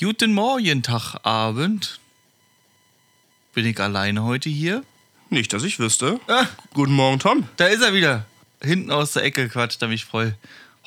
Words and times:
Guten 0.00 0.32
Morgen, 0.32 0.82
Tagabend. 0.82 2.00
Bin 3.52 3.66
ich 3.66 3.78
alleine 3.78 4.24
heute 4.24 4.48
hier? 4.48 4.82
Nicht, 5.28 5.52
dass 5.52 5.62
ich 5.62 5.78
wüsste. 5.78 6.18
Ah, 6.26 6.46
Guten 6.72 6.92
Morgen, 6.92 7.18
Tom. 7.18 7.46
da 7.58 7.66
ist 7.66 7.82
er 7.82 7.92
wieder. 7.92 8.24
Hinten 8.62 8.90
aus 8.90 9.12
der 9.12 9.24
Ecke 9.24 9.50
quatscht 9.50 9.82
er 9.82 9.88
mich 9.88 10.06
voll. 10.06 10.34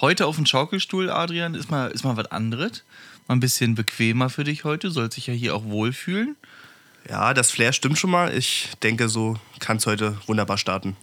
Heute 0.02 0.26
auf 0.26 0.38
dem 0.38 0.48
Schaukelstuhl, 0.48 1.12
Adrian, 1.12 1.54
ist 1.54 1.70
mal, 1.70 1.92
ist 1.92 2.04
mal 2.04 2.18
was 2.18 2.32
anderes. 2.32 2.84
Mal 3.28 3.36
ein 3.36 3.40
bisschen 3.40 3.76
bequemer 3.76 4.32
für 4.32 4.44
dich 4.46 4.64
heute. 4.64 4.90
Sollst 4.90 5.16
dich 5.18 5.28
ja 5.28 5.34
hier 5.36 5.56
auch 5.56 5.66
wohlfühlen. 5.66 6.36
Ja, 7.08 7.36
das 7.36 7.52
Flair 7.52 7.72
stimmt 7.72 8.00
schon 8.00 8.10
mal. 8.10 8.36
Ich 8.36 8.70
denke, 8.82 9.10
so 9.10 9.40
kann 9.60 9.78
es 9.78 9.86
heute 9.86 10.18
wunderbar 10.26 10.58
starten. 10.58 10.98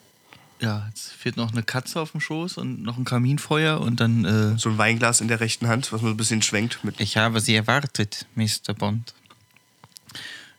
Ja, 0.60 0.84
jetzt 0.88 1.12
fehlt 1.12 1.36
noch 1.36 1.52
eine 1.52 1.62
Katze 1.62 2.00
auf 2.00 2.12
dem 2.12 2.20
Schoß 2.20 2.58
und 2.58 2.82
noch 2.82 2.98
ein 2.98 3.04
Kaminfeuer 3.04 3.80
und 3.80 4.00
dann. 4.00 4.24
Äh, 4.24 4.58
So 4.58 4.68
ein 4.70 4.78
Weinglas 4.78 5.20
in 5.20 5.28
der 5.28 5.40
rechten 5.40 5.68
Hand, 5.68 5.90
was 5.92 6.02
man 6.02 6.10
so 6.10 6.14
ein 6.14 6.16
bisschen 6.18 6.42
schwenkt. 6.42 6.84
Mit 6.84 7.00
ich 7.00 7.16
habe 7.16 7.40
Sie 7.40 7.54
erwartet, 7.54 8.26
Mr. 8.34 8.74
Bond. 8.76 9.14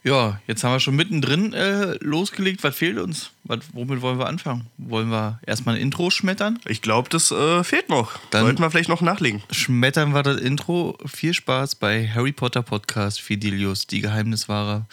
Ja, 0.04 0.42
jetzt 0.48 0.64
haben 0.64 0.72
wir 0.72 0.80
schon 0.80 0.96
mittendrin 0.96 1.54
äh, 1.54 1.94
losgelegt. 2.04 2.64
Was 2.64 2.76
fehlt 2.76 2.98
uns? 2.98 3.30
Was, 3.44 3.60
womit 3.74 4.02
wollen 4.02 4.18
wir 4.18 4.26
anfangen? 4.26 4.66
Wollen 4.80 5.10
wir 5.12 5.40
erstmal 5.46 5.76
ein 5.76 5.82
Intro 5.82 6.10
schmettern? 6.10 6.58
ich 6.66 6.82
glaube, 6.82 7.08
das 7.10 7.30
äh, 7.30 7.64
fehlt 7.64 7.88
noch. 7.90 8.18
Dann- 8.32 8.46
Sollten 8.46 8.64
wir 8.64 8.72
vielleicht 8.72 8.90
noch 8.90 9.02
nachlegen. 9.02 9.44
Schmettern 9.52 10.14
wir 10.16 10.24
das 10.24 10.42
Intro. 10.42 10.98
Viel 11.06 11.36
Spaß 11.36 11.76
bei 11.76 12.08
Harry 12.10 12.32
Potter 12.32 12.64
Podcast 12.64 13.22
Fidelius, 13.22 13.86
die 13.86 14.02
Geheimniswahrer. 14.02 14.88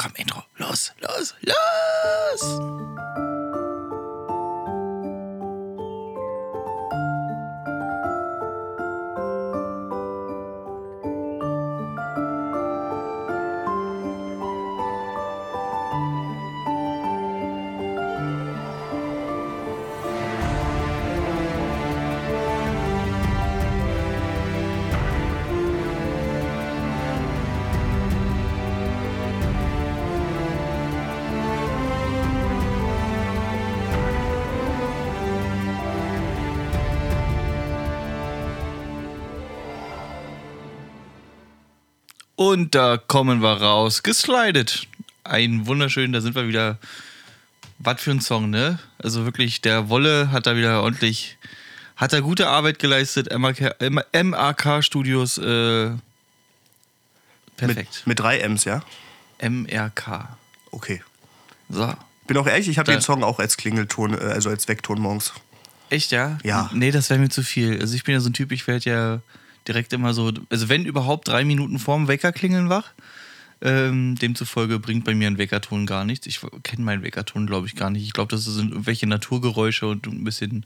Komm, 0.00 0.12
Intro. 0.16 0.46
Los, 0.56 0.94
los, 0.98 1.34
los! 1.42 3.49
Und 42.40 42.74
da 42.74 42.96
kommen 42.96 43.42
wir 43.42 43.60
raus. 43.60 44.02
Geslidet. 44.02 44.86
Ein 45.24 45.66
wunderschön, 45.66 46.14
da 46.14 46.22
sind 46.22 46.34
wir 46.34 46.48
wieder. 46.48 46.78
Was 47.80 48.00
für 48.00 48.12
ein 48.12 48.22
Song, 48.22 48.48
ne? 48.48 48.78
Also 48.96 49.26
wirklich, 49.26 49.60
der 49.60 49.90
Wolle 49.90 50.32
hat 50.32 50.46
da 50.46 50.56
wieder 50.56 50.82
ordentlich. 50.82 51.36
Hat 51.96 52.14
da 52.14 52.20
gute 52.20 52.48
Arbeit 52.48 52.78
geleistet. 52.78 53.28
MAK, 53.38 53.76
MAK 54.22 54.82
Studios. 54.82 55.36
Äh, 55.36 55.90
perfekt. 57.58 57.92
Mit, 57.92 58.06
mit 58.06 58.20
drei 58.20 58.38
M's, 58.38 58.64
ja? 58.64 58.82
MRK. 59.42 60.38
Okay. 60.70 61.02
So. 61.68 61.92
Bin 62.26 62.38
auch 62.38 62.46
ehrlich, 62.46 62.68
ich 62.68 62.78
habe 62.78 62.90
den 62.90 63.02
Song 63.02 63.22
auch 63.22 63.38
als 63.38 63.58
Klingelton, 63.58 64.14
äh, 64.14 64.22
also 64.22 64.48
als 64.48 64.66
Weckton 64.66 64.98
morgens. 64.98 65.34
Echt, 65.90 66.10
ja? 66.10 66.38
Ja. 66.42 66.70
Nee, 66.72 66.90
das 66.90 67.10
wäre 67.10 67.20
mir 67.20 67.28
zu 67.28 67.42
viel. 67.42 67.78
Also 67.82 67.94
ich 67.94 68.04
bin 68.04 68.14
ja 68.14 68.20
so 68.20 68.30
ein 68.30 68.32
Typ, 68.32 68.50
ich 68.50 68.66
werde 68.66 68.88
ja 68.88 69.20
direkt 69.68 69.92
immer 69.92 70.14
so, 70.14 70.32
also 70.50 70.68
wenn 70.68 70.84
überhaupt 70.84 71.28
drei 71.28 71.44
Minuten 71.44 71.78
vorm 71.78 72.08
Wecker 72.08 72.32
klingeln 72.32 72.68
wach. 72.68 72.92
Ähm, 73.62 74.16
demzufolge 74.16 74.78
bringt 74.78 75.04
bei 75.04 75.14
mir 75.14 75.26
ein 75.26 75.36
Weckerton 75.36 75.84
gar 75.84 76.06
nichts. 76.06 76.26
Ich 76.26 76.40
kenne 76.62 76.82
meinen 76.82 77.02
Weckerton, 77.02 77.46
glaube 77.46 77.66
ich, 77.66 77.76
gar 77.76 77.90
nicht. 77.90 78.04
Ich 78.04 78.14
glaube, 78.14 78.30
das 78.34 78.46
sind 78.46 78.70
irgendwelche 78.72 79.06
Naturgeräusche 79.06 79.86
und 79.86 80.06
ein 80.06 80.24
bisschen 80.24 80.64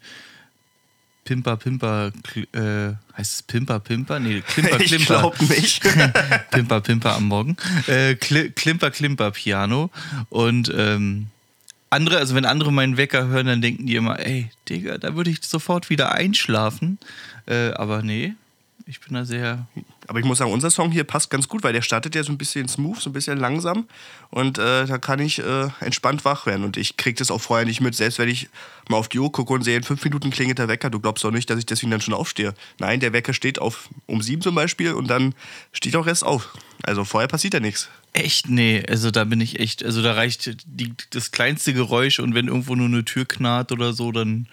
Pimper, 1.24 1.56
Pimper, 1.56 2.12
äh, 2.52 2.92
heißt 3.16 3.34
es 3.34 3.42
Pimper, 3.42 3.80
Pimper? 3.80 4.20
Nee, 4.20 4.42
Klimper, 4.42 4.78
Ich 4.80 4.86
Klimper. 4.86 5.19
glaube 5.19 5.44
nicht. 5.44 5.82
Pimper, 6.50 6.80
Pimper 6.82 7.16
am 7.16 7.24
Morgen. 7.24 7.56
Äh, 7.88 8.14
Kli 8.14 8.50
Klimper, 8.50 8.90
Klimper 8.92 9.30
Piano. 9.32 9.90
Und 10.28 10.72
ähm, 10.76 11.28
andere, 11.90 12.19
also 12.19 12.34
wenn 12.34 12.44
andere 12.44 12.72
meinen 12.72 12.96
Wecker 12.96 13.26
hören, 13.26 13.46
dann 13.46 13.62
denken 13.62 13.86
die 13.86 13.96
immer, 13.96 14.20
ey, 14.20 14.50
Digga, 14.69 14.98
da 14.98 15.16
würde 15.16 15.30
ich 15.30 15.42
sofort 15.42 15.90
wieder 15.90 16.12
einschlafen. 16.12 16.98
Äh, 17.46 17.70
aber 17.70 18.02
nee, 18.02 18.34
ich 18.86 19.00
bin 19.00 19.14
da 19.14 19.24
sehr. 19.24 19.66
Aber 20.06 20.18
ich 20.18 20.24
muss 20.24 20.38
sagen, 20.38 20.52
unser 20.52 20.70
Song 20.70 20.90
hier 20.90 21.04
passt 21.04 21.30
ganz 21.30 21.48
gut, 21.48 21.62
weil 21.62 21.72
der 21.72 21.80
startet 21.80 22.14
ja 22.14 22.22
so 22.22 22.32
ein 22.32 22.38
bisschen 22.38 22.68
smooth, 22.68 23.00
so 23.00 23.10
ein 23.10 23.14
bisschen 23.14 23.38
langsam. 23.38 23.88
Und 24.30 24.58
äh, 24.58 24.86
da 24.86 24.98
kann 24.98 25.20
ich 25.20 25.38
äh, 25.38 25.68
entspannt 25.80 26.24
wach 26.24 26.44
werden. 26.44 26.64
Und 26.64 26.76
ich 26.76 26.96
krieg 26.96 27.16
das 27.16 27.30
auch 27.30 27.40
vorher 27.40 27.64
nicht 27.64 27.80
mit. 27.80 27.94
Selbst 27.94 28.18
wenn 28.18 28.28
ich 28.28 28.48
mal 28.88 28.98
auf 28.98 29.08
die 29.08 29.18
Uhr 29.18 29.32
gucke 29.32 29.54
und 29.54 29.62
sehe, 29.62 29.76
in 29.76 29.82
fünf 29.84 30.04
Minuten 30.04 30.30
klingelt 30.30 30.58
der 30.58 30.68
Wecker. 30.68 30.90
Du 30.90 31.00
glaubst 31.00 31.24
doch 31.24 31.30
nicht, 31.30 31.48
dass 31.48 31.58
ich 31.58 31.66
deswegen 31.66 31.90
dann 31.90 32.02
schon 32.02 32.14
aufstehe. 32.14 32.54
Nein, 32.78 33.00
der 33.00 33.12
Wecker 33.14 33.32
steht 33.32 33.58
auf 33.58 33.88
um 34.06 34.20
sieben 34.20 34.42
zum 34.42 34.54
Beispiel 34.54 34.92
und 34.92 35.08
dann 35.08 35.34
steht 35.72 35.96
auch 35.96 36.06
erst 36.06 36.24
auf. 36.24 36.54
Also 36.82 37.04
vorher 37.04 37.28
passiert 37.28 37.54
ja 37.54 37.60
nichts. 37.60 37.88
Echt, 38.12 38.48
nee, 38.48 38.84
also 38.88 39.10
da 39.10 39.24
bin 39.24 39.40
ich 39.40 39.58
echt, 39.58 39.84
also 39.84 40.02
da 40.02 40.12
reicht 40.12 40.56
die, 40.66 40.92
das 41.10 41.32
kleinste 41.32 41.72
Geräusch 41.72 42.20
und 42.20 42.34
wenn 42.34 42.46
irgendwo 42.46 42.76
nur 42.76 42.86
eine 42.86 43.04
Tür 43.04 43.24
knarrt 43.24 43.72
oder 43.72 43.92
so, 43.92 44.12
dann 44.12 44.46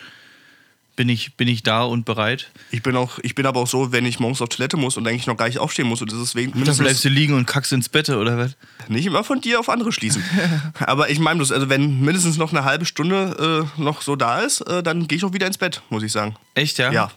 bin 0.95 1.09
ich, 1.09 1.35
bin 1.35 1.47
ich 1.47 1.63
da 1.63 1.83
und 1.83 2.05
bereit. 2.05 2.51
Ich 2.71 2.83
bin, 2.83 2.95
auch, 2.95 3.19
ich 3.23 3.35
bin 3.35 3.45
aber 3.45 3.59
auch 3.59 3.67
so, 3.67 3.91
wenn 3.91 4.05
ich 4.05 4.19
morgens 4.19 4.41
auf 4.41 4.49
Toilette 4.49 4.77
muss 4.77 4.97
und 4.97 5.07
eigentlich 5.07 5.27
noch 5.27 5.37
gar 5.37 5.47
nicht 5.47 5.59
aufstehen 5.59 5.87
muss 5.87 6.01
und 6.01 6.11
das 6.11 6.19
ist 6.19 6.35
wegen 6.35 6.51
Dann 6.63 6.77
bleibst 6.77 7.03
du 7.03 7.09
liegen 7.09 7.33
und 7.33 7.45
kackst 7.45 7.71
ins 7.73 7.89
Bett 7.89 8.09
oder 8.09 8.37
was? 8.37 8.55
nicht 8.87 9.05
immer 9.05 9.23
von 9.23 9.41
dir 9.41 9.59
auf 9.59 9.69
andere 9.69 9.91
schließen. 9.91 10.23
aber 10.79 11.09
ich 11.09 11.19
meine 11.19 11.37
bloß, 11.37 11.51
also 11.51 11.69
wenn 11.69 12.01
mindestens 12.01 12.37
noch 12.37 12.51
eine 12.51 12.63
halbe 12.63 12.85
Stunde 12.85 13.67
äh, 13.77 13.81
noch 13.81 14.01
so 14.01 14.15
da 14.15 14.41
ist, 14.41 14.61
äh, 14.61 14.83
dann 14.83 15.07
gehe 15.07 15.17
ich 15.17 15.23
auch 15.23 15.33
wieder 15.33 15.47
ins 15.47 15.57
Bett, 15.57 15.81
muss 15.89 16.03
ich 16.03 16.11
sagen. 16.11 16.35
Echt, 16.55 16.77
ja? 16.77 16.91
Ja. 16.91 17.11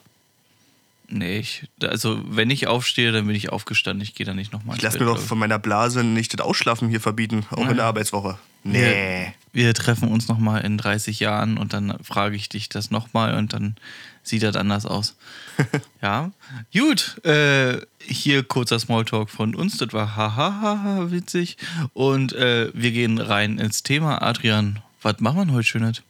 Nee, 1.16 1.38
ich, 1.38 1.68
also 1.80 2.20
wenn 2.26 2.50
ich 2.50 2.66
aufstehe, 2.66 3.12
dann 3.12 3.28
bin 3.28 3.36
ich 3.36 3.52
aufgestanden. 3.52 4.02
Ich 4.02 4.16
gehe 4.16 4.26
da 4.26 4.34
nicht 4.34 4.52
nochmal 4.52 4.76
Ich 4.76 4.82
lasse 4.82 4.98
mir 4.98 5.04
doch 5.04 5.20
von 5.20 5.38
meiner 5.38 5.60
Blase 5.60 6.02
nicht 6.02 6.34
das 6.34 6.44
Ausschlafen 6.44 6.88
hier 6.88 7.00
verbieten, 7.00 7.46
auch 7.50 7.68
in 7.68 7.76
der 7.76 7.84
Arbeitswoche. 7.84 8.36
Nee. 8.64 9.32
Wir, 9.52 9.66
wir 9.66 9.74
treffen 9.74 10.08
uns 10.08 10.26
nochmal 10.26 10.62
in 10.62 10.76
30 10.76 11.20
Jahren 11.20 11.56
und 11.56 11.72
dann 11.72 12.02
frage 12.02 12.34
ich 12.34 12.48
dich 12.48 12.68
das 12.68 12.90
nochmal 12.90 13.34
und 13.34 13.52
dann 13.52 13.76
sieht 14.24 14.42
das 14.42 14.56
anders 14.56 14.86
aus. 14.86 15.14
ja, 16.02 16.32
gut. 16.72 17.24
Äh, 17.24 17.82
hier 18.00 18.42
kurzer 18.42 18.80
Smalltalk 18.80 19.30
von 19.30 19.54
uns. 19.54 19.76
Das 19.76 19.92
war 19.92 20.16
hahaha 20.16 21.12
witzig. 21.12 21.58
Und 21.92 22.32
äh, 22.32 22.72
wir 22.74 22.90
gehen 22.90 23.18
rein 23.18 23.58
ins 23.58 23.84
Thema. 23.84 24.20
Adrian, 24.20 24.80
was 25.00 25.20
machen 25.20 25.46
wir 25.46 25.54
heute 25.54 25.68
Schönes? 25.68 26.02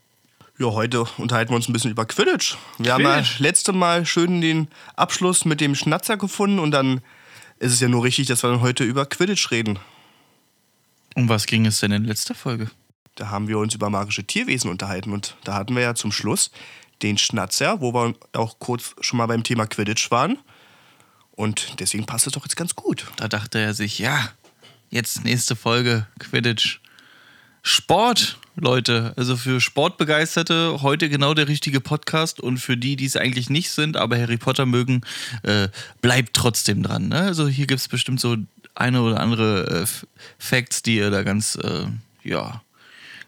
Ja, 0.56 0.66
heute 0.66 1.04
unterhalten 1.18 1.50
wir 1.50 1.56
uns 1.56 1.68
ein 1.68 1.72
bisschen 1.72 1.90
über 1.90 2.06
Quidditch. 2.06 2.56
Wir 2.78 2.94
haben 2.94 3.02
ja 3.02 3.16
Quidditch. 3.16 3.40
letzte 3.40 3.72
Mal 3.72 4.06
schön 4.06 4.40
den 4.40 4.68
Abschluss 4.94 5.44
mit 5.44 5.60
dem 5.60 5.74
Schnatzer 5.74 6.16
gefunden 6.16 6.60
und 6.60 6.70
dann 6.70 7.00
ist 7.58 7.72
es 7.72 7.80
ja 7.80 7.88
nur 7.88 8.04
richtig, 8.04 8.28
dass 8.28 8.44
wir 8.44 8.50
dann 8.50 8.60
heute 8.60 8.84
über 8.84 9.04
Quidditch 9.04 9.50
reden. 9.50 9.80
Um 11.16 11.28
was 11.28 11.46
ging 11.46 11.66
es 11.66 11.78
denn 11.78 11.90
in 11.90 12.04
letzter 12.04 12.36
Folge? 12.36 12.70
Da 13.16 13.30
haben 13.30 13.48
wir 13.48 13.58
uns 13.58 13.74
über 13.74 13.90
magische 13.90 14.22
Tierwesen 14.22 14.70
unterhalten 14.70 15.12
und 15.12 15.36
da 15.42 15.54
hatten 15.54 15.74
wir 15.74 15.82
ja 15.82 15.96
zum 15.96 16.12
Schluss 16.12 16.52
den 17.02 17.18
Schnatzer, 17.18 17.80
wo 17.80 17.92
wir 17.92 18.14
auch 18.32 18.60
kurz 18.60 18.94
schon 19.00 19.16
mal 19.16 19.26
beim 19.26 19.42
Thema 19.42 19.66
Quidditch 19.66 20.12
waren. 20.12 20.38
Und 21.32 21.80
deswegen 21.80 22.06
passt 22.06 22.28
es 22.28 22.32
doch 22.32 22.44
jetzt 22.44 22.56
ganz 22.56 22.76
gut. 22.76 23.06
Da 23.16 23.26
dachte 23.26 23.58
er 23.58 23.74
sich, 23.74 23.98
ja, 23.98 24.30
jetzt 24.90 25.24
nächste 25.24 25.56
Folge 25.56 26.06
Quidditch. 26.20 26.80
Sport, 27.62 28.38
Leute. 28.56 29.12
Also 29.16 29.36
für 29.36 29.60
Sportbegeisterte 29.60 30.82
heute 30.82 31.08
genau 31.08 31.34
der 31.34 31.48
richtige 31.48 31.80
Podcast 31.80 32.40
und 32.40 32.58
für 32.58 32.76
die, 32.76 32.96
die 32.96 33.06
es 33.06 33.16
eigentlich 33.16 33.50
nicht 33.50 33.70
sind, 33.70 33.96
aber 33.96 34.18
Harry 34.18 34.36
Potter 34.36 34.66
mögen, 34.66 35.02
äh, 35.42 35.68
bleibt 36.00 36.34
trotzdem 36.34 36.82
dran. 36.82 37.08
Ne? 37.08 37.20
Also 37.20 37.48
hier 37.48 37.66
gibt 37.66 37.80
es 37.80 37.88
bestimmt 37.88 38.20
so 38.20 38.36
eine 38.74 39.02
oder 39.02 39.20
andere 39.20 39.82
äh, 39.82 39.86
Facts, 40.38 40.82
die 40.82 40.96
ihr 40.96 41.10
da 41.10 41.22
ganz, 41.22 41.56
äh, 41.56 41.86
ja, 42.22 42.62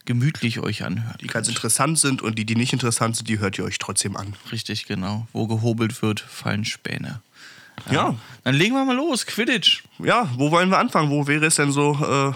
gemütlich 0.05 0.61
euch 0.61 0.85
anhört. 0.85 1.21
Die 1.21 1.27
ganz 1.27 1.49
interessant 1.49 1.99
sind 1.99 2.23
und 2.23 2.39
die, 2.39 2.45
die 2.45 2.55
nicht 2.55 2.73
interessant 2.73 3.17
sind, 3.17 3.29
die 3.29 3.41
hört 3.41 3.59
ihr 3.59 3.65
euch 3.65 3.79
trotzdem 3.79 4.17
an. 4.17 4.35
Richtig, 4.53 4.87
genau. 4.87 5.27
Wo 5.33 5.49
gehobelt 5.49 6.01
wird, 6.01 6.21
fallen 6.21 6.65
Späne. 6.65 7.21
Ja, 7.91 8.15
Dann 8.45 8.55
legen 8.55 8.75
wir 8.75 8.85
mal 8.85 8.97
los. 8.97 9.27
Quidditch. 9.27 9.83
ja, 9.99 10.31
wo 10.37 10.51
wollen 10.51 10.71
wir 10.71 10.79
anfangen? 10.79 11.11
Wo 11.11 11.27
wäre 11.27 11.45
es 11.47 11.57
denn 11.57 11.73
so, 11.73 11.93
äh, 11.93 12.33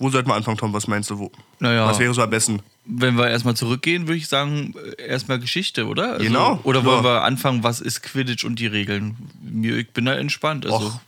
wo 0.00 0.08
sollten 0.08 0.28
wir 0.30 0.34
anfangen, 0.34 0.56
Tom? 0.56 0.72
Was 0.72 0.88
meinst 0.88 1.10
du? 1.10 1.18
Wo? 1.18 1.30
Naja. 1.60 1.86
Was 1.86 1.98
wäre 1.98 2.12
so 2.14 2.22
am 2.22 2.30
besten? 2.30 2.60
Wenn 2.86 3.16
wir 3.16 3.28
erstmal 3.28 3.54
zurückgehen, 3.54 4.08
würde 4.08 4.16
ich 4.16 4.26
sagen, 4.28 4.74
äh, 4.98 5.02
erstmal 5.08 5.38
Geschichte, 5.38 5.86
oder? 5.86 6.14
Also, 6.14 6.24
Genau, 6.24 6.58
Oder 6.64 6.84
wollen 6.86 7.04
ja. 7.04 7.16
wir 7.16 7.22
anfangen, 7.24 7.62
was 7.62 7.80
ist 7.80 8.02
Quidditch 8.02 8.44
und 8.44 8.58
die 8.58 8.66
Regeln? 8.66 9.14
Mir, 9.42 9.76
ich 9.76 9.90
bin 9.90 10.06
da 10.06 10.14
entspannt. 10.14 10.64
Also, 10.64 10.86
Och, 10.86 11.00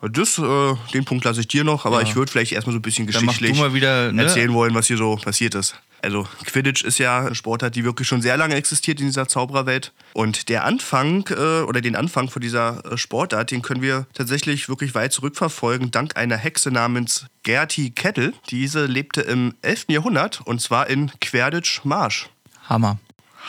Das, 0.00 0.38
äh, 0.38 0.74
den 0.94 1.04
Punkt 1.04 1.24
lasse 1.24 1.40
ich 1.40 1.48
dir 1.48 1.64
noch, 1.64 1.84
aber 1.84 2.02
ich 2.02 2.14
würde 2.14 2.30
vielleicht 2.30 2.52
erstmal 2.52 2.72
so 2.72 2.78
ein 2.78 2.82
bisschen 2.82 3.06
Dann 3.08 3.26
geschichtlich 3.26 3.60
wieder, 3.74 4.12
ne? 4.12 4.22
erzählen 4.22 4.52
wollen, 4.52 4.72
was 4.74 4.86
hier 4.86 4.96
so 4.96 5.16
passiert 5.16 5.56
ist. 5.56 5.74
Also 6.02 6.28
Quidditch 6.44 6.84
ist 6.84 6.98
ja 6.98 7.26
eine 7.26 7.34
Sportart, 7.34 7.74
die 7.74 7.84
wirklich 7.84 8.06
schon 8.06 8.22
sehr 8.22 8.36
lange 8.36 8.54
existiert 8.54 9.00
in 9.00 9.06
dieser 9.06 9.26
Zaubererwelt. 9.26 9.92
Und 10.12 10.48
der 10.48 10.64
Anfang 10.64 11.28
äh, 11.30 11.62
oder 11.62 11.80
den 11.80 11.96
Anfang 11.96 12.28
von 12.30 12.40
dieser 12.40 12.84
äh, 12.84 12.96
Sportart, 12.96 13.50
den 13.50 13.62
können 13.62 13.82
wir 13.82 14.06
tatsächlich 14.14 14.68
wirklich 14.68 14.94
weit 14.94 15.12
zurückverfolgen, 15.12 15.90
dank 15.90 16.16
einer 16.16 16.36
Hexe 16.36 16.70
namens 16.70 17.26
Gertie 17.42 17.90
Kettle. 17.90 18.32
Diese 18.50 18.86
lebte 18.86 19.22
im 19.22 19.54
11. 19.62 19.86
Jahrhundert 19.88 20.42
und 20.44 20.60
zwar 20.60 20.88
in 20.88 21.10
Querditch 21.20 21.80
Marsch. 21.84 22.28
Hammer. 22.68 22.98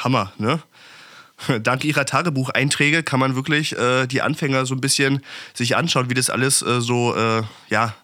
Hammer, 0.03 0.33
ne? 0.39 0.63
Dank 1.63 1.83
ihrer 1.83 2.05
Tagebucheinträge 2.05 3.03
kann 3.03 3.19
man 3.19 3.35
wirklich 3.35 3.77
äh, 3.77 4.07
die 4.07 4.21
Anfänger 4.21 4.65
so 4.65 4.75
ein 4.75 4.81
bisschen 4.81 5.23
sich 5.53 5.75
anschauen, 5.75 6.09
wie 6.09 6.13
das 6.13 6.29
alles 6.29 6.61
äh, 6.61 6.81
so, 6.81 7.15
äh, 7.15 7.43
ja, 7.69 7.95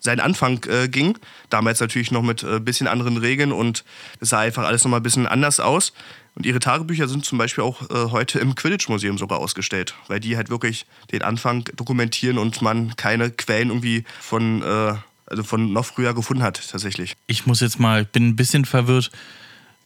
seinen 0.00 0.20
Anfang 0.20 0.64
äh, 0.64 0.88
ging. 0.88 1.16
Damals 1.48 1.80
natürlich 1.80 2.10
noch 2.10 2.22
mit 2.22 2.42
ein 2.42 2.64
bisschen 2.64 2.88
anderen 2.88 3.18
Regeln 3.18 3.52
und 3.52 3.84
es 4.20 4.30
sah 4.30 4.40
einfach 4.40 4.64
alles 4.64 4.84
nochmal 4.84 5.00
ein 5.00 5.04
bisschen 5.04 5.26
anders 5.26 5.60
aus. 5.60 5.92
Und 6.34 6.46
ihre 6.46 6.60
Tagebücher 6.60 7.08
sind 7.08 7.24
zum 7.24 7.38
Beispiel 7.38 7.62
auch 7.62 7.82
äh, 7.90 8.10
heute 8.10 8.38
im 8.38 8.54
Quidditch-Museum 8.54 9.18
sogar 9.18 9.38
ausgestellt, 9.38 9.94
weil 10.08 10.18
die 10.18 10.36
halt 10.36 10.48
wirklich 10.48 10.86
den 11.12 11.22
Anfang 11.22 11.64
dokumentieren 11.76 12.38
und 12.38 12.62
man 12.62 12.96
keine 12.96 13.30
Quellen 13.30 13.68
irgendwie 13.68 14.04
von, 14.20 14.62
äh, 14.62 14.94
also 15.26 15.42
von 15.42 15.72
noch 15.72 15.84
früher 15.84 16.14
gefunden 16.14 16.42
hat, 16.42 16.70
tatsächlich. 16.70 17.16
Ich 17.26 17.46
muss 17.46 17.60
jetzt 17.60 17.78
mal, 17.78 18.04
bin 18.04 18.28
ein 18.28 18.36
bisschen 18.36 18.64
verwirrt. 18.64 19.10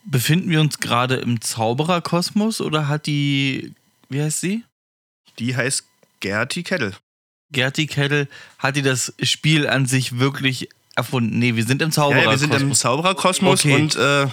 Befinden 0.09 0.51
wir 0.51 0.61
uns 0.61 0.79
gerade 0.79 1.17
im 1.17 1.41
Zaubererkosmos 1.41 2.61
oder 2.61 2.87
hat 2.89 3.07
die, 3.07 3.75
wie 4.09 4.23
heißt 4.23 4.41
sie? 4.41 4.65
Die 5.39 5.57
heißt 5.57 5.85
Gertie 6.21 6.63
Kettle. 6.63 6.93
Gertie 7.53 7.87
Kettle, 7.87 8.29
hat 8.59 8.77
die 8.77 8.83
das 8.83 9.13
Spiel 9.23 9.67
an 9.69 9.87
sich 9.87 10.19
wirklich 10.19 10.69
erfunden? 10.95 11.39
Nee, 11.39 11.57
wir 11.57 11.65
sind 11.65 11.83
im 11.83 11.89
Ja, 11.89 11.93
Zaubererkosmos. 11.95 12.25
ja, 12.43 12.51
wir 12.51 12.59
sind 12.59 12.69
im 12.69 12.75
Zaubererkosmos 12.75 13.61
Okay. 13.65 13.75
und 13.75 13.97
äh, 13.97 14.27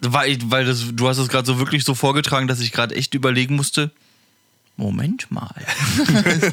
Weil, 0.00 0.38
weil 0.50 0.64
das, 0.64 0.84
du 0.92 1.08
hast 1.08 1.18
es 1.18 1.28
gerade 1.28 1.46
so 1.46 1.58
wirklich 1.58 1.84
so 1.84 1.94
vorgetragen, 1.94 2.48
dass 2.48 2.60
ich 2.60 2.72
gerade 2.72 2.94
echt 2.94 3.14
überlegen 3.14 3.56
musste. 3.56 3.90
Moment 4.76 5.30
mal. 5.30 5.54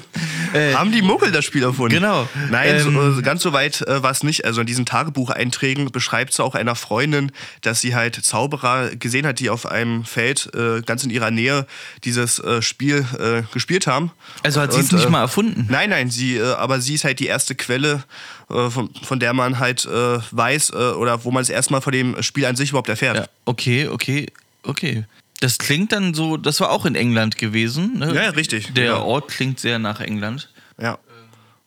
Äh, 0.54 0.74
haben 0.74 0.92
die 0.92 1.02
Muggel 1.02 1.32
das 1.32 1.46
Spiel 1.46 1.64
erfunden? 1.64 1.94
Genau. 1.96 2.28
Nein, 2.50 2.76
Ähm, 2.76 2.94
so, 2.94 3.20
äh, 3.20 3.22
ganz 3.22 3.42
so 3.42 3.54
weit 3.54 3.84
äh, 3.88 4.04
war 4.04 4.12
es 4.12 4.22
nicht. 4.22 4.44
Also 4.44 4.60
in 4.60 4.68
diesen 4.68 4.86
Tagebucheinträgen 4.86 5.94
beschreibt 5.94 6.34
sie 6.34 6.44
auch 6.44 6.56
einer 6.56 6.76
Freundin, 6.76 7.32
dass 7.62 7.80
sie 7.80 7.96
halt 7.96 8.16
Zauberer 8.16 8.90
gesehen 8.98 9.26
hat, 9.26 9.40
die 9.40 9.50
auf 9.50 9.66
einem 9.66 10.04
Feld 10.04 10.50
äh, 10.54 10.82
ganz 10.82 11.06
in 11.06 11.10
ihrer 11.10 11.32
Nähe 11.32 11.66
dieses 12.04 12.40
äh, 12.40 12.62
Spiel 12.62 13.06
äh, 13.18 13.44
gespielt 13.54 13.88
haben. 13.88 14.12
Also 14.44 14.60
hat 14.60 14.74
sie 14.74 14.82
es 14.82 14.92
Und, 14.92 14.98
nicht 14.98 15.08
äh, 15.08 15.10
mal 15.10 15.22
erfunden. 15.22 15.68
Nein, 15.70 15.90
nein, 15.90 16.10
sie, 16.10 16.36
äh, 16.36 16.54
aber 16.56 16.82
sie 16.82 16.96
ist 16.96 17.06
halt 17.06 17.20
die 17.20 17.28
erste 17.28 17.56
Quelle, 17.56 18.04
äh, 18.50 18.70
von, 18.70 18.90
von 19.04 19.22
der 19.22 19.32
man 19.32 19.58
halt 19.58 19.86
äh, 19.86 20.20
weiß 20.32 20.72
äh, 20.72 20.74
oder 20.74 21.24
wo 21.24 21.32
man 21.32 21.44
es 21.44 21.50
erstmal 21.50 21.80
von 21.80 21.94
dem 21.94 22.22
Spiel 22.22 22.46
an 22.46 22.58
sich 22.58 22.72
überhaupt 22.72 22.90
erfährt. 22.90 23.16
Ja, 23.16 23.26
okay, 23.46 23.88
okay, 23.88 24.28
okay. 24.64 25.06
Das 25.42 25.58
klingt 25.58 25.92
dann 25.92 26.14
so, 26.14 26.38
das 26.38 26.60
war 26.62 26.72
auch 26.72 26.86
in 26.86 26.96
England 26.96 27.38
gewesen. 27.38 27.98
Ne? 27.98 28.14
Ja, 28.14 28.30
richtig, 28.30 28.74
Der 28.74 28.94
genau. 28.94 29.06
Ort 29.06 29.28
klingt 29.28 29.60
sehr 29.60 29.80
nach 29.80 30.00
England. 30.00 30.50
Ja. 30.80 30.98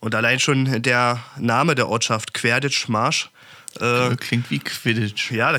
Und 0.01 0.15
allein 0.15 0.39
schon 0.41 0.83
der 0.83 1.23
Name 1.39 1.75
der 1.75 1.89
Ortschaft, 1.89 2.35
Querditch 2.35 2.89
Marsch, 2.89 3.31
äh, 3.81 4.15
Klingt 4.17 4.51
wie 4.51 4.61
Quidditch. 4.61 5.33
ja, 5.33 5.59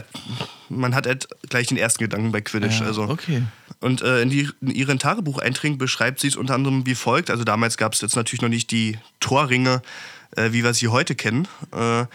man 0.70 0.96
hat 0.96 1.06
halt 1.08 1.28
gleich 1.50 1.68
den 1.68 1.78
ersten 1.78 2.04
Gedanken 2.04 2.32
bei 2.32 2.42
Quidditch. 2.42 2.80
Ja, 2.80 2.86
also. 2.86 3.04
okay. 3.04 3.44
Und 3.82 4.02
äh, 4.02 4.22
in, 4.22 4.30
die, 4.30 4.50
in 4.62 4.72
ihren 4.72 5.00
Tagebucheinträgen 5.00 5.78
beschreibt 5.78 6.20
sie 6.22 6.28
es 6.30 6.38
unter 6.38 6.56
anderem 6.56 6.86
wie 6.86 6.96
folgt. 6.96 7.30
Also 7.30 7.44
damals 7.44 7.78
gab 7.78 7.94
es 7.94 8.02
jetzt 8.02 8.16
natürlich 8.16 8.42
noch 8.42 8.50
nicht 8.50 8.72
die 8.72 8.98
Torringe, 9.20 9.82
äh, 10.38 10.54
wie 10.54 10.64
wir 10.64 10.74
sie 10.74 10.88
heute 10.88 11.16
kennen. 11.16 11.48
Äh, 11.74 12.06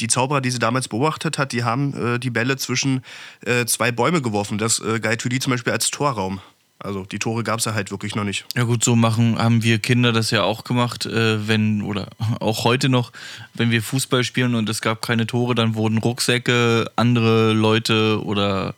die 0.00 0.08
Zauberer, 0.08 0.40
die 0.40 0.50
sie 0.50 0.58
damals 0.58 0.88
beobachtet 0.88 1.38
hat, 1.38 1.52
die 1.52 1.64
haben 1.64 2.14
äh, 2.14 2.18
die 2.18 2.30
Bälle 2.30 2.56
zwischen 2.56 3.02
äh, 3.44 3.66
zwei 3.66 3.92
Bäume 3.92 4.22
geworfen. 4.22 4.58
Das 4.58 4.78
äh, 4.80 5.00
die 5.00 5.38
zum 5.38 5.50
Beispiel 5.52 5.72
als 5.72 5.90
Torraum. 5.90 6.40
Also 6.82 7.04
die 7.04 7.20
Tore 7.20 7.44
gab 7.44 7.60
es 7.60 7.64
ja 7.64 7.74
halt 7.74 7.92
wirklich 7.92 8.16
noch 8.16 8.24
nicht. 8.24 8.44
Ja 8.56 8.64
gut, 8.64 8.82
so 8.82 8.96
machen 8.96 9.38
haben 9.38 9.62
wir 9.62 9.78
Kinder 9.78 10.12
das 10.12 10.32
ja 10.32 10.42
auch 10.42 10.64
gemacht, 10.64 11.06
äh, 11.06 11.46
wenn 11.46 11.82
oder 11.82 12.08
auch 12.40 12.64
heute 12.64 12.88
noch, 12.88 13.12
wenn 13.54 13.70
wir 13.70 13.82
Fußball 13.82 14.24
spielen 14.24 14.56
und 14.56 14.68
es 14.68 14.80
gab 14.80 15.00
keine 15.00 15.26
Tore, 15.26 15.54
dann 15.54 15.76
wurden 15.76 15.98
Rucksäcke, 15.98 16.90
andere 16.96 17.52
Leute 17.52 18.20
oder 18.24 18.74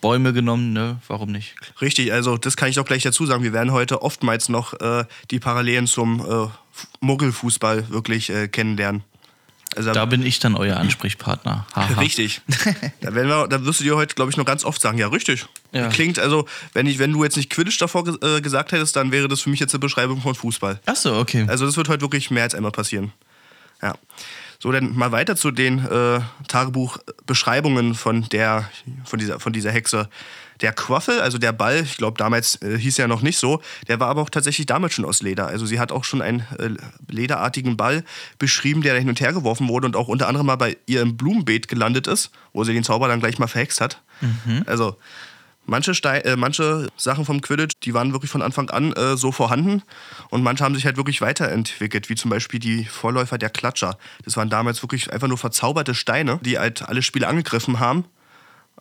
Bäume 0.00 0.32
genommen, 0.32 0.72
ne? 0.72 1.00
Warum 1.06 1.30
nicht? 1.30 1.54
Richtig, 1.80 2.12
also 2.12 2.36
das 2.36 2.56
kann 2.56 2.68
ich 2.68 2.74
doch 2.74 2.84
gleich 2.84 3.02
dazu 3.02 3.26
sagen. 3.26 3.44
Wir 3.44 3.52
werden 3.52 3.72
heute 3.72 4.02
oftmals 4.02 4.48
noch 4.48 4.74
äh, 4.80 5.04
die 5.30 5.38
Parallelen 5.38 5.86
zum 5.86 6.20
äh, 6.20 6.48
Muggelfußball 7.00 7.90
wirklich 7.90 8.30
äh, 8.30 8.48
kennenlernen. 8.48 9.04
Also 9.76 9.92
Da 9.92 10.04
bin 10.06 10.24
ich 10.24 10.38
dann 10.38 10.54
euer 10.54 10.76
Ansprechpartner. 10.76 11.66
Richtig. 12.00 12.40
da, 13.00 13.14
werden 13.14 13.28
wir, 13.28 13.46
da 13.48 13.64
wirst 13.64 13.80
du 13.80 13.84
dir 13.84 13.96
heute, 13.96 14.14
glaube 14.14 14.30
ich, 14.30 14.36
noch 14.36 14.44
ganz 14.44 14.64
oft 14.64 14.80
sagen, 14.80 14.98
ja, 14.98 15.08
richtig. 15.08 15.46
Ja. 15.72 15.88
Klingt, 15.88 16.18
also, 16.18 16.46
wenn, 16.72 16.86
ich, 16.86 16.98
wenn 16.98 17.12
du 17.12 17.22
jetzt 17.24 17.36
nicht 17.36 17.50
Quidditch 17.50 17.78
davor 17.78 18.04
äh, 18.22 18.40
gesagt 18.40 18.72
hättest, 18.72 18.96
dann 18.96 19.12
wäre 19.12 19.28
das 19.28 19.40
für 19.42 19.50
mich 19.50 19.60
jetzt 19.60 19.74
eine 19.74 19.80
Beschreibung 19.80 20.20
von 20.22 20.34
Fußball. 20.34 20.80
Achso, 20.86 21.20
okay. 21.20 21.44
Also 21.48 21.66
das 21.66 21.76
wird 21.76 21.88
heute 21.88 22.00
wirklich 22.00 22.30
mehr 22.30 22.44
als 22.44 22.54
einmal 22.54 22.72
passieren. 22.72 23.12
Ja. 23.82 23.94
So, 24.58 24.72
dann 24.72 24.96
mal 24.96 25.12
weiter 25.12 25.36
zu 25.36 25.50
den 25.50 25.84
äh, 25.84 26.20
Tagebuchbeschreibungen 26.48 27.94
von 27.94 28.28
der, 28.30 28.68
von 29.04 29.18
dieser, 29.18 29.40
von 29.40 29.52
dieser 29.52 29.70
Hexe. 29.70 30.08
Der 30.62 30.72
Quaffel, 30.72 31.20
also 31.20 31.36
der 31.36 31.52
Ball, 31.52 31.82
ich 31.82 31.98
glaube 31.98 32.16
damals 32.16 32.62
äh, 32.62 32.78
hieß 32.78 32.98
er 32.98 33.08
noch 33.08 33.20
nicht 33.20 33.38
so, 33.38 33.60
der 33.88 34.00
war 34.00 34.08
aber 34.08 34.22
auch 34.22 34.30
tatsächlich 34.30 34.66
damals 34.66 34.94
schon 34.94 35.04
aus 35.04 35.20
Leder. 35.20 35.46
Also 35.48 35.66
sie 35.66 35.78
hat 35.78 35.92
auch 35.92 36.04
schon 36.04 36.22
einen 36.22 36.40
äh, 36.58 36.70
lederartigen 37.12 37.76
Ball 37.76 38.04
beschrieben, 38.38 38.80
der 38.80 38.94
da 38.94 38.98
hin 38.98 39.10
und 39.10 39.20
her 39.20 39.34
geworfen 39.34 39.68
wurde 39.68 39.86
und 39.86 39.96
auch 39.96 40.08
unter 40.08 40.28
anderem 40.28 40.46
mal 40.46 40.56
bei 40.56 40.78
ihr 40.86 41.02
im 41.02 41.18
Blumenbeet 41.18 41.68
gelandet 41.68 42.06
ist, 42.06 42.30
wo 42.54 42.64
sie 42.64 42.72
den 42.72 42.84
Zauber 42.84 43.06
dann 43.08 43.20
gleich 43.20 43.38
mal 43.38 43.48
verhext 43.48 43.82
hat. 43.82 44.00
Also 44.66 44.96
Manche, 45.66 45.94
Stein, 45.94 46.22
äh, 46.22 46.36
manche 46.36 46.88
Sachen 46.96 47.24
vom 47.24 47.40
Quidditch, 47.40 47.74
die 47.82 47.92
waren 47.92 48.12
wirklich 48.12 48.30
von 48.30 48.42
Anfang 48.42 48.70
an 48.70 48.92
äh, 48.92 49.16
so 49.16 49.32
vorhanden 49.32 49.82
und 50.30 50.42
manche 50.42 50.64
haben 50.64 50.74
sich 50.74 50.86
halt 50.86 50.96
wirklich 50.96 51.20
weiterentwickelt, 51.20 52.08
wie 52.08 52.14
zum 52.14 52.30
Beispiel 52.30 52.60
die 52.60 52.84
Vorläufer 52.84 53.36
der 53.36 53.50
Klatscher. 53.50 53.98
Das 54.24 54.36
waren 54.36 54.48
damals 54.48 54.82
wirklich 54.82 55.12
einfach 55.12 55.28
nur 55.28 55.38
verzauberte 55.38 55.94
Steine, 55.94 56.38
die 56.42 56.58
halt 56.58 56.88
alle 56.88 57.02
Spiele 57.02 57.26
angegriffen 57.26 57.80
haben. 57.80 58.04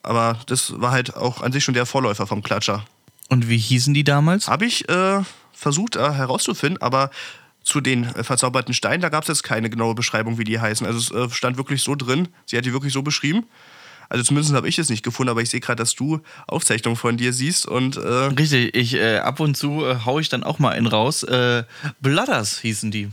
Aber 0.04 0.40
das 0.46 0.80
war 0.80 0.92
halt 0.92 1.16
auch 1.16 1.42
an 1.42 1.52
sich 1.52 1.64
schon 1.64 1.74
der 1.74 1.88
Vorläufer 1.88 2.28
vom 2.28 2.44
Klatscher. 2.44 2.86
Und 3.30 3.50
wie 3.50 3.58
hießen 3.58 3.94
die 3.94 4.04
damals? 4.04 4.48
Habe 4.48 4.66
ich 4.66 4.88
äh, 4.88 5.22
versucht 5.52 5.96
äh, 5.96 6.12
herauszufinden, 6.12 6.82
aber 6.82 7.10
zu 7.64 7.82
den 7.82 8.04
äh, 8.04 8.24
verzauberten 8.24 8.74
Steinen, 8.74 9.02
da 9.02 9.10
gab 9.10 9.24
es 9.24 9.28
jetzt 9.28 9.44
keine 9.44 9.70
genaue 9.70 9.96
Beschreibung, 9.96 10.38
wie 10.38 10.44
die 10.44 10.60
heißen. 10.60 10.86
Also 10.86 11.00
es 11.00 11.32
äh, 11.32 11.34
stand 11.34 11.58
wirklich 11.58 11.82
so 11.82 11.96
drin, 11.96 12.30
sie 12.46 12.58
hat 12.58 12.66
die 12.66 12.74
wirklich 12.74 12.94
so 12.94 13.02
beschrieben. 13.02 13.46
Also 14.10 14.24
zumindest 14.24 14.54
habe 14.54 14.68
ich 14.68 14.78
es 14.78 14.90
nicht 14.90 15.04
gefunden, 15.04 15.30
aber 15.30 15.42
ich 15.42 15.50
sehe 15.50 15.60
gerade, 15.60 15.82
dass 15.82 15.96
du 15.96 16.22
Aufzeichnungen 16.48 16.98
von 16.98 17.18
dir 17.18 17.34
siehst 17.34 17.66
und 17.66 17.98
äh, 17.98 18.00
Richtig, 18.00 18.76
ich 18.76 18.96
äh, 18.96 19.18
ab 19.18 19.40
und 19.40 19.56
zu 19.56 19.86
äh, 19.86 19.98
hau 20.06 20.20
ich 20.20 20.30
dann 20.30 20.44
auch 20.44 20.60
mal 20.60 20.70
einen 20.70 20.88
raus. 20.88 21.24
Äh, 21.24 21.64
Bladders 22.02 22.60
hießen 22.60 22.92
die. 22.92 23.10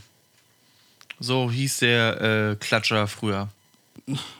So 1.20 1.50
hieß 1.50 1.78
der 1.78 2.20
äh, 2.20 2.56
Klatscher 2.56 3.06
früher. 3.06 3.48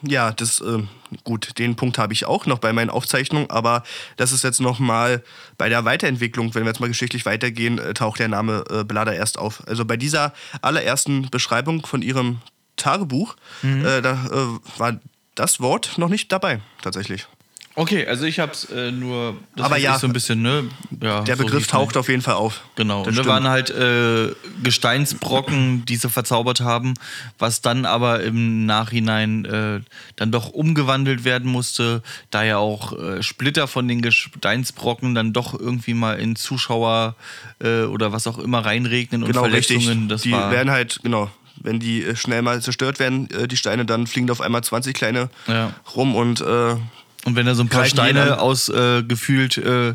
ja, 0.02 0.32
das 0.32 0.60
äh, 0.60 0.82
gut, 1.24 1.58
den 1.58 1.76
Punkt 1.76 1.98
habe 1.98 2.12
ich 2.12 2.24
auch 2.24 2.46
noch 2.46 2.58
bei 2.58 2.72
meinen 2.72 2.90
Aufzeichnungen, 2.90 3.50
aber 3.50 3.84
das 4.16 4.32
ist 4.32 4.42
jetzt 4.42 4.60
nochmal 4.60 5.22
bei 5.58 5.68
der 5.68 5.84
Weiterentwicklung, 5.84 6.54
wenn 6.54 6.64
wir 6.64 6.70
jetzt 6.70 6.80
mal 6.80 6.88
geschichtlich 6.88 7.24
weitergehen, 7.26 7.78
äh, 7.78 7.94
taucht 7.94 8.18
der 8.18 8.28
Name 8.28 8.64
äh, 8.70 8.84
Blader 8.84 9.14
erst 9.14 9.38
auf. 9.38 9.66
Also 9.68 9.84
bei 9.84 9.96
dieser 9.96 10.32
allerersten 10.60 11.30
Beschreibung 11.30 11.86
von 11.86 12.02
ihrem 12.02 12.40
Tagebuch, 12.76 13.36
äh, 13.62 14.02
da 14.02 14.12
äh, 14.32 14.78
war 14.78 14.98
das 15.34 15.60
Wort 15.60 15.98
noch 15.98 16.08
nicht 16.08 16.30
dabei, 16.32 16.60
tatsächlich. 16.82 17.26
Okay, 17.74 18.06
also 18.06 18.26
ich 18.26 18.38
hab's 18.38 18.66
äh, 18.66 18.92
nur. 18.92 19.34
Das 19.56 19.64
Aber 19.64 19.78
ja, 19.78 19.98
so 19.98 20.06
ein 20.06 20.12
bisschen, 20.12 20.42
ne? 20.42 20.64
Ja, 21.00 21.22
Der 21.22 21.36
so 21.38 21.44
Begriff 21.44 21.60
hieß 21.62 21.68
taucht 21.68 21.96
auf 21.96 22.10
jeden 22.10 22.20
Fall 22.20 22.34
auf. 22.34 22.60
Genau, 22.74 23.02
Das 23.02 23.16
und 23.16 23.24
da 23.24 23.30
waren 23.30 23.48
halt 23.48 23.70
äh, 23.70 24.34
Gesteinsbrocken, 24.62 25.86
die 25.86 25.96
sie 25.96 26.10
verzaubert 26.10 26.60
haben, 26.60 26.92
was 27.38 27.62
dann 27.62 27.86
aber 27.86 28.22
im 28.22 28.66
Nachhinein 28.66 29.46
äh, 29.46 29.80
dann 30.16 30.30
doch 30.30 30.50
umgewandelt 30.50 31.24
werden 31.24 31.50
musste, 31.50 32.02
da 32.30 32.42
ja 32.42 32.58
auch 32.58 32.92
äh, 32.92 33.22
Splitter 33.22 33.66
von 33.66 33.88
den 33.88 34.02
Gesteinsbrocken 34.02 35.14
dann 35.14 35.32
doch 35.32 35.58
irgendwie 35.58 35.94
mal 35.94 36.18
in 36.20 36.36
Zuschauer 36.36 37.16
äh, 37.58 37.84
oder 37.84 38.12
was 38.12 38.26
auch 38.26 38.38
immer 38.38 38.66
reinregnen 38.66 39.22
und 39.22 39.28
Genau, 39.30 39.44
richtig. 39.44 39.78
Verletzungen. 39.82 40.08
Das 40.10 40.22
die 40.22 40.32
war, 40.32 40.50
werden 40.50 40.70
halt, 40.70 41.00
genau, 41.02 41.30
wenn 41.60 41.80
die 41.80 42.02
äh, 42.04 42.16
schnell 42.16 42.42
mal 42.42 42.60
zerstört 42.62 42.98
werden, 42.98 43.28
äh, 43.30 43.48
die 43.48 43.56
Steine, 43.56 43.84
dann 43.84 44.06
fliegen 44.06 44.26
da 44.26 44.32
auf 44.32 44.40
einmal 44.40 44.62
20 44.64 44.94
kleine 44.94 45.28
Ja. 45.46 45.72
rum 45.94 46.14
und 46.14 46.40
äh, 46.40 46.76
Und 47.24 47.36
wenn 47.36 47.46
da 47.46 47.54
so 47.54 47.62
ein 47.62 47.68
paar 47.68 47.84
Steine 47.86 48.40
aus 48.40 48.68
äh, 48.68 49.02
gefühlt 49.02 49.56
äh, 49.58 49.94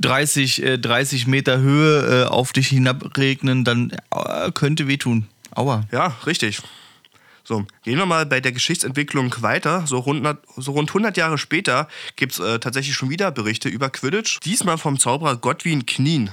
30, 0.00 0.62
äh, 0.62 0.78
30 0.78 1.26
Meter 1.26 1.58
Höhe 1.58 2.22
äh, 2.24 2.26
auf 2.26 2.52
dich 2.52 2.68
hinabregnen, 2.68 3.64
dann 3.64 3.90
äh, 4.10 4.50
könnte 4.52 4.88
wehtun. 4.88 5.26
Aua. 5.54 5.84
Ja, 5.92 6.16
richtig. 6.26 6.60
So, 7.46 7.66
gehen 7.84 7.98
wir 7.98 8.06
mal 8.06 8.24
bei 8.26 8.40
der 8.40 8.52
Geschichtsentwicklung 8.52 9.34
weiter. 9.40 9.84
So 9.86 9.98
rund, 9.98 10.26
so 10.56 10.72
rund 10.72 10.88
100 10.90 11.16
Jahre 11.16 11.36
später 11.38 11.88
gibt 12.16 12.32
es 12.32 12.38
äh, 12.38 12.58
tatsächlich 12.58 12.94
schon 12.96 13.10
wieder 13.10 13.30
Berichte 13.30 13.68
über 13.68 13.90
Quidditch. 13.90 14.40
Diesmal 14.40 14.78
vom 14.78 14.98
Zauberer 14.98 15.36
Godwin 15.36 15.84
Knien. 15.86 16.30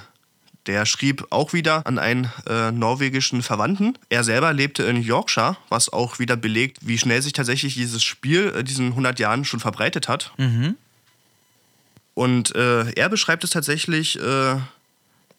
Der 0.68 0.86
schrieb 0.86 1.26
auch 1.32 1.54
wieder 1.54 1.88
an 1.88 1.98
einen 1.98 2.32
äh, 2.48 2.72
norwegischen 2.72 3.42
Verwandten. 3.42 3.98
Er 4.10 4.24
selber 4.24 4.54
lebte 4.54 4.84
in 4.84 5.02
Yorkshire, 5.02 5.58
was 5.70 5.92
auch 5.92 6.20
wieder 6.20 6.38
belegt, 6.38 6.78
wie 6.82 6.98
schnell 6.98 7.22
sich 7.22 7.34
tatsächlich 7.34 7.74
dieses 7.74 8.04
Spiel 8.04 8.54
äh, 8.56 8.64
diesen 8.64 8.90
100 8.90 9.20
Jahren 9.20 9.44
schon 9.44 9.60
verbreitet 9.60 10.08
hat. 10.08 10.32
Mhm. 10.38 10.76
Und 12.14 12.56
äh, 12.56 12.92
er 12.92 13.10
beschreibt 13.10 13.44
es 13.44 13.50
tatsächlich 13.50 14.20
äh, 14.20 14.58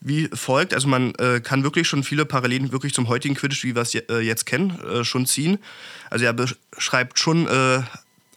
wie 0.02 0.28
folgt. 0.32 0.74
Also 0.74 0.88
man 0.88 1.14
äh, 1.14 1.40
kann 1.40 1.62
wirklich 1.62 1.88
schon 1.88 2.02
viele 2.02 2.26
Parallelen 2.26 2.72
wirklich 2.72 2.92
zum 2.92 3.08
heutigen 3.08 3.34
Quidditch, 3.34 3.64
wie 3.64 3.74
wir 3.74 3.82
es 3.82 3.92
je, 3.92 4.02
äh, 4.08 4.18
jetzt 4.18 4.46
kennen, 4.46 4.78
äh, 4.80 5.04
schon 5.04 5.26
ziehen. 5.26 5.58
Also 6.10 6.24
er 6.24 6.32
beschreibt 6.32 7.18
schon 7.18 7.46
äh, 7.46 7.82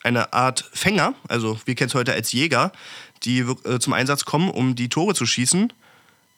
eine 0.04 0.34
Art 0.34 0.70
Fänger, 0.72 1.16
also 1.28 1.60
wir 1.66 1.74
kennen 1.74 1.88
es 1.88 1.96
heute 1.96 2.14
als 2.14 2.32
Jäger, 2.32 2.72
die 3.24 3.44
zum 3.80 3.94
Einsatz 3.94 4.24
kommen, 4.24 4.52
um 4.52 4.76
die 4.76 4.88
Tore 4.88 5.16
zu 5.16 5.26
schießen. 5.26 5.74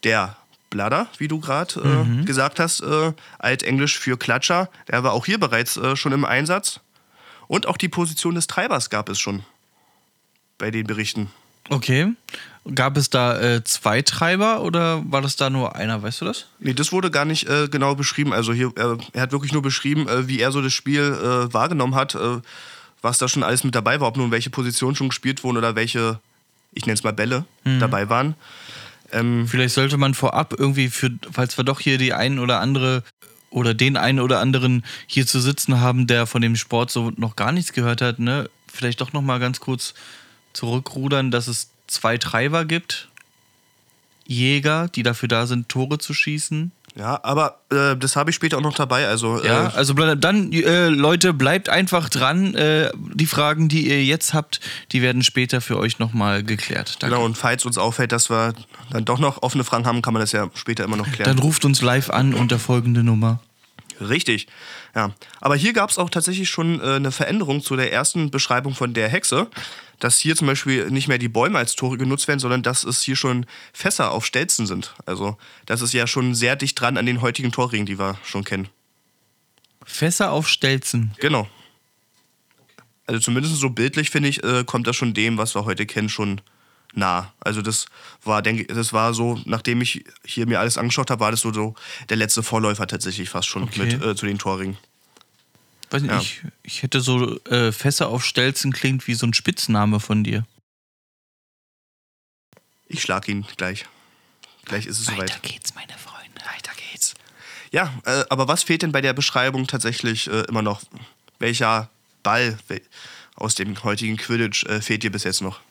Der 0.04 0.36
Bladder, 0.70 1.08
wie 1.18 1.27
du 1.27 1.39
gerade 1.39 1.80
äh, 1.80 2.04
mhm. 2.04 2.25
gesagt 2.25 2.60
hast, 2.60 2.84
altenglisch 3.39 3.98
für 3.98 4.18
Klatscher, 4.18 4.70
der 4.89 5.04
war 5.04 5.13
auch 5.13 5.25
hier 5.25 5.39
bereits 5.39 5.80
schon 5.96 6.12
im 6.12 6.25
Einsatz. 6.25 6.82
Und 7.48 7.66
auch 7.68 7.77
die 7.77 7.88
Position 7.89 8.36
des 8.36 8.48
Treibers 8.48 8.89
gab 8.89 9.10
es 9.10 9.20
schon 9.20 9.44
bei 10.58 10.72
den 10.72 10.86
Berichten. 10.86 11.32
Okay. 11.70 12.13
Gab 12.75 12.98
es 12.98 13.10
da 13.10 13.39
äh, 13.39 13.63
zwei 13.63 14.01
Treiber 14.01 14.62
oder 14.62 15.01
war 15.10 15.22
das 15.22 15.38
da 15.38 15.50
nur 15.50 15.75
einer, 15.75 16.01
weißt 16.01 16.22
du 16.22 16.25
das? 16.25 16.48
Nee, 16.60 16.74
das 16.74 16.92
wurde 16.92 17.12
gar 17.12 17.25
nicht 17.25 17.48
äh, 17.48 17.68
genau 17.70 17.96
beschrieben. 17.96 18.34
Also 18.34 18.51
hier, 18.54 18.72
äh, 18.75 18.98
er 19.13 19.22
hat 19.22 19.32
wirklich 19.32 19.54
nur 19.54 19.62
beschrieben, 19.62 20.08
äh, 20.08 20.27
wie 20.27 20.39
er 20.39 20.51
so 20.51 20.62
das 20.62 20.74
Spiel 20.74 21.01
äh, 21.01 21.54
wahrgenommen 21.54 21.96
hat, 21.96 22.16
äh, 22.16 22.42
was 23.01 23.20
da 23.20 23.27
schon 23.27 23.44
alles 23.44 23.63
mit 23.63 23.74
dabei 23.74 24.01
war, 24.01 24.10
ob 24.10 24.18
nun 24.18 24.32
welche 24.32 24.50
Positionen 24.50 24.96
schon 24.96 25.10
gespielt 25.10 25.44
wurden 25.44 25.58
oder 25.58 25.75
welche, 25.75 26.20
ich 26.74 26.86
nenne 26.86 26.96
es 26.96 27.04
mal 27.04 27.13
Bälle, 27.13 27.46
mhm. 27.63 27.80
dabei 27.80 28.10
waren. 28.10 28.36
Ähm, 29.12 29.48
Vielleicht 29.48 29.76
sollte 29.76 29.98
man 29.98 30.14
vorab 30.14 30.54
irgendwie, 30.58 30.90
für, 30.90 31.12
falls 31.32 31.58
wir 31.58 31.64
doch 31.64 31.80
hier 31.80 31.98
die 31.98 32.14
einen 32.14 32.40
oder 32.40 32.60
andere 32.60 33.04
oder 33.50 33.74
den 33.74 33.98
einen 33.98 34.20
oder 34.20 34.40
anderen 34.40 34.84
hier 35.08 35.26
zu 35.26 35.40
sitzen 35.40 35.80
haben, 35.80 36.08
der 36.08 36.28
von 36.28 36.42
dem 36.42 36.56
Sport 36.56 36.92
so 36.92 37.12
noch 37.16 37.36
gar 37.36 37.52
nichts 37.52 37.74
gehört 37.74 38.02
hat, 38.02 38.20
ne, 38.20 38.50
vielleicht 38.72 39.02
doch 39.02 39.14
noch 39.14 39.22
mal 39.22 39.40
ganz 39.40 39.60
kurz 39.60 39.94
zurückrudern, 40.54 41.32
dass 41.32 41.48
es 41.48 41.70
zwei 41.88 42.18
Treiber 42.18 42.66
gibt. 42.66 43.10
Jäger, 44.26 44.90
die 44.90 45.04
dafür 45.04 45.30
da 45.30 45.48
sind, 45.48 45.70
Tore 45.70 45.98
zu 46.00 46.14
schießen. 46.14 46.72
Ja, 46.98 47.20
aber 47.24 47.60
äh, 47.72 47.96
das 47.96 48.16
habe 48.16 48.32
ich 48.32 48.36
später 48.36 48.58
auch 48.58 48.62
noch 48.62 48.74
dabei. 48.74 49.08
Also, 49.08 49.42
äh 49.42 49.48
ja, 49.48 49.68
also 49.75 49.94
dann, 49.94 50.51
äh, 50.51 50.88
Leute, 50.88 51.32
bleibt 51.32 51.70
einfach 51.70 52.10
dran. 52.10 52.56
Äh, 52.56 52.89
die 53.13 53.27
Fragen, 53.27 53.70
die 53.70 53.88
ihr 53.88 54.04
jetzt 54.04 54.34
habt, 54.34 54.60
die 54.92 55.04
werden 55.04 55.22
später 55.22 55.62
für 55.62 55.77
euch 55.77 56.00
nochmal 56.00 56.44
geklärt. 56.44 56.98
Danke. 57.00 57.16
Genau, 57.16 57.25
und 57.25 57.38
falls 57.38 57.66
uns 57.66 57.77
auffällt, 57.77 58.12
dass 58.12 58.32
wir 58.32 58.54
dann 58.89 59.06
doch 59.06 59.20
noch 59.20 59.44
offene 59.44 59.63
Fragen 59.63 59.86
haben, 59.86 60.01
kann 60.01 60.13
man 60.13 60.22
das 60.22 60.32
ja 60.32 60.50
später 60.56 60.84
immer 60.86 60.98
noch 60.98 61.12
klären. 61.12 61.36
Dann 61.36 61.39
ruft 61.39 61.66
uns 61.66 61.82
live 61.82 62.10
an 62.10 62.34
unter 62.34 62.58
folgende 62.58 63.04
Nummer. 63.04 63.39
Richtig, 64.00 64.48
ja. 64.96 65.13
Aber 65.42 65.56
hier 65.56 65.74
gab 65.74 65.89
es 65.89 65.98
auch 65.98 66.10
tatsächlich 66.10 66.50
schon 66.50 66.80
äh, 66.82 66.96
eine 66.96 67.12
Veränderung 67.12 67.62
zu 67.62 67.75
der 67.75 67.92
ersten 67.92 68.32
Beschreibung 68.32 68.75
von 68.75 68.94
der 68.94 69.10
Hexe 69.10 69.50
dass 70.00 70.20
hier 70.20 70.36
zum 70.36 70.48
Beispiel 70.48 70.89
nicht 70.92 71.08
mehr 71.08 71.18
die 71.18 71.27
Bäume 71.27 71.58
als 71.58 71.75
Tore 71.75 71.98
genutzt 71.98 72.27
werden, 72.27 72.39
sondern 72.39 72.63
dass 72.63 72.84
es 72.84 73.01
hier 73.01 73.16
schon 73.16 73.46
Fässer 73.74 74.12
auf 74.12 74.25
Stelzen 74.25 74.68
sind. 74.68 74.94
Also 75.06 75.38
das 75.66 75.82
ist 75.82 75.94
ja 75.94 76.08
schon 76.08 76.36
sehr 76.36 76.56
dicht 76.56 76.80
dran 76.80 76.98
an 76.98 77.06
den 77.06 77.22
heutigen 77.22 77.51
Torringen, 77.51 77.86
die 77.86 78.00
wir 78.00 78.18
schon 78.24 78.44
kennen. 78.44 78.70
Fässer 79.84 80.32
auf 80.32 80.48
Stelzen? 80.48 81.12
Genau. 81.20 81.48
Also 83.08 83.22
zumindest 83.22 83.56
so 83.56 83.70
bildlich, 83.70 84.10
finde 84.10 84.30
ich, 84.30 84.44
äh, 84.44 84.63
kommt 84.66 84.86
das 84.86 84.96
schon 84.96 85.13
dem, 85.13 85.38
was 85.38 85.56
wir 85.56 85.66
heute 85.66 85.86
kennen, 85.86 86.10
schon 86.10 86.42
nah. 86.98 87.34
Also 87.39 87.62
das 87.62 87.86
war, 88.24 88.42
denke 88.42 88.66
das 88.66 88.92
war 88.92 89.13
so, 89.13 89.39
nachdem 89.46 89.82
ich 89.82 90.04
hier 90.25 90.48
mir 90.48 90.60
alles 90.60 90.77
angeschaut 90.77 91.10
habe, 91.10 91.22
war 91.22 91.32
das 91.32 91.42
so, 91.42 91.54
so 91.54 91.75
der 92.10 92.18
letzte 92.18 92.44
Vorläufer 92.44 92.88
tatsächlich 92.88 93.30
fast 93.30 93.48
schon 93.48 93.63
okay. 93.63 93.86
mit 93.86 94.04
äh, 94.04 94.16
zu 94.16 94.25
den 94.25 94.38
Torringen. 94.38 94.77
Weiß 95.89 96.01
nicht, 96.01 96.12
ja. 96.12 96.20
ich, 96.20 96.42
ich 96.63 96.84
hätte 96.84 97.00
so 97.00 97.39
äh, 97.46 97.72
Fässer 97.72 98.10
auf 98.10 98.25
Stelzen 98.25 98.74
klingt 98.74 99.08
wie 99.08 99.13
so 99.13 99.25
ein 99.25 99.34
Spitzname 99.34 100.01
von 100.01 100.24
dir. 100.24 100.46
Ich 102.88 103.01
schlag 103.01 103.27
ihn 103.30 103.46
gleich. 103.56 103.86
Gleich 104.66 104.86
ist 104.86 105.00
es 105.00 105.08
Weiter 105.08 105.16
soweit. 105.16 105.30
Weiter 105.30 105.39
geht's, 105.48 105.75
meine 105.75 105.94
Freunde. 105.98 106.42
Weiter 106.42 106.72
geht's. 106.92 107.13
Ja, 107.72 107.94
äh, 108.06 108.25
aber 108.30 108.48
was 108.48 108.63
fehlt 108.63 108.82
denn 108.82 108.92
bei 108.92 109.01
der 109.01 109.13
Beschreibung 109.13 109.68
tatsächlich 109.68 110.27
äh, 110.27 110.42
immer 110.50 110.62
noch? 110.62 110.82
Welcher 111.39 111.89
Ball 112.24 112.58
aus 113.36 113.56
dem 113.56 113.82
heutigen 113.84 114.18
Quidditch 114.18 114.66
äh, 114.66 114.82
fehlt 114.82 115.04
dir 115.04 115.12
bis 115.12 115.24
jetzt 115.24 115.42
noch? 115.42 115.62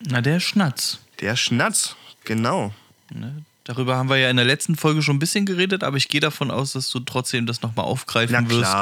Na, 0.00 0.20
der 0.20 0.40
Schnatz. 0.40 0.98
Der 1.20 1.36
Schnatz, 1.36 1.96
genau. 2.24 2.72
Ne, 3.12 3.44
Darüber 3.64 3.96
haben 3.96 4.08
wir 4.08 4.16
ja 4.16 4.30
in 4.30 4.36
der 4.36 4.46
letzten 4.46 4.74
Folge 4.74 5.02
schon 5.02 5.16
ein 5.16 5.20
bisschen 5.20 5.46
geredet, 5.46 5.84
aber 5.84 5.96
ich 5.96 6.08
gehe 6.08 6.20
davon 6.20 6.50
aus, 6.50 6.72
dass 6.72 6.90
du 6.90 6.98
trotzdem 7.00 7.46
das 7.46 7.62
nochmal 7.62 7.84
aufgreifen 7.84 8.50
wirst. 8.50 8.74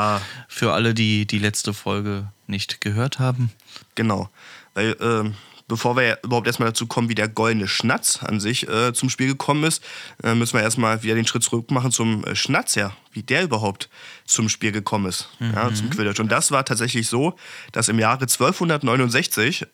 Für 0.48 0.72
alle, 0.72 0.94
die 0.94 1.26
die 1.26 1.38
letzte 1.38 1.74
Folge 1.74 2.28
nicht 2.46 2.80
gehört 2.80 3.18
haben. 3.18 3.50
Genau. 3.96 4.30
Weil, 4.74 4.92
äh, 4.92 5.30
bevor 5.66 5.96
wir 5.96 6.02
ja 6.04 6.16
überhaupt 6.22 6.46
erstmal 6.46 6.70
dazu 6.70 6.86
kommen, 6.86 7.08
wie 7.08 7.14
der 7.14 7.28
goldene 7.28 7.68
Schnatz 7.68 8.20
an 8.22 8.40
sich 8.40 8.68
äh, 8.68 8.94
zum 8.94 9.10
Spiel 9.10 9.26
gekommen 9.26 9.64
ist, 9.64 9.84
äh, 10.22 10.34
müssen 10.34 10.54
wir 10.54 10.62
erstmal 10.62 11.02
wieder 11.02 11.16
den 11.16 11.26
Schritt 11.26 11.42
zurück 11.42 11.70
machen 11.70 11.92
zum 11.92 12.24
äh, 12.24 12.34
Schnatzer, 12.34 12.96
wie 13.12 13.22
der 13.22 13.42
überhaupt 13.42 13.90
zum 14.24 14.48
Spiel 14.48 14.72
gekommen 14.72 15.06
ist, 15.06 15.28
mhm. 15.40 15.52
ja, 15.54 15.74
zum 15.74 15.90
Quidditch. 15.90 16.20
Und 16.20 16.32
das 16.32 16.50
war 16.50 16.64
tatsächlich 16.64 17.08
so, 17.08 17.36
dass 17.72 17.88
im 17.88 17.98
Jahre 17.98 18.22
1269 18.22 19.66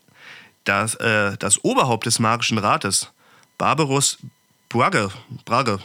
das, 0.64 0.94
äh, 0.96 1.36
das 1.38 1.62
Oberhaupt 1.64 2.06
des 2.06 2.18
Magischen 2.18 2.58
Rates, 2.58 3.10
Barbarus 3.58 4.18
Brage, 4.68 5.10
Brage 5.44 5.78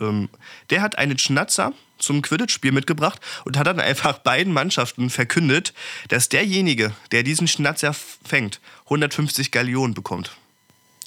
ähm, 0.00 0.28
der 0.70 0.82
hat 0.82 0.98
einen 0.98 1.18
Schnatzer 1.18 1.72
zum 1.98 2.22
Quidditch-Spiel 2.22 2.72
mitgebracht 2.72 3.20
und 3.44 3.56
hat 3.56 3.66
dann 3.66 3.80
einfach 3.80 4.18
beiden 4.18 4.52
Mannschaften 4.52 5.10
verkündet, 5.10 5.72
dass 6.08 6.28
derjenige, 6.28 6.92
der 7.12 7.22
diesen 7.22 7.48
Schnatzer 7.48 7.94
fängt, 7.94 8.60
150 8.84 9.50
Gallionen 9.50 9.94
bekommt. 9.94 10.32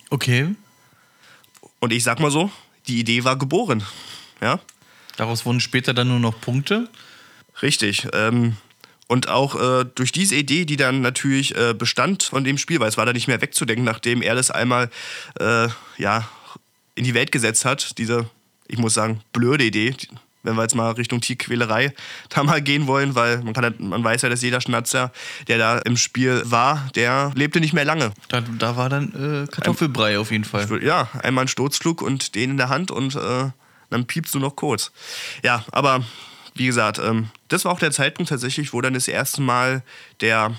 Okay. 0.10 0.55
Und 1.79 1.93
ich 1.93 2.03
sag 2.03 2.19
mal 2.19 2.31
so, 2.31 2.51
die 2.88 3.00
Idee 3.00 3.24
war 3.24 3.38
geboren. 3.38 3.84
Ja? 4.41 4.60
Daraus 5.17 5.46
wurden 5.46 5.60
später 5.60 5.93
dann 5.93 6.07
nur 6.07 6.19
noch 6.19 6.39
Punkte. 6.39 6.89
Richtig. 7.62 8.07
Ähm, 8.13 8.55
und 9.07 9.29
auch 9.29 9.55
äh, 9.55 9.85
durch 9.95 10.11
diese 10.11 10.35
Idee, 10.35 10.65
die 10.65 10.75
dann 10.75 11.01
natürlich 11.01 11.55
äh, 11.55 11.73
bestand 11.73 12.23
von 12.23 12.43
dem 12.43 12.57
Spiel, 12.57 12.79
weil 12.79 12.89
es 12.89 12.97
war 12.97 13.05
da 13.05 13.13
nicht 13.13 13.27
mehr 13.27 13.41
wegzudenken, 13.41 13.85
nachdem 13.85 14.21
er 14.21 14.35
das 14.35 14.51
einmal 14.51 14.89
äh, 15.39 15.67
ja, 15.97 16.27
in 16.95 17.03
die 17.03 17.13
Welt 17.13 17.31
gesetzt 17.31 17.65
hat, 17.65 17.97
diese, 17.97 18.29
ich 18.67 18.77
muss 18.77 18.93
sagen, 18.93 19.21
blöde 19.31 19.63
Idee, 19.63 19.95
wenn 20.43 20.55
wir 20.55 20.61
jetzt 20.61 20.75
mal 20.75 20.91
Richtung 20.91 21.21
Tierquälerei 21.21 21.93
da 22.29 22.43
mal 22.43 22.61
gehen 22.61 22.87
wollen, 22.87 23.15
weil 23.15 23.41
man, 23.43 23.53
kann, 23.53 23.75
man 23.79 24.03
weiß 24.03 24.23
ja, 24.23 24.29
dass 24.29 24.41
jeder 24.41 24.61
Schnatzer, 24.61 25.11
der 25.47 25.57
da 25.57 25.77
im 25.79 25.97
Spiel 25.97 26.41
war, 26.45 26.89
der 26.95 27.31
lebte 27.35 27.59
nicht 27.59 27.73
mehr 27.73 27.85
lange. 27.85 28.11
Da, 28.29 28.41
da 28.41 28.75
war 28.75 28.89
dann 28.89 29.45
äh, 29.45 29.47
Kartoffelbrei 29.47 30.13
ein, 30.13 30.17
auf 30.17 30.31
jeden 30.31 30.43
Fall. 30.43 30.83
Ja, 30.83 31.09
einmal 31.21 31.45
ein 31.45 31.49
Sturzflug 31.49 32.01
und 32.01 32.35
den 32.35 32.51
in 32.51 32.57
der 32.57 32.69
Hand 32.69 32.91
und 32.91 33.15
äh, 33.15 33.49
dann 33.89 34.05
piepst 34.05 34.35
du 34.35 34.39
noch 34.39 34.55
kurz. 34.55 34.91
Ja, 35.43 35.63
aber 35.71 36.03
wie 36.57 36.65
gesagt, 36.65 36.99
ähm, 36.99 37.29
das 37.47 37.65
war 37.65 37.71
auch 37.71 37.79
der 37.79 37.91
Zeitpunkt 37.91 38.29
tatsächlich, 38.29 38.73
wo 38.73 38.81
dann 38.81 38.93
das 38.93 39.07
erste 39.07 39.41
Mal 39.41 39.83
der 40.21 40.55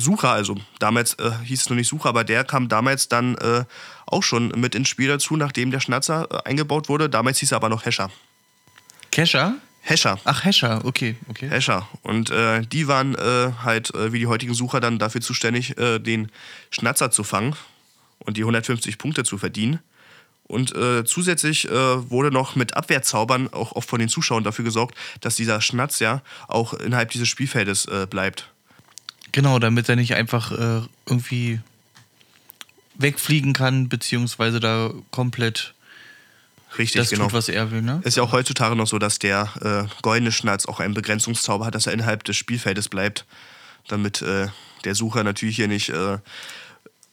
Sucher, 0.00 0.30
also 0.30 0.56
damals 0.78 1.14
äh, 1.14 1.30
hieß 1.44 1.62
es 1.62 1.70
noch 1.70 1.76
nicht 1.76 1.88
Sucher, 1.88 2.08
aber 2.08 2.24
der 2.24 2.44
kam 2.44 2.68
damals 2.68 3.08
dann 3.08 3.36
äh, 3.36 3.64
auch 4.06 4.22
schon 4.22 4.48
mit 4.56 4.74
ins 4.74 4.88
Spiel 4.88 5.08
dazu, 5.08 5.36
nachdem 5.36 5.70
der 5.70 5.80
Schnatzer 5.80 6.26
äh, 6.30 6.48
eingebaut 6.48 6.88
wurde. 6.88 7.08
Damals 7.08 7.38
hieß 7.38 7.52
er 7.52 7.56
aber 7.56 7.68
noch 7.68 7.84
Hescher. 7.84 8.10
Kescher? 9.10 9.54
Hescher. 9.82 10.18
Ach, 10.24 10.44
Hescher, 10.44 10.84
okay. 10.84 11.16
okay. 11.28 11.48
Hescher. 11.48 11.88
Und 12.02 12.30
äh, 12.30 12.62
die 12.62 12.86
waren 12.88 13.14
äh, 13.14 13.52
halt, 13.62 13.94
äh, 13.94 14.12
wie 14.12 14.18
die 14.18 14.26
heutigen 14.26 14.54
Sucher, 14.54 14.80
dann 14.80 14.98
dafür 14.98 15.20
zuständig, 15.20 15.74
den 15.76 16.30
Schnatzer 16.70 17.10
zu 17.10 17.24
fangen 17.24 17.56
und 18.18 18.36
die 18.36 18.42
150 18.42 18.98
Punkte 18.98 19.24
zu 19.24 19.38
verdienen. 19.38 19.80
Und 20.50 20.74
äh, 20.74 21.04
zusätzlich 21.04 21.68
äh, 21.68 22.10
wurde 22.10 22.30
noch 22.30 22.56
mit 22.56 22.76
Abwehrzaubern 22.76 23.52
auch 23.52 23.72
oft 23.72 23.88
von 23.88 24.00
den 24.00 24.08
Zuschauern 24.08 24.44
dafür 24.44 24.64
gesorgt, 24.64 24.96
dass 25.20 25.36
dieser 25.36 25.60
Schnatz 25.60 25.98
ja 26.00 26.22
auch 26.48 26.74
innerhalb 26.74 27.10
dieses 27.10 27.28
Spielfeldes 27.28 27.88
bleibt. 28.10 28.50
Genau, 29.32 29.58
damit 29.58 29.88
er 29.88 29.96
nicht 29.96 30.14
einfach 30.14 30.50
irgendwie 31.06 31.60
wegfliegen 32.96 33.52
kann, 33.52 33.88
beziehungsweise 33.88 34.60
da 34.60 34.92
komplett 35.10 35.74
Richtig, 36.78 37.00
das 37.00 37.10
genau. 37.10 37.24
tut, 37.24 37.32
was 37.32 37.48
er 37.48 37.70
will. 37.70 37.82
Ne? 37.82 38.00
Ist 38.04 38.16
ja 38.16 38.22
auch 38.22 38.32
heutzutage 38.32 38.76
noch 38.76 38.86
so, 38.86 38.98
dass 38.98 39.18
der 39.18 39.48
äh, 39.60 40.02
goldene 40.02 40.30
Schnatz 40.30 40.66
auch 40.66 40.78
einen 40.80 40.94
Begrenzungszauber 40.94 41.66
hat, 41.66 41.74
dass 41.74 41.86
er 41.86 41.92
innerhalb 41.92 42.24
des 42.24 42.36
Spielfeldes 42.36 42.88
bleibt, 42.88 43.26
damit 43.88 44.22
äh, 44.22 44.48
der 44.84 44.94
Sucher 44.94 45.24
natürlich 45.24 45.56
hier 45.56 45.68
nicht 45.68 45.88
äh, 45.88 46.18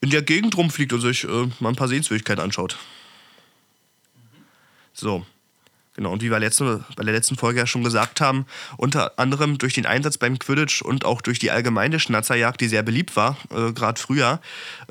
in 0.02 0.12
der 0.12 0.22
Gegend 0.22 0.56
rumfliegt 0.56 0.94
und 0.94 1.02
sich 1.02 1.24
äh, 1.24 1.48
mal 1.60 1.70
ein 1.70 1.76
paar 1.76 1.88
Sehenswürdigkeiten 1.88 2.44
anschaut. 2.44 2.78
So. 5.00 5.26
Genau, 5.96 6.12
und 6.12 6.22
wie 6.22 6.30
wir 6.30 6.40
letzte, 6.40 6.84
bei 6.96 7.04
der 7.04 7.14
letzten 7.14 7.38
Folge 7.38 7.60
ja 7.60 7.66
schon 7.66 7.84
gesagt 7.84 8.22
haben, 8.22 8.46
unter 8.78 9.18
anderem 9.18 9.58
durch 9.58 9.74
den 9.74 9.88
Einsatz 9.88 10.18
beim 10.20 10.38
Quidditch 10.38 10.84
und 10.84 11.06
auch 11.06 11.22
durch 11.24 11.40
die 11.40 11.50
allgemeine 11.50 12.00
Schnatzerjagd, 12.00 12.62
die 12.62 12.68
sehr 12.68 12.84
beliebt 12.84 13.16
war, 13.16 13.36
äh, 13.52 13.72
gerade 13.74 14.00
früher, 14.00 14.40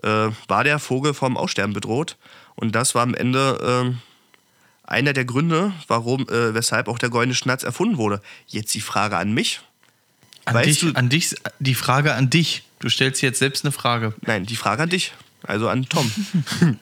äh, 0.02 0.28
war 0.48 0.64
der 0.64 0.80
Vogel 0.80 1.14
vom 1.14 1.36
Aussterben 1.36 1.72
bedroht. 1.74 2.16
Und 2.56 2.74
das 2.74 2.94
war 2.96 3.02
am 3.02 3.14
Ende 3.14 3.94
einer 4.82 5.12
der 5.12 5.24
Gründe, 5.24 5.72
warum, 5.88 6.22
äh, 6.28 6.54
weshalb 6.54 6.88
auch 6.88 6.98
der 6.98 7.10
goldene 7.10 7.34
Schnatz 7.34 7.62
erfunden 7.64 7.96
wurde. 7.98 8.22
Jetzt 8.46 8.72
die 8.74 8.80
Frage 8.80 9.16
an 9.16 9.32
mich. 9.34 9.60
An 10.44 10.54
Weißt 10.54 10.66
dich, 10.68 10.78
du- 10.80 10.92
an 10.98 11.08
dich, 11.08 11.34
die 11.58 11.74
Frage 11.74 12.14
an 12.14 12.30
dich. 12.30 12.62
Du 12.78 12.88
stellst 12.88 13.20
jetzt 13.20 13.38
selbst 13.40 13.64
eine 13.64 13.72
Frage. 13.72 14.14
Nein, 14.22 14.46
die 14.46 14.56
Frage 14.56 14.84
an 14.84 14.88
dich. 14.88 15.12
Also 15.42 15.68
an 15.68 15.88
Tom. 15.88 16.10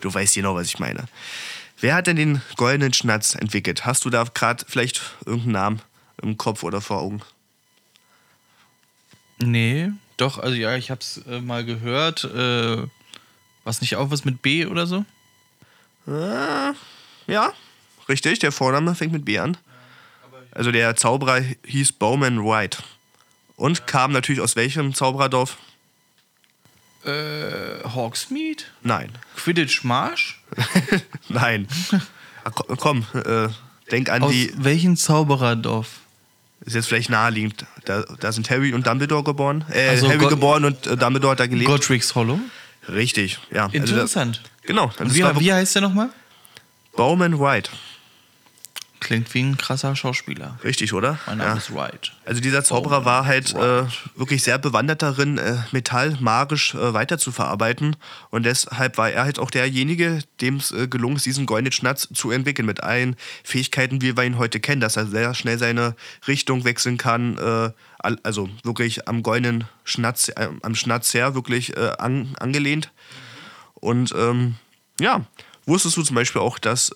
du 0.00 0.12
weißt 0.12 0.34
genau, 0.34 0.54
was 0.56 0.66
ich 0.66 0.78
meine. 0.78 1.04
Wer 1.84 1.96
hat 1.96 2.06
denn 2.06 2.16
den 2.16 2.40
goldenen 2.56 2.94
Schnatz 2.94 3.34
entwickelt? 3.34 3.84
Hast 3.84 4.06
du 4.06 4.08
da 4.08 4.24
gerade 4.24 4.64
vielleicht 4.66 5.02
irgendeinen 5.26 5.52
Namen 5.52 5.82
im 6.22 6.38
Kopf 6.38 6.62
oder 6.62 6.80
vor 6.80 7.02
Augen? 7.02 7.20
Nee, 9.36 9.90
doch, 10.16 10.38
also 10.38 10.56
ja, 10.56 10.76
ich 10.76 10.90
hab's 10.90 11.18
äh, 11.28 11.42
mal 11.42 11.62
gehört. 11.62 12.24
Äh, 12.24 12.86
was 13.64 13.82
nicht 13.82 13.96
auch 13.96 14.10
was 14.10 14.24
mit 14.24 14.40
B 14.40 14.64
oder 14.64 14.86
so? 14.86 15.04
Ja, 16.06 17.52
richtig. 18.08 18.38
Der 18.38 18.50
Vorname 18.50 18.94
fängt 18.94 19.12
mit 19.12 19.26
B 19.26 19.38
an. 19.38 19.58
Also 20.52 20.72
der 20.72 20.96
Zauberer 20.96 21.42
hieß 21.66 21.92
Bowman 21.92 22.46
White. 22.46 22.78
Und 23.56 23.86
kam 23.86 24.10
natürlich 24.10 24.40
aus 24.40 24.56
welchem 24.56 24.94
Zaubererdorf? 24.94 25.58
Äh, 27.04 27.88
Hawksmeade? 27.94 28.64
Nein. 28.82 29.10
Quidditch 29.36 29.84
Marsch? 29.84 30.40
Nein. 31.28 31.68
Ko- 32.54 32.76
Komm, 32.76 33.04
äh, 33.14 33.48
denk 33.90 34.10
an 34.10 34.22
Aus 34.22 34.32
die. 34.32 34.52
welchem 34.56 34.96
Zaubererdorf? 34.96 35.88
Ist 36.64 36.74
jetzt 36.74 36.86
vielleicht 36.88 37.10
naheliegend. 37.10 37.66
Da, 37.84 38.04
da 38.20 38.32
sind 38.32 38.48
Harry 38.50 38.72
und 38.72 38.86
Dumbledore 38.86 39.22
geboren. 39.22 39.64
Äh, 39.70 39.88
Also 39.88 40.08
Harry 40.08 40.18
Gott- 40.18 40.30
geboren 40.30 40.64
und 40.64 40.86
äh, 40.86 40.96
Dumbledore 40.96 41.32
hat 41.32 41.40
da 41.40 41.46
gelebt. 41.46 41.68
Godric's 41.68 42.14
Hollow? 42.14 42.38
Richtig, 42.88 43.38
ja. 43.50 43.64
Also 43.64 43.76
Interessant. 43.76 44.40
da, 44.44 44.66
genau. 44.66 44.90
Wie, 45.00 45.22
wie 45.40 45.52
heißt 45.52 45.74
der 45.74 45.82
nochmal? 45.82 46.10
Bowman 46.96 47.38
White. 47.40 47.70
Klingt 49.04 49.32
wie 49.34 49.42
ein 49.42 49.58
krasser 49.58 49.94
Schauspieler. 49.94 50.58
Richtig, 50.64 50.94
oder? 50.94 51.18
Mein 51.26 51.36
Name 51.38 51.50
Ja. 51.50 51.56
ist 51.58 51.74
Wright. 51.74 52.12
Also 52.24 52.40
dieser 52.40 52.64
Zauberer 52.64 53.00
Bowman 53.00 53.04
war 53.04 53.26
halt 53.26 53.54
äh, 53.54 53.84
wirklich 54.16 54.42
sehr 54.42 54.56
bewandert 54.56 55.02
darin, 55.02 55.36
äh, 55.36 55.58
Metall 55.72 56.16
magisch 56.20 56.74
äh, 56.74 56.94
weiter 56.94 57.18
zu 57.18 57.30
verarbeiten. 57.30 57.96
Und 58.30 58.44
deshalb 58.44 58.96
war 58.96 59.10
er 59.10 59.24
halt 59.24 59.38
auch 59.38 59.50
derjenige, 59.50 60.20
dem 60.40 60.56
es 60.56 60.72
äh, 60.72 60.88
gelungen 60.88 61.16
ist, 61.16 61.26
diesen 61.26 61.44
goldenen 61.44 61.72
Schnatz 61.72 62.08
zu 62.14 62.30
entwickeln. 62.30 62.64
Mit 62.64 62.82
allen 62.82 63.14
Fähigkeiten, 63.44 64.00
wie 64.00 64.16
wir 64.16 64.24
ihn 64.24 64.38
heute 64.38 64.58
kennen. 64.58 64.80
Dass 64.80 64.96
er 64.96 65.06
sehr 65.06 65.34
schnell 65.34 65.58
seine 65.58 65.94
Richtung 66.26 66.64
wechseln 66.64 66.96
kann. 66.96 67.36
Äh, 67.36 67.72
also 68.22 68.48
wirklich 68.62 69.06
am 69.06 69.22
goldenen 69.22 69.64
Schnatz, 69.84 70.30
äh, 70.30 70.48
am 70.62 70.74
Schnatz 70.74 71.12
her 71.12 71.34
wirklich 71.34 71.76
äh, 71.76 71.92
an, 71.98 72.34
angelehnt. 72.40 72.90
Und 73.74 74.14
ähm, 74.16 74.54
ja, 74.98 75.26
wusstest 75.66 75.98
du 75.98 76.02
zum 76.02 76.16
Beispiel 76.16 76.40
auch, 76.40 76.58
dass, 76.58 76.90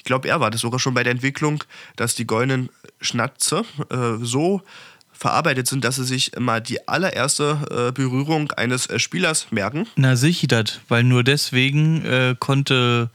ich 0.00 0.04
glaube, 0.04 0.28
er 0.28 0.40
war 0.40 0.50
das 0.50 0.62
sogar 0.62 0.80
schon 0.80 0.94
bei 0.94 1.02
der 1.02 1.10
Entwicklung, 1.10 1.62
dass 1.96 2.14
die 2.14 2.26
goldenen 2.26 2.70
Schnatze 3.02 3.66
äh, 3.90 4.16
so 4.22 4.62
verarbeitet 5.12 5.66
sind, 5.66 5.84
dass 5.84 5.96
sie 5.96 6.06
sich 6.06 6.32
immer 6.32 6.62
die 6.62 6.88
allererste 6.88 7.88
äh, 7.88 7.92
Berührung 7.92 8.50
eines 8.52 8.86
äh, 8.86 8.98
Spielers 8.98 9.48
merken. 9.50 9.86
Na, 9.96 10.16
sicher 10.16 10.46
das, 10.46 10.80
weil 10.88 11.04
nur 11.04 11.22
deswegen 11.22 12.02
äh, 12.06 12.34
konnte 12.38 13.10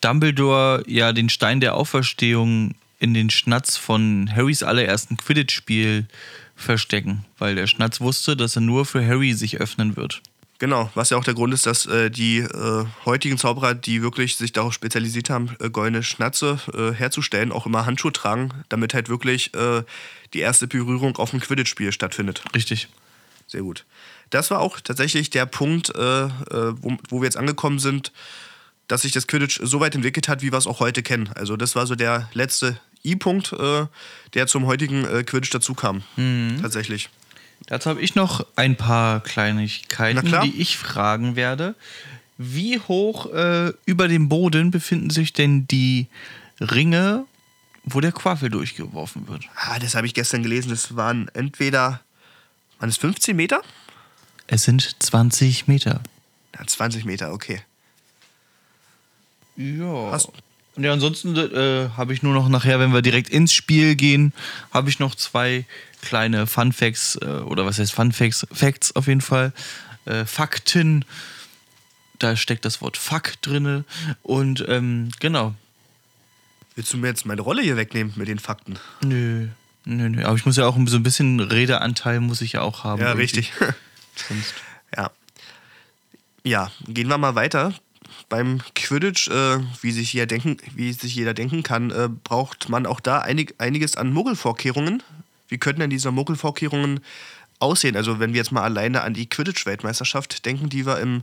Dumbledore 0.00 0.82
ja 0.88 1.12
den 1.12 1.28
Stein 1.28 1.60
der 1.60 1.76
Auferstehung 1.76 2.74
in 2.98 3.14
den 3.14 3.30
Schnatz 3.30 3.76
von 3.76 4.28
Harrys 4.34 4.64
allerersten 4.64 5.16
Quidditch-Spiel 5.16 6.06
verstecken, 6.56 7.24
weil 7.38 7.54
der 7.54 7.68
Schnatz 7.68 8.00
wusste, 8.00 8.36
dass 8.36 8.56
er 8.56 8.62
nur 8.62 8.86
für 8.86 9.06
Harry 9.06 9.34
sich 9.34 9.60
öffnen 9.60 9.94
wird. 9.94 10.20
Genau, 10.58 10.88
was 10.94 11.10
ja 11.10 11.16
auch 11.16 11.24
der 11.24 11.34
Grund 11.34 11.52
ist, 11.52 11.66
dass 11.66 11.86
äh, 11.86 12.10
die 12.10 12.38
äh, 12.38 12.84
heutigen 13.04 13.38
Zauberer, 13.38 13.74
die 13.74 14.02
wirklich 14.02 14.36
sich 14.36 14.52
darauf 14.52 14.72
spezialisiert 14.72 15.28
haben, 15.28 15.56
äh, 15.58 15.68
goldene 15.68 16.04
Schnatze 16.04 16.60
äh, 16.72 16.92
herzustellen, 16.92 17.50
auch 17.50 17.66
immer 17.66 17.86
Handschuhe 17.86 18.12
tragen, 18.12 18.50
damit 18.68 18.94
halt 18.94 19.08
wirklich 19.08 19.52
äh, 19.54 19.82
die 20.32 20.38
erste 20.38 20.68
Berührung 20.68 21.16
auf 21.16 21.30
dem 21.30 21.40
Quidditch-Spiel 21.40 21.90
stattfindet. 21.90 22.42
Richtig. 22.54 22.88
Sehr 23.48 23.62
gut. 23.62 23.84
Das 24.30 24.50
war 24.50 24.60
auch 24.60 24.80
tatsächlich 24.80 25.28
der 25.28 25.44
Punkt, 25.46 25.90
äh, 25.90 25.98
wo, 25.98 26.96
wo 27.08 27.20
wir 27.20 27.24
jetzt 27.24 27.36
angekommen 27.36 27.78
sind, 27.78 28.12
dass 28.86 29.02
sich 29.02 29.12
das 29.12 29.26
Quidditch 29.26 29.60
so 29.62 29.80
weit 29.80 29.94
entwickelt 29.94 30.28
hat, 30.28 30.40
wie 30.42 30.52
wir 30.52 30.58
es 30.58 30.66
auch 30.66 30.80
heute 30.80 31.02
kennen. 31.02 31.30
Also 31.34 31.56
das 31.56 31.74
war 31.74 31.86
so 31.86 31.94
der 31.94 32.28
letzte 32.32 32.78
I-Punkt, 33.04 33.54
der 34.34 34.46
zum 34.46 34.66
heutigen 34.66 35.04
Quidditch 35.24 35.50
dazu 35.50 35.74
kam. 35.74 36.02
Tatsächlich. 36.60 37.10
Dazu 37.66 37.90
habe 37.90 38.00
ich 38.02 38.14
noch 38.14 38.46
ein 38.56 38.76
paar 38.76 39.20
Kleinigkeiten, 39.20 40.26
die 40.42 40.60
ich 40.60 40.76
fragen 40.76 41.34
werde. 41.36 41.74
Wie 42.36 42.78
hoch 42.80 43.32
äh, 43.32 43.72
über 43.86 44.08
dem 44.08 44.28
Boden 44.28 44.70
befinden 44.70 45.10
sich 45.10 45.32
denn 45.32 45.66
die 45.68 46.08
Ringe, 46.60 47.24
wo 47.84 48.00
der 48.00 48.12
Quaffel 48.12 48.50
durchgeworfen 48.50 49.28
wird? 49.28 49.44
Ah, 49.56 49.78
das 49.78 49.94
habe 49.94 50.06
ich 50.06 50.14
gestern 50.14 50.42
gelesen. 50.42 50.70
Das 50.70 50.96
waren 50.96 51.28
entweder, 51.34 52.00
waren 52.80 52.88
es 52.90 52.96
15 52.96 53.34
Meter? 53.36 53.62
Es 54.46 54.64
sind 54.64 54.96
20 55.02 55.68
Meter. 55.68 56.02
Ja, 56.58 56.66
20 56.66 57.04
Meter, 57.04 57.32
okay. 57.32 57.62
Ja. 59.56 60.10
Hast- 60.12 60.30
ja, 60.76 60.92
ansonsten 60.92 61.36
äh, 61.36 61.90
habe 61.96 62.12
ich 62.12 62.22
nur 62.22 62.34
noch 62.34 62.48
nachher, 62.48 62.80
wenn 62.80 62.92
wir 62.92 63.02
direkt 63.02 63.28
ins 63.28 63.52
Spiel 63.52 63.94
gehen, 63.94 64.32
habe 64.72 64.88
ich 64.90 64.98
noch 64.98 65.14
zwei 65.14 65.64
kleine 66.02 66.46
Fun 66.46 66.72
Facts, 66.72 67.16
äh, 67.22 67.26
oder 67.26 67.64
was 67.64 67.78
heißt 67.78 67.92
Fun 67.92 68.12
Facts? 68.12 68.46
Facts 68.52 68.94
auf 68.96 69.06
jeden 69.06 69.20
Fall. 69.20 69.52
Äh, 70.04 70.24
Fakten. 70.24 71.04
Da 72.18 72.36
steckt 72.36 72.64
das 72.64 72.80
Wort 72.80 72.96
Fuck 72.96 73.40
drinne. 73.42 73.84
Und 74.22 74.64
ähm, 74.68 75.10
genau. 75.20 75.54
Willst 76.74 76.92
du 76.92 76.96
mir 76.96 77.08
jetzt 77.08 77.26
meine 77.26 77.42
Rolle 77.42 77.62
hier 77.62 77.76
wegnehmen 77.76 78.12
mit 78.16 78.28
den 78.28 78.38
Fakten? 78.38 78.78
Nö. 79.02 79.48
Nö, 79.84 80.08
nö. 80.08 80.24
Aber 80.24 80.36
ich 80.36 80.46
muss 80.46 80.56
ja 80.56 80.66
auch 80.66 80.76
so 80.86 80.96
ein 80.96 81.02
bisschen 81.02 81.40
Redeanteil 81.40 82.20
muss 82.20 82.40
ich 82.40 82.52
ja 82.52 82.62
auch 82.62 82.84
haben. 82.84 83.00
Ja, 83.00 83.08
irgendwie. 83.08 83.22
richtig. 83.22 83.52
Sonst. 84.28 84.54
Ja. 84.96 85.10
Ja, 86.44 86.70
gehen 86.86 87.08
wir 87.08 87.18
mal 87.18 87.34
weiter. 87.34 87.74
Beim 88.28 88.60
Quidditch, 88.74 89.28
äh, 89.28 89.60
wie, 89.82 89.92
sich 89.92 90.12
jeder 90.12 90.26
denken, 90.26 90.56
wie 90.74 90.92
sich 90.92 91.14
jeder 91.14 91.34
denken 91.34 91.62
kann, 91.62 91.90
äh, 91.90 92.08
braucht 92.24 92.68
man 92.68 92.86
auch 92.86 93.00
da 93.00 93.20
einig, 93.20 93.54
einiges 93.58 93.96
an 93.96 94.12
Muggelvorkehrungen. 94.12 95.02
Wie 95.48 95.58
könnten 95.58 95.80
denn 95.80 95.90
diese 95.90 96.10
Muggelvorkehrungen 96.10 97.00
aussehen? 97.58 97.96
Also 97.96 98.18
wenn 98.18 98.32
wir 98.32 98.38
jetzt 98.38 98.52
mal 98.52 98.62
alleine 98.62 99.02
an 99.02 99.14
die 99.14 99.28
Quidditch-Weltmeisterschaft 99.28 100.44
denken, 100.46 100.68
die 100.68 100.86
wir 100.86 100.98
im 100.98 101.22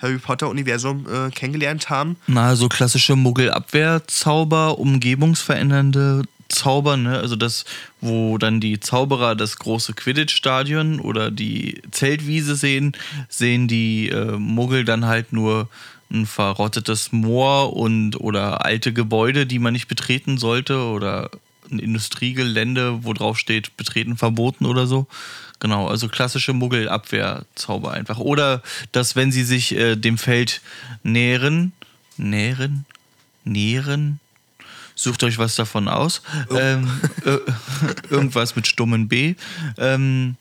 Harry 0.00 0.18
Potter-Universum 0.18 1.06
äh, 1.06 1.30
kennengelernt 1.30 1.88
haben. 1.88 2.16
Na, 2.26 2.56
so 2.56 2.68
klassische 2.68 3.16
Muggel-Abwehrzauber, 3.16 4.78
umgebungsverändernde 4.78 6.24
Zauber, 6.48 6.96
ne? 6.96 7.18
Also 7.18 7.36
das, 7.36 7.64
wo 8.00 8.38
dann 8.38 8.60
die 8.60 8.80
Zauberer 8.80 9.34
das 9.34 9.58
große 9.58 9.94
Quidditch-Stadion 9.94 11.00
oder 11.00 11.30
die 11.30 11.80
Zeltwiese 11.90 12.54
sehen, 12.54 12.96
sehen 13.28 13.66
die 13.66 14.08
äh, 14.08 14.36
Muggel 14.36 14.84
dann 14.84 15.06
halt 15.06 15.32
nur 15.32 15.68
ein 16.10 16.26
verrottetes 16.26 17.12
Moor 17.12 17.74
und 17.74 18.20
oder 18.20 18.64
alte 18.64 18.92
Gebäude, 18.92 19.46
die 19.46 19.58
man 19.58 19.72
nicht 19.72 19.88
betreten 19.88 20.38
sollte 20.38 20.78
oder 20.78 21.30
ein 21.70 21.78
Industriegelände, 21.78 23.04
wo 23.04 23.12
drauf 23.12 23.38
steht, 23.38 23.76
betreten 23.76 24.16
verboten 24.16 24.66
oder 24.66 24.86
so. 24.86 25.06
Genau, 25.60 25.88
also 25.88 26.08
klassische 26.08 26.52
Muggel-Abwehrzauber 26.52 27.92
einfach. 27.92 28.18
Oder 28.18 28.62
dass, 28.92 29.16
wenn 29.16 29.32
sie 29.32 29.44
sich 29.44 29.74
äh, 29.74 29.96
dem 29.96 30.18
Feld 30.18 30.60
nähern, 31.02 31.72
nähren, 32.16 32.84
nähren, 33.44 34.20
sucht 34.94 35.24
euch 35.24 35.38
was 35.38 35.56
davon 35.56 35.88
aus. 35.88 36.22
Ähm, 36.50 36.90
äh, 37.24 37.38
irgendwas 38.10 38.56
mit 38.56 38.66
stummen 38.66 39.08
B. 39.08 39.34
Ähm, 39.78 40.36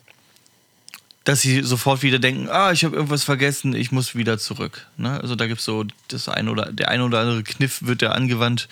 dass 1.24 1.42
sie 1.42 1.62
sofort 1.62 2.04
wieder 2.04 2.20
denken, 2.20 2.50
ah, 2.50 2.72
ich 2.72 2.84
habe 2.84 2.96
irgendwas 2.96 3.24
vergessen, 3.24 3.74
ich 3.74 3.92
muss 3.92 4.16
wieder 4.16 4.38
zurück. 4.38 4.88
Ne? 4.98 5.20
Also 5.22 5.36
da 5.36 5.48
gibt 5.48 5.60
es 5.60 5.66
so 5.66 5.86
das 6.10 6.28
ein 6.28 6.50
oder 6.50 6.72
der 6.72 6.90
ein 6.90 7.02
oder 7.02 7.20
andere 7.20 7.44
Kniff 7.44 7.84
wird 7.84 8.02
da 8.02 8.12
angewandt, 8.12 8.68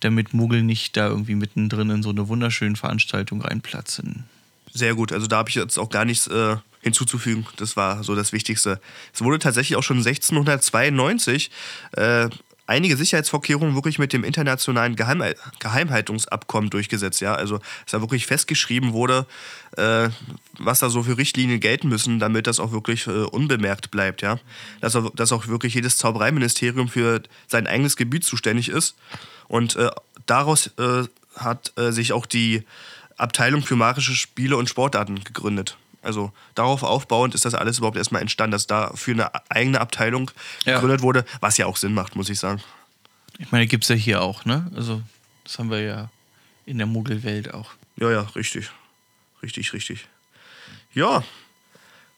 damit 0.00 0.32
Muggel 0.32 0.62
nicht 0.62 0.96
da 0.96 1.08
irgendwie 1.08 1.34
mittendrin 1.34 1.90
in 1.90 2.02
so 2.02 2.10
eine 2.10 2.28
wunderschöne 2.28 2.76
Veranstaltung 2.76 3.42
reinplatzen. 3.42 4.24
Sehr 4.72 4.94
gut, 4.94 5.12
also 5.12 5.26
da 5.26 5.38
habe 5.38 5.50
ich 5.50 5.56
jetzt 5.56 5.78
auch 5.78 5.90
gar 5.90 6.04
nichts 6.04 6.26
äh, 6.28 6.56
hinzuzufügen. 6.80 7.46
Das 7.56 7.76
war 7.76 8.02
so 8.02 8.14
das 8.14 8.32
Wichtigste. 8.32 8.80
Es 9.12 9.20
wurde 9.20 9.38
tatsächlich 9.38 9.76
auch 9.76 9.82
schon 9.82 9.98
1692 9.98 11.50
äh, 11.92 12.28
einige 12.70 12.96
Sicherheitsvorkehrungen 12.96 13.74
wirklich 13.74 13.98
mit 13.98 14.12
dem 14.12 14.22
internationalen 14.22 14.94
Geheim 14.94 15.22
Geheimhaltungsabkommen 15.58 16.70
durchgesetzt. 16.70 17.20
Ja? 17.20 17.34
Also 17.34 17.58
dass 17.58 17.90
da 17.90 18.00
wirklich 18.00 18.26
festgeschrieben 18.26 18.92
wurde, 18.92 19.26
äh, 19.76 20.08
was 20.58 20.78
da 20.78 20.88
so 20.88 21.02
für 21.02 21.18
Richtlinien 21.18 21.58
gelten 21.58 21.88
müssen, 21.88 22.20
damit 22.20 22.46
das 22.46 22.60
auch 22.60 22.70
wirklich 22.70 23.06
äh, 23.08 23.10
unbemerkt 23.10 23.90
bleibt. 23.90 24.22
Ja? 24.22 24.38
Dass, 24.80 24.94
auch, 24.94 25.10
dass 25.14 25.32
auch 25.32 25.48
wirklich 25.48 25.74
jedes 25.74 25.98
Zaubereiministerium 25.98 26.88
für 26.88 27.22
sein 27.48 27.66
eigenes 27.66 27.96
Gebiet 27.96 28.24
zuständig 28.24 28.68
ist. 28.68 28.94
Und 29.48 29.74
äh, 29.74 29.90
daraus 30.26 30.68
äh, 30.78 31.04
hat 31.34 31.72
äh, 31.76 31.90
sich 31.90 32.12
auch 32.12 32.24
die 32.24 32.62
Abteilung 33.16 33.62
für 33.62 33.76
magische 33.76 34.14
Spiele 34.14 34.56
und 34.56 34.68
Sportarten 34.68 35.24
gegründet. 35.24 35.76
Also 36.02 36.32
darauf 36.54 36.82
aufbauend 36.82 37.34
ist 37.34 37.44
das 37.44 37.54
alles 37.54 37.78
überhaupt 37.78 37.96
erstmal 37.96 38.22
entstanden, 38.22 38.52
dass 38.52 38.66
da 38.66 38.92
für 38.94 39.12
eine 39.12 39.30
eigene 39.50 39.80
Abteilung 39.80 40.30
Ja. 40.64 40.74
gegründet 40.74 41.02
wurde, 41.02 41.24
was 41.40 41.56
ja 41.58 41.66
auch 41.66 41.76
Sinn 41.76 41.92
macht, 41.94 42.16
muss 42.16 42.28
ich 42.30 42.38
sagen. 42.38 42.62
Ich 43.38 43.52
meine, 43.52 43.66
gibt 43.66 43.84
es 43.84 43.88
ja 43.88 43.94
hier 43.96 44.22
auch, 44.22 44.44
ne? 44.44 44.70
Also, 44.74 45.02
das 45.44 45.58
haben 45.58 45.70
wir 45.70 45.80
ja 45.80 46.10
in 46.66 46.78
der 46.78 46.86
Muggelwelt 46.86 47.52
auch. 47.54 47.70
Ja, 47.96 48.10
ja, 48.10 48.20
richtig. 48.34 48.70
Richtig, 49.42 49.72
richtig. 49.72 50.06
Ja, 50.92 51.22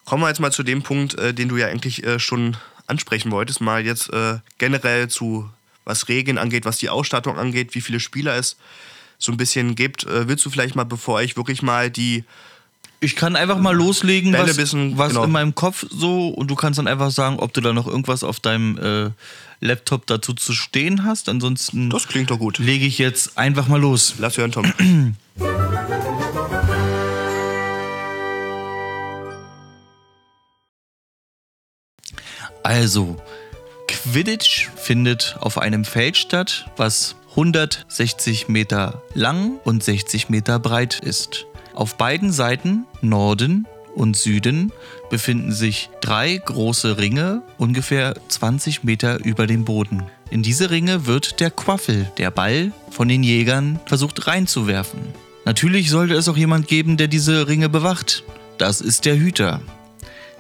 kommen 0.05 0.23
wir 0.23 0.29
jetzt 0.29 0.41
mal 0.41 0.51
zu 0.53 0.63
dem 0.63 0.83
Punkt, 0.83 1.15
äh, 1.15 1.33
den 1.35 1.49
du 1.49 1.57
ja 1.57 1.67
eigentlich 1.69 2.05
äh, 2.05 2.19
schon 2.19 2.57
ansprechen 2.87 3.31
wolltest. 3.31 3.61
Mal 3.61 3.85
jetzt 3.87 4.11
äh, 4.13 4.39
generell 4.59 5.09
zu, 5.09 5.49
was 5.85 6.09
Regeln 6.09 6.39
angeht, 6.39 6.65
was 6.65 6.79
die 6.79 6.89
Ausstattung 6.89 7.39
angeht, 7.39 7.75
wie 7.75 7.81
viele 7.81 8.01
Spieler 8.01 8.37
es 8.37 8.57
so 9.19 9.31
ein 9.31 9.37
bisschen 9.37 9.75
gibt. 9.77 10.05
Äh, 10.05 10.27
willst 10.29 10.45
du 10.45 10.51
vielleicht 10.51 10.75
mal, 10.75 10.85
bevor 10.85 11.23
ich 11.23 11.37
wirklich 11.37 11.63
mal 11.63 11.91
die 11.91 12.25
Ich 13.03 13.17
kann 13.17 13.35
einfach 13.35 13.59
mal 13.59 13.75
loslegen, 13.75 14.31
Bälle 14.31 14.51
was, 14.51 14.57
bisschen, 14.57 14.97
was 14.97 15.09
genau. 15.09 15.25
in 15.25 15.33
meinem 15.33 15.57
Kopf 15.57 15.85
so 15.91 16.29
und 16.29 16.49
du 16.49 16.55
kannst 16.55 16.79
dann 16.79 16.87
einfach 16.87 17.11
sagen, 17.11 17.41
ob 17.41 17.53
du 17.53 17.61
da 17.61 17.73
noch 17.73 17.89
irgendwas 17.89 18.23
auf 18.23 18.39
deinem 18.39 18.79
äh, 18.79 19.11
Laptop 19.59 20.07
dazu 20.07 20.35
zu 20.35 20.53
stehen 20.53 21.05
hast. 21.05 21.29
Ansonsten 21.29 21.91
Das 21.91 22.07
klingt 22.07 22.31
doch 22.31 22.39
gut. 22.39 22.59
lege 22.59 22.87
ich 22.87 22.99
jetzt 22.99 23.37
einfach 23.37 23.67
mal 23.67 23.81
los. 23.81 24.15
Lass 24.19 24.39
hören, 24.39 24.53
Tom. 24.53 24.73
Also, 32.63 33.21
Quidditch 33.89 34.71
findet 34.77 35.37
auf 35.41 35.59
einem 35.59 35.85
Feld 35.85 36.17
statt, 36.17 36.71
was 36.77 37.17
160 37.31 38.47
Meter 38.47 39.03
lang 39.15 39.59
und 39.65 39.83
60 39.83 40.29
Meter 40.29 40.61
breit 40.61 41.01
ist. 41.01 41.47
Auf 41.75 41.97
beiden 41.97 42.33
Seiten, 42.33 42.87
Norden 43.01 43.67
und 43.95 44.17
Süden, 44.17 44.73
befinden 45.11 45.53
sich 45.53 45.91
drei 46.01 46.37
große 46.37 46.99
Ringe, 46.99 47.43
ungefähr 47.59 48.15
20 48.29 48.85
Meter 48.85 49.25
über 49.25 49.47
dem 49.47 49.65
Boden. 49.65 50.05
In 50.31 50.43
diese 50.43 50.71
Ringe 50.71 51.07
wird 51.07 51.41
der 51.41 51.51
Quaffel, 51.51 52.11
der 52.19 52.31
Ball, 52.31 52.73
von 52.91 53.09
den 53.09 53.23
Jägern 53.23 53.81
versucht 53.87 54.27
reinzuwerfen. 54.27 55.01
Natürlich 55.45 55.91
sollte 55.91 56.15
es 56.15 56.29
auch 56.29 56.37
jemand 56.37 56.69
geben, 56.69 56.97
der 56.97 57.09
diese 57.09 57.49
Ringe 57.49 57.69
bewacht. 57.69 58.25
Das 58.59 58.81
ist 58.81 59.05
der 59.05 59.19
Hüter. 59.19 59.61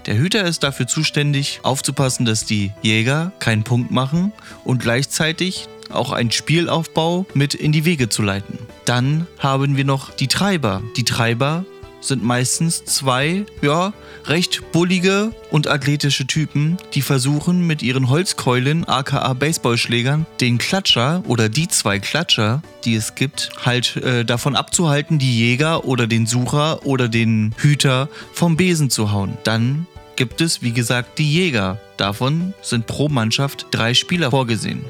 Der 0.07 0.17
Hüter 0.17 0.45
ist 0.45 0.63
dafür 0.63 0.87
zuständig, 0.87 1.61
aufzupassen, 1.63 2.25
dass 2.25 2.45
die 2.45 2.73
Jäger 2.83 3.33
keinen 3.39 3.63
Punkt 3.63 3.91
machen 3.91 4.33
und 4.65 4.83
gleichzeitig 4.83 5.69
auch 5.93 6.13
einen 6.13 6.31
Spielaufbau 6.31 7.27
mit 7.35 7.55
in 7.55 7.73
die 7.73 7.85
Wege 7.85 8.09
zu 8.09 8.23
leiten. 8.23 8.59
Dann 8.85 9.27
haben 9.39 9.77
wir 9.77 9.85
noch 9.85 10.11
die 10.11 10.29
Treiber. 10.29 10.83
Die 10.97 11.05
Treiber 11.05 11.65
sind 12.03 12.23
meistens 12.23 12.85
zwei, 12.85 13.45
ja, 13.61 13.93
recht 14.27 14.73
bullige 14.73 15.33
und 15.51 15.69
athletische 15.69 16.27
Typen, 16.27 16.77
die 16.95 17.03
versuchen 17.03 17.67
mit 17.67 17.83
ihren 17.83 18.09
Holzkeulen, 18.09 18.87
aka 18.87 19.33
Baseballschlägern, 19.33 20.27
den 20.41 20.59
Klatscher 20.59 21.23
oder 21.27 21.49
die 21.49 21.69
zwei 21.69 21.99
Klatscher, 21.99 22.63
die 22.85 22.95
es 22.95 23.15
gibt, 23.15 23.51
halt 23.65 23.97
äh, 23.97 24.25
davon 24.25 24.57
abzuhalten, 24.57 25.19
die 25.19 25.39
Jäger 25.39 25.85
oder 25.85 26.07
den 26.07 26.27
Sucher 26.27 26.85
oder 26.85 27.09
den 27.09 27.55
Hüter 27.57 28.09
vom 28.33 28.57
Besen 28.57 28.91
zu 28.91 29.13
hauen. 29.13 29.37
Dann 29.45 29.87
gibt 30.17 30.41
es, 30.41 30.63
wie 30.63 30.73
gesagt, 30.73 31.19
die 31.19 31.33
Jäger. 31.33 31.81
Davon 31.97 32.55
sind 32.63 32.87
pro 32.87 33.09
Mannschaft 33.09 33.67
drei 33.71 33.95
Spieler 33.95 34.31
vorgesehen. 34.31 34.85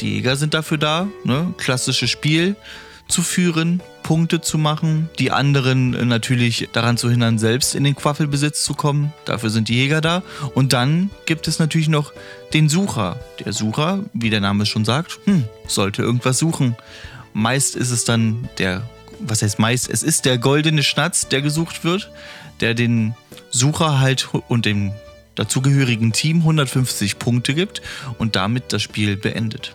Die 0.00 0.14
Jäger 0.14 0.36
sind 0.36 0.54
dafür 0.54 0.78
da, 0.78 1.08
ne, 1.24 1.54
klassisches 1.56 2.10
Spiel 2.10 2.56
zu 3.08 3.22
führen, 3.22 3.82
Punkte 4.02 4.40
zu 4.40 4.58
machen, 4.58 5.08
die 5.18 5.30
anderen 5.30 5.94
äh, 5.94 6.04
natürlich 6.04 6.68
daran 6.72 6.96
zu 6.96 7.10
hindern, 7.10 7.38
selbst 7.38 7.74
in 7.74 7.84
den 7.84 7.96
Quaffelbesitz 7.96 8.64
zu 8.64 8.74
kommen. 8.74 9.12
Dafür 9.24 9.50
sind 9.50 9.68
die 9.68 9.74
Jäger 9.74 10.00
da. 10.00 10.22
Und 10.54 10.72
dann 10.72 11.10
gibt 11.26 11.48
es 11.48 11.58
natürlich 11.58 11.88
noch 11.88 12.12
den 12.52 12.68
Sucher. 12.68 13.18
Der 13.44 13.52
Sucher, 13.52 14.04
wie 14.12 14.30
der 14.30 14.40
Name 14.40 14.66
schon 14.66 14.84
sagt, 14.84 15.18
hm, 15.24 15.44
sollte 15.66 16.02
irgendwas 16.02 16.38
suchen. 16.38 16.76
Meist 17.32 17.76
ist 17.76 17.90
es 17.90 18.04
dann 18.04 18.48
der, 18.58 18.88
was 19.20 19.42
heißt 19.42 19.58
meist, 19.58 19.88
es 19.88 20.02
ist 20.02 20.24
der 20.24 20.38
goldene 20.38 20.82
Schnatz, 20.82 21.28
der 21.28 21.42
gesucht 21.42 21.84
wird, 21.84 22.10
der 22.60 22.74
den 22.74 23.14
Sucher 23.50 24.00
halt 24.00 24.28
und 24.48 24.66
dem 24.66 24.92
dazugehörigen 25.34 26.12
Team 26.12 26.38
150 26.38 27.18
Punkte 27.18 27.54
gibt 27.54 27.82
und 28.18 28.36
damit 28.36 28.72
das 28.72 28.82
Spiel 28.82 29.16
beendet. 29.16 29.74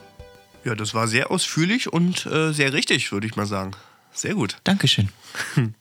Ja, 0.64 0.76
das 0.76 0.94
war 0.94 1.08
sehr 1.08 1.32
ausführlich 1.32 1.92
und 1.92 2.26
äh, 2.26 2.52
sehr 2.52 2.74
richtig, 2.74 3.12
würde 3.12 3.28
ich 3.28 3.36
mal 3.36 3.46
sagen. 3.46 3.72
Sehr 4.12 4.34
gut. 4.34 4.58
Dankeschön. 4.64 5.10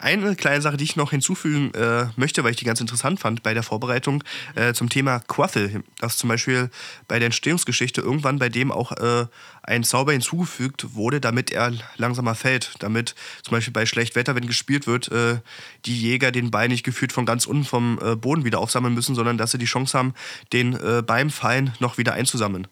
Eine 0.00 0.34
kleine 0.34 0.62
Sache, 0.62 0.78
die 0.78 0.84
ich 0.84 0.96
noch 0.96 1.10
hinzufügen 1.10 1.74
äh, 1.74 2.06
möchte, 2.16 2.42
weil 2.42 2.52
ich 2.52 2.56
die 2.56 2.64
ganz 2.64 2.80
interessant 2.80 3.20
fand 3.20 3.42
bei 3.42 3.52
der 3.52 3.62
Vorbereitung 3.62 4.24
äh, 4.54 4.72
zum 4.72 4.88
Thema 4.88 5.18
Quaffel. 5.20 5.84
Dass 5.98 6.16
zum 6.16 6.30
Beispiel 6.30 6.70
bei 7.06 7.18
der 7.18 7.26
Entstehungsgeschichte 7.26 8.00
irgendwann 8.00 8.38
bei 8.38 8.48
dem 8.48 8.72
auch 8.72 8.92
äh, 8.92 9.26
ein 9.62 9.84
Zauber 9.84 10.12
hinzugefügt 10.12 10.94
wurde, 10.94 11.20
damit 11.20 11.52
er 11.52 11.74
langsamer 11.98 12.34
fällt. 12.34 12.72
Damit 12.78 13.14
zum 13.42 13.52
Beispiel 13.52 13.74
bei 13.74 13.84
Schlechtwetter, 13.84 14.34
wenn 14.34 14.46
gespielt 14.46 14.86
wird, 14.86 15.12
äh, 15.12 15.40
die 15.84 16.00
Jäger 16.00 16.32
den 16.32 16.50
Ball 16.50 16.68
nicht 16.68 16.82
gefühlt 16.82 17.12
von 17.12 17.26
ganz 17.26 17.44
unten 17.44 17.64
vom 17.64 17.98
äh, 18.02 18.16
Boden 18.16 18.46
wieder 18.46 18.60
aufsammeln 18.60 18.94
müssen, 18.94 19.14
sondern 19.14 19.36
dass 19.36 19.50
sie 19.50 19.58
die 19.58 19.66
Chance 19.66 19.98
haben, 19.98 20.14
den 20.54 20.72
äh, 20.72 21.02
beim 21.06 21.28
Fallen 21.28 21.74
noch 21.78 21.98
wieder 21.98 22.14
einzusammeln. 22.14 22.66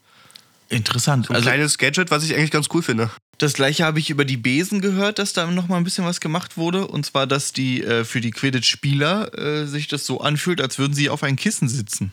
Interessant. 0.69 1.29
Ein 1.29 1.35
Also 1.35 1.49
kleines 1.49 1.77
Gadget, 1.77 2.11
was 2.11 2.23
ich 2.23 2.35
eigentlich 2.35 2.51
ganz 2.51 2.67
cool 2.73 2.83
finde. 2.83 3.09
das 3.39 3.53
gleiche 3.53 3.83
habe 3.85 3.99
ich 3.99 4.09
über 4.11 4.23
die 4.23 4.37
Besen 4.37 4.81
gehört, 4.81 5.17
dass 5.19 5.33
da 5.33 5.47
noch 5.47 5.67
mal 5.67 5.77
ein 5.77 5.83
bisschen 5.83 6.05
was 6.05 6.19
gemacht 6.21 6.57
wurde. 6.57 6.85
Und 6.87 7.05
zwar, 7.05 7.25
dass 7.25 7.51
die 7.53 7.83
äh, 7.83 8.05
für 8.05 8.21
die 8.21 8.31
Quidditch-Spieler 8.31 9.37
äh, 9.37 9.65
sich 9.65 9.87
das 9.87 10.05
so 10.05 10.21
anfühlt, 10.21 10.61
als 10.61 10.77
würden 10.77 10.93
sie 10.93 11.09
auf 11.09 11.23
ein 11.23 11.35
Kissen 11.37 11.67
sitzen. 11.67 12.11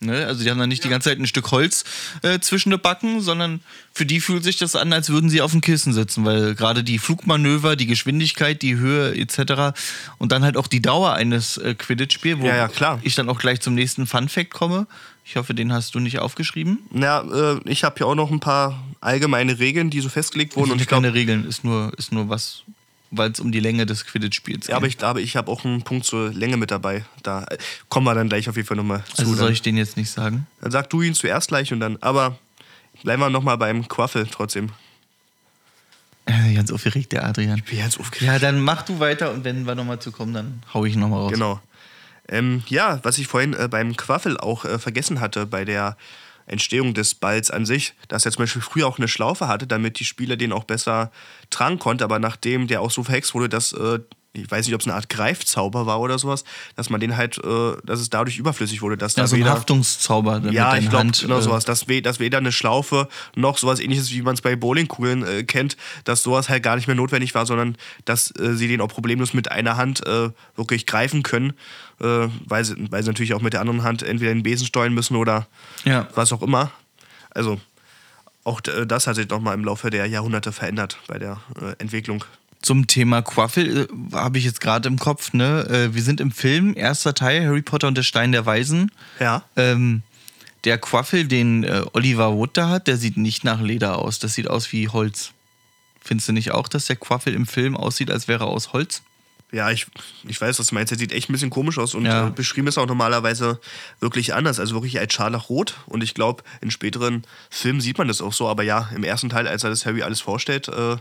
Ne? 0.00 0.26
Also 0.26 0.42
die 0.42 0.50
haben 0.50 0.58
dann 0.58 0.68
nicht 0.68 0.82
die 0.82 0.88
ganze 0.88 1.10
Zeit 1.10 1.18
ein 1.20 1.26
Stück 1.28 1.52
Holz 1.52 1.84
äh, 2.22 2.40
zwischen 2.40 2.70
den 2.70 2.80
Backen, 2.80 3.20
sondern 3.20 3.60
für 3.92 4.04
die 4.04 4.20
fühlt 4.20 4.42
sich 4.42 4.56
das 4.56 4.74
an, 4.74 4.92
als 4.92 5.10
würden 5.10 5.30
sie 5.30 5.40
auf 5.40 5.52
dem 5.52 5.60
Kissen 5.60 5.92
sitzen, 5.92 6.24
weil 6.24 6.56
gerade 6.56 6.82
die 6.82 6.98
Flugmanöver, 6.98 7.76
die 7.76 7.86
Geschwindigkeit, 7.86 8.62
die 8.62 8.76
Höhe 8.76 9.14
etc. 9.14 9.78
und 10.18 10.32
dann 10.32 10.42
halt 10.42 10.56
auch 10.56 10.66
die 10.66 10.82
Dauer 10.82 11.12
eines 11.12 11.56
äh, 11.58 11.74
Quidditch-Spiels, 11.76 12.40
wo 12.40 12.46
Ja, 12.46 12.68
ja, 12.68 12.98
ich 13.02 13.14
dann 13.14 13.28
auch 13.28 13.38
gleich 13.38 13.60
zum 13.60 13.74
nächsten 13.74 14.06
Fun-Fact 14.08 14.50
komme. 14.52 14.88
Ich 15.24 15.36
hoffe, 15.36 15.54
den 15.54 15.72
hast 15.72 15.94
du 15.94 16.00
nicht 16.00 16.18
aufgeschrieben. 16.18 16.80
Na, 16.90 17.20
äh, 17.22 17.60
ich 17.64 17.84
habe 17.84 18.00
ja 18.00 18.06
auch 18.06 18.14
noch 18.14 18.30
ein 18.30 18.40
paar 18.40 18.82
allgemeine 19.00 19.58
Regeln, 19.58 19.90
die 19.90 20.00
so 20.00 20.08
festgelegt 20.08 20.56
wurden. 20.56 20.70
Und 20.70 20.72
Und 20.72 20.80
ich 20.82 20.88
keine 20.88 21.02
glaube, 21.08 21.16
Regeln, 21.16 21.46
ist 21.46 21.64
nur, 21.64 21.92
ist 21.96 22.12
nur 22.12 22.28
was, 22.28 22.64
weil 23.10 23.30
es 23.30 23.40
um 23.40 23.52
die 23.52 23.60
Länge 23.60 23.86
des 23.86 24.04
Quidditch-Spiels 24.04 24.66
ja, 24.66 24.76
aber 24.76 24.86
ich 24.86 24.98
glaube, 24.98 25.20
ich 25.20 25.36
habe 25.36 25.50
auch 25.50 25.64
einen 25.64 25.82
Punkt 25.82 26.06
zur 26.06 26.32
Länge 26.32 26.56
mit 26.56 26.70
dabei. 26.70 27.04
Da 27.22 27.44
äh, 27.44 27.58
kommen 27.88 28.06
wir 28.06 28.14
dann 28.14 28.28
gleich 28.28 28.48
auf 28.48 28.56
jeden 28.56 28.66
Fall 28.66 28.76
nochmal 28.76 29.04
zu. 29.14 29.22
also 29.22 29.34
soll 29.34 29.46
dann. 29.46 29.52
ich 29.52 29.62
den 29.62 29.76
jetzt 29.76 29.96
nicht 29.96 30.10
sagen? 30.10 30.46
dann 30.60 30.70
sag 30.70 30.90
du 30.90 31.02
ihn 31.02 31.14
zuerst 31.14 31.48
gleich 31.48 31.72
und 31.72 31.80
dann. 31.80 31.98
Aber 32.00 32.36
bleiben 33.02 33.22
wir 33.22 33.30
nochmal 33.30 33.58
beim 33.58 33.86
Quaffel 33.86 34.26
trotzdem. 34.30 34.70
Äh, 36.26 36.54
Ganz 36.54 36.70
aufgeregt, 36.70 37.12
der 37.12 37.24
Adrian. 37.24 37.58
Ich 37.58 37.64
bin 37.64 37.78
jetzt 37.78 37.98
aufgeregt. 37.98 38.26
Ja, 38.26 38.38
dann 38.38 38.60
mach 38.60 38.82
du 38.82 39.00
weiter 39.00 39.32
und 39.32 39.44
wenn 39.44 39.66
wir 39.66 39.74
nochmal 39.74 39.98
zu 39.98 40.12
kommen, 40.12 40.34
dann 40.34 40.62
hau 40.72 40.84
ich 40.84 40.96
nochmal 40.96 41.20
raus. 41.20 41.32
Genau. 41.32 41.60
Ähm, 42.28 42.62
ja, 42.68 43.00
was 43.02 43.18
ich 43.18 43.26
vorhin 43.26 43.54
äh, 43.54 43.68
beim 43.68 43.96
Quaffel 43.96 44.38
auch 44.38 44.64
äh, 44.64 44.78
vergessen 44.78 45.20
hatte, 45.20 45.46
bei 45.46 45.64
der 45.64 45.96
Entstehung 46.46 46.92
des 46.94 47.14
Balls 47.14 47.50
an 47.50 47.66
sich, 47.66 47.94
dass 48.08 48.24
er 48.26 48.32
zum 48.32 48.42
Beispiel 48.42 48.62
früher 48.62 48.86
auch 48.86 48.98
eine 48.98 49.08
Schlaufe 49.08 49.46
hatte, 49.48 49.66
damit 49.66 50.00
die 50.00 50.04
Spieler 50.04 50.36
den 50.36 50.52
auch 50.52 50.64
besser 50.64 51.10
tragen 51.50 51.78
konnten. 51.78 52.02
Aber 52.04 52.18
nachdem 52.18 52.66
der 52.66 52.80
auch 52.80 52.90
so 52.90 53.04
verhext 53.04 53.34
wurde, 53.34 53.48
dass, 53.48 53.72
äh, 53.72 54.00
ich 54.34 54.50
weiß 54.50 54.66
nicht, 54.66 54.74
ob 54.74 54.80
es 54.80 54.86
eine 54.86 54.94
Art 54.96 55.08
Greifzauber 55.08 55.86
war 55.86 56.00
oder 56.00 56.18
sowas, 56.18 56.42
dass 56.74 56.90
man 56.90 57.00
den 57.00 57.16
halt, 57.16 57.38
äh, 57.38 57.72
dass 57.84 58.00
es 58.00 58.08
dadurch 58.10 58.38
überflüssig 58.38 58.82
wurde. 58.82 58.96
Dass 58.96 59.14
Ja, 59.14 59.22
da 59.22 59.26
so 59.28 59.36
ein 59.36 59.40
weder- 59.42 59.50
Haftungszauber 59.52 60.40
damit 60.40 60.52
ja, 60.52 60.76
ich 60.76 60.88
glaube, 60.88 61.10
genau 61.12 61.38
äh, 61.38 61.42
sowas. 61.42 61.64
Dass, 61.64 61.86
we 61.86 62.02
dass 62.02 62.18
weder 62.18 62.38
eine 62.38 62.50
Schlaufe 62.50 63.08
noch 63.36 63.56
sowas 63.58 63.78
ähnliches, 63.78 64.10
wie 64.10 64.22
man 64.22 64.34
es 64.34 64.40
bei 64.40 64.56
Bowlingkugeln 64.56 65.22
äh, 65.24 65.44
kennt, 65.44 65.76
dass 66.04 66.22
sowas 66.22 66.48
halt 66.48 66.62
gar 66.62 66.74
nicht 66.76 66.86
mehr 66.88 66.96
notwendig 66.96 67.34
war, 67.34 67.46
sondern 67.46 67.76
dass 68.04 68.30
äh, 68.36 68.54
sie 68.54 68.66
den 68.68 68.80
auch 68.80 68.88
problemlos 68.88 69.32
mit 69.32 69.50
einer 69.52 69.76
Hand 69.76 70.04
äh, 70.06 70.30
wirklich 70.56 70.86
greifen 70.86 71.22
können, 71.22 71.52
äh, 72.02 72.28
weil, 72.46 72.64
sie, 72.64 72.74
weil 72.90 73.02
sie 73.02 73.08
natürlich 73.10 73.34
auch 73.34 73.40
mit 73.42 73.52
der 73.52 73.60
anderen 73.60 73.82
Hand 73.82 74.02
entweder 74.02 74.32
den 74.32 74.42
Besen 74.42 74.66
steuern 74.66 74.92
müssen 74.94 75.16
oder 75.16 75.46
Ja. 75.84 76.08
was 76.14 76.32
auch 76.32 76.42
immer. 76.42 76.70
Also 77.30 77.60
auch 78.44 78.60
äh, 78.66 78.86
das 78.86 79.06
hat 79.06 79.16
sich 79.16 79.28
nochmal 79.28 79.54
im 79.54 79.64
Laufe 79.64 79.90
der 79.90 80.06
Jahrhunderte 80.06 80.52
verändert 80.52 80.98
bei 81.06 81.18
der 81.18 81.40
äh, 81.60 81.74
Entwicklung. 81.78 82.24
Zum 82.60 82.86
Thema 82.86 83.22
Quaffel 83.22 83.88
äh, 84.12 84.14
habe 84.16 84.38
ich 84.38 84.44
jetzt 84.44 84.60
gerade 84.60 84.88
im 84.88 84.98
Kopf, 84.98 85.32
ne? 85.32 85.66
Äh, 85.68 85.94
wir 85.94 86.02
sind 86.02 86.20
im 86.20 86.30
Film, 86.30 86.74
erster 86.76 87.12
Teil, 87.14 87.46
Harry 87.46 87.62
Potter 87.62 87.88
und 87.88 87.96
der 87.96 88.02
Stein 88.04 88.30
der 88.32 88.46
Weisen. 88.46 88.92
Ja. 89.18 89.42
Ähm, 89.56 90.02
der 90.64 90.78
Quaffel, 90.78 91.24
den 91.26 91.64
äh, 91.64 91.82
Oliver 91.92 92.34
Wood 92.34 92.50
da 92.56 92.68
hat, 92.68 92.86
der 92.86 92.96
sieht 92.96 93.16
nicht 93.16 93.42
nach 93.42 93.60
Leder 93.60 93.98
aus. 93.98 94.20
Das 94.20 94.34
sieht 94.34 94.48
aus 94.48 94.70
wie 94.72 94.88
Holz. 94.88 95.32
Findest 96.00 96.28
du 96.28 96.32
nicht 96.32 96.52
auch, 96.52 96.68
dass 96.68 96.86
der 96.86 96.96
Quaffel 96.96 97.34
im 97.34 97.46
Film 97.46 97.76
aussieht, 97.76 98.10
als 98.12 98.28
wäre 98.28 98.44
er 98.44 98.48
aus 98.48 98.72
Holz? 98.72 99.02
Ja, 99.52 99.70
ich, 99.70 99.86
ich 100.26 100.40
weiß, 100.40 100.58
was 100.58 100.68
du 100.68 100.74
meinst. 100.74 100.90
Der 100.92 100.98
sieht 100.98 101.12
echt 101.12 101.28
ein 101.28 101.32
bisschen 101.34 101.50
komisch 101.50 101.78
aus 101.78 101.94
und 101.94 102.06
Ja. 102.06 102.28
äh, 102.28 102.30
beschrieben 102.30 102.68
ist 102.68 102.78
auch 102.78 102.86
normalerweise 102.86 103.60
wirklich 104.00 104.32
anders. 104.34 104.58
Also 104.58 104.74
wirklich 104.74 104.98
als 104.98 105.12
Scharlachrot. 105.12 105.74
Und 105.86 106.02
ich 106.02 106.14
glaube, 106.14 106.42
in 106.62 106.70
späteren 106.70 107.24
Filmen 107.50 107.80
sieht 107.82 107.98
man 107.98 108.08
das 108.08 108.22
auch 108.22 108.32
so. 108.32 108.48
Aber 108.48 108.62
ja, 108.62 108.88
im 108.96 109.04
ersten 109.04 109.28
Teil, 109.28 109.46
als 109.46 109.62
er 109.62 109.70
das 109.70 109.84
Harry 109.84 110.02
alles 110.02 110.22
vorstellt, 110.22 110.68
äh, 110.68 110.96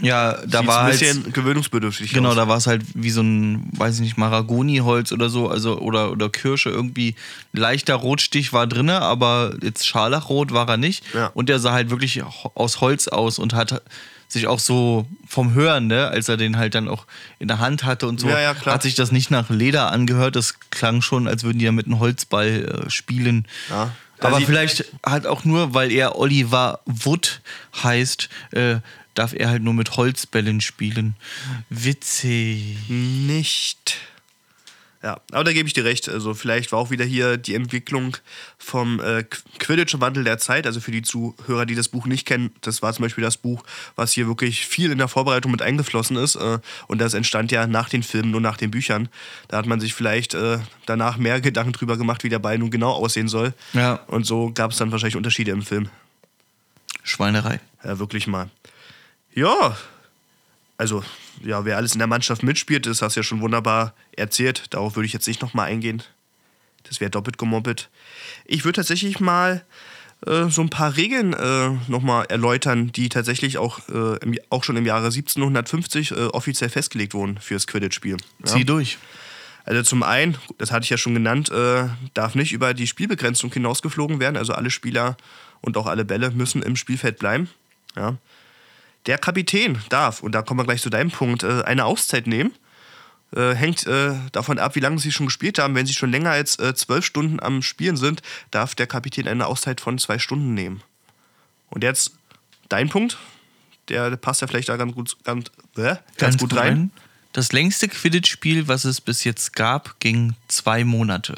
Ja, 0.00 0.38
da 0.46 0.64
war 0.66 0.78
ein 0.78 0.84
halt. 0.86 0.98
bisschen 1.00 1.32
gewöhnungsbedürftig 1.32 2.12
Genau, 2.12 2.30
aus. 2.30 2.34
da 2.36 2.46
war 2.48 2.56
es 2.56 2.66
halt 2.66 2.82
wie 2.94 3.10
so 3.10 3.20
ein, 3.20 3.68
weiß 3.76 3.96
ich 3.96 4.00
nicht, 4.00 4.16
Maragoni-Holz 4.16 5.10
oder 5.12 5.28
so, 5.28 5.48
also 5.48 5.78
oder, 5.78 6.10
oder 6.12 6.28
Kirsche 6.30 6.70
irgendwie. 6.70 7.14
Leichter 7.52 7.94
Rotstich 7.94 8.52
war 8.52 8.66
drinne, 8.66 9.00
aber 9.02 9.54
jetzt 9.62 9.86
Scharlachrot 9.86 10.52
war 10.52 10.68
er 10.68 10.76
nicht. 10.76 11.04
Ja. 11.14 11.28
Und 11.34 11.48
der 11.48 11.58
sah 11.60 11.72
halt 11.72 11.90
wirklich 11.90 12.22
aus 12.54 12.80
Holz 12.80 13.08
aus 13.08 13.38
und 13.38 13.54
hat 13.54 13.82
sich 14.28 14.46
auch 14.46 14.58
so 14.60 15.06
vom 15.26 15.54
Hören, 15.54 15.86
ne, 15.86 16.08
als 16.08 16.28
er 16.28 16.36
den 16.36 16.56
halt 16.58 16.74
dann 16.74 16.86
auch 16.88 17.06
in 17.38 17.48
der 17.48 17.58
Hand 17.58 17.84
hatte 17.84 18.06
und 18.06 18.20
so, 18.20 18.28
Ja, 18.28 18.40
ja, 18.40 18.54
hat 18.66 18.82
sich 18.82 18.94
das 18.94 19.10
nicht 19.10 19.30
nach 19.30 19.48
Leder 19.50 19.90
angehört. 19.90 20.36
Das 20.36 20.54
klang 20.70 21.00
schon, 21.02 21.26
als 21.26 21.44
würden 21.44 21.58
die 21.58 21.64
ja 21.64 21.72
mit 21.72 21.86
einem 21.86 21.98
Holzball 21.98 22.84
äh, 22.86 22.90
spielen. 22.90 23.46
Ja. 23.70 23.92
Aber 24.20 24.38
sieht- 24.38 24.46
vielleicht 24.46 24.84
halt 25.06 25.26
auch 25.26 25.44
nur, 25.44 25.74
weil 25.74 25.90
er 25.92 26.18
Oliver 26.18 26.80
Wood 26.86 27.40
heißt, 27.82 28.28
äh, 28.50 28.76
darf 29.14 29.32
er 29.32 29.48
halt 29.48 29.62
nur 29.62 29.74
mit 29.74 29.96
Holzbällen 29.96 30.60
spielen. 30.60 31.14
Witzig. 31.70 32.76
Nicht. 32.88 33.96
Ja, 35.00 35.20
aber 35.30 35.44
da 35.44 35.52
gebe 35.52 35.68
ich 35.68 35.74
dir 35.74 35.84
recht. 35.84 36.08
Also 36.08 36.34
vielleicht 36.34 36.72
war 36.72 36.80
auch 36.80 36.90
wieder 36.90 37.04
hier 37.04 37.36
die 37.36 37.54
Entwicklung 37.54 38.16
vom 38.58 38.98
äh, 38.98 39.18
Qu- 39.22 39.42
Quidditch 39.60 39.94
Wandel 40.00 40.24
der 40.24 40.38
Zeit. 40.38 40.66
Also 40.66 40.80
für 40.80 40.90
die 40.90 41.02
Zuhörer, 41.02 41.66
die 41.66 41.76
das 41.76 41.88
Buch 41.88 42.06
nicht 42.06 42.26
kennen, 42.26 42.50
das 42.62 42.82
war 42.82 42.92
zum 42.92 43.04
Beispiel 43.04 43.22
das 43.22 43.36
Buch, 43.36 43.62
was 43.94 44.12
hier 44.12 44.26
wirklich 44.26 44.66
viel 44.66 44.90
in 44.90 44.98
der 44.98 45.06
Vorbereitung 45.06 45.52
mit 45.52 45.62
eingeflossen 45.62 46.16
ist. 46.16 46.34
Äh, 46.34 46.58
und 46.88 46.98
das 47.00 47.14
entstand 47.14 47.52
ja 47.52 47.68
nach 47.68 47.88
den 47.88 48.02
Filmen, 48.02 48.32
nur 48.32 48.40
nach 48.40 48.56
den 48.56 48.72
Büchern. 48.72 49.08
Da 49.46 49.58
hat 49.58 49.66
man 49.66 49.78
sich 49.78 49.94
vielleicht 49.94 50.34
äh, 50.34 50.58
danach 50.86 51.16
mehr 51.16 51.40
Gedanken 51.40 51.72
drüber 51.74 51.96
gemacht, 51.96 52.24
wie 52.24 52.28
der 52.28 52.40
Ball 52.40 52.58
nun 52.58 52.70
genau 52.72 52.90
aussehen 52.90 53.28
soll. 53.28 53.54
Ja. 53.74 54.00
Und 54.08 54.26
so 54.26 54.50
gab 54.52 54.72
es 54.72 54.78
dann 54.78 54.90
wahrscheinlich 54.90 55.16
Unterschiede 55.16 55.52
im 55.52 55.62
Film. 55.62 55.90
Schweinerei. 57.04 57.60
Ja, 57.84 58.00
wirklich 58.00 58.26
mal. 58.26 58.50
Ja, 59.32 59.76
also, 60.78 61.02
ja, 61.42 61.64
wer 61.64 61.76
alles 61.76 61.92
in 61.92 61.98
der 61.98 62.06
Mannschaft 62.06 62.42
mitspielt, 62.42 62.86
das 62.86 63.02
hast 63.02 63.16
du 63.16 63.20
ja 63.20 63.24
schon 63.24 63.40
wunderbar 63.40 63.94
erzählt. 64.16 64.66
Darauf 64.70 64.96
würde 64.96 65.06
ich 65.06 65.12
jetzt 65.12 65.26
nicht 65.26 65.42
nochmal 65.42 65.66
eingehen. 65.66 66.02
Das 66.84 67.00
wäre 67.00 67.10
doppelt 67.10 67.36
gemoppelt. 67.36 67.90
Ich 68.44 68.64
würde 68.64 68.76
tatsächlich 68.76 69.18
mal 69.18 69.64
äh, 70.26 70.48
so 70.48 70.62
ein 70.62 70.70
paar 70.70 70.96
Regeln 70.96 71.34
äh, 71.34 71.70
nochmal 71.88 72.26
erläutern, 72.28 72.92
die 72.92 73.08
tatsächlich 73.08 73.58
auch, 73.58 73.80
äh, 73.88 74.18
im, 74.18 74.38
auch 74.50 74.62
schon 74.62 74.76
im 74.76 74.86
Jahre 74.86 75.06
1750 75.06 76.12
äh, 76.12 76.14
offiziell 76.26 76.70
festgelegt 76.70 77.12
wurden 77.12 77.38
fürs 77.38 77.66
Quidditch-Spiel. 77.66 78.16
Ja? 78.38 78.46
Zieh 78.46 78.64
durch. 78.64 78.98
Also 79.64 79.82
zum 79.82 80.04
einen, 80.04 80.38
das 80.58 80.70
hatte 80.70 80.84
ich 80.84 80.90
ja 80.90 80.96
schon 80.96 81.12
genannt, 81.12 81.50
äh, 81.50 81.88
darf 82.14 82.36
nicht 82.36 82.52
über 82.52 82.72
die 82.72 82.86
Spielbegrenzung 82.86 83.52
hinausgeflogen 83.52 84.20
werden. 84.20 84.36
Also 84.36 84.54
alle 84.54 84.70
Spieler 84.70 85.16
und 85.60 85.76
auch 85.76 85.86
alle 85.86 86.04
Bälle 86.04 86.30
müssen 86.30 86.62
im 86.62 86.76
Spielfeld 86.76 87.18
bleiben. 87.18 87.50
Ja. 87.96 88.16
Der 89.06 89.18
Kapitän 89.18 89.78
darf, 89.88 90.22
und 90.22 90.32
da 90.32 90.42
kommen 90.42 90.60
wir 90.60 90.64
gleich 90.64 90.82
zu 90.82 90.90
deinem 90.90 91.10
Punkt, 91.10 91.42
äh, 91.42 91.62
eine 91.62 91.84
Auszeit 91.84 92.26
nehmen. 92.26 92.52
Äh, 93.34 93.54
hängt 93.54 93.86
äh, 93.86 94.14
davon 94.32 94.58
ab, 94.58 94.74
wie 94.74 94.80
lange 94.80 94.98
sie 94.98 95.12
schon 95.12 95.26
gespielt 95.26 95.58
haben. 95.58 95.74
Wenn 95.74 95.86
sie 95.86 95.92
schon 95.94 96.10
länger 96.10 96.30
als 96.30 96.56
zwölf 96.56 97.04
Stunden 97.04 97.40
am 97.40 97.62
Spielen 97.62 97.96
sind, 97.96 98.22
darf 98.50 98.74
der 98.74 98.86
Kapitän 98.86 99.28
eine 99.28 99.46
Auszeit 99.46 99.80
von 99.80 99.98
zwei 99.98 100.18
Stunden 100.18 100.54
nehmen. 100.54 100.82
Und 101.70 101.84
jetzt 101.84 102.12
dein 102.68 102.88
Punkt, 102.88 103.18
der 103.88 104.16
passt 104.16 104.40
ja 104.40 104.46
vielleicht 104.46 104.68
da 104.68 104.76
ganz 104.76 104.94
gut, 104.94 105.16
ganz, 105.24 105.50
äh, 105.76 105.96
ganz, 106.16 106.38
gut 106.38 106.54
rein. 106.56 106.90
Das 107.32 107.52
längste 107.52 107.88
Quidditch-Spiel, 107.88 108.68
was 108.68 108.84
es 108.84 109.00
bis 109.00 109.24
jetzt 109.24 109.54
gab, 109.54 110.00
ging 110.00 110.34
zwei 110.48 110.84
Monate. 110.84 111.34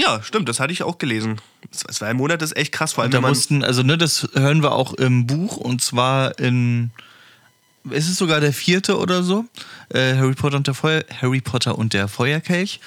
Ja, 0.00 0.22
stimmt, 0.22 0.48
das 0.48 0.60
hatte 0.60 0.72
ich 0.72 0.82
auch 0.82 0.96
gelesen. 0.96 1.40
Zwei 1.70 2.14
Monate 2.14 2.42
ist 2.44 2.56
echt 2.56 2.72
krass, 2.72 2.94
vor 2.94 3.04
allem 3.04 3.12
Und 3.12 3.20
man. 3.20 3.30
mussten, 3.30 3.62
also 3.62 3.82
ne, 3.82 3.98
das 3.98 4.28
hören 4.32 4.62
wir 4.62 4.72
auch 4.72 4.94
im 4.94 5.26
Buch 5.26 5.58
und 5.58 5.82
zwar 5.82 6.38
in, 6.38 6.90
ist 7.90 8.08
es 8.08 8.16
sogar 8.16 8.40
der 8.40 8.54
vierte 8.54 8.98
oder 8.98 9.22
so? 9.22 9.44
Äh, 9.90 10.16
Harry 10.16 10.34
Potter 10.34 10.56
und 10.56 10.66
der 10.66 10.74
Feuer, 10.74 11.04
Harry 11.20 11.42
Potter 11.42 11.76
und 11.76 11.92
der 11.92 12.08
Feuerkelch. 12.08 12.80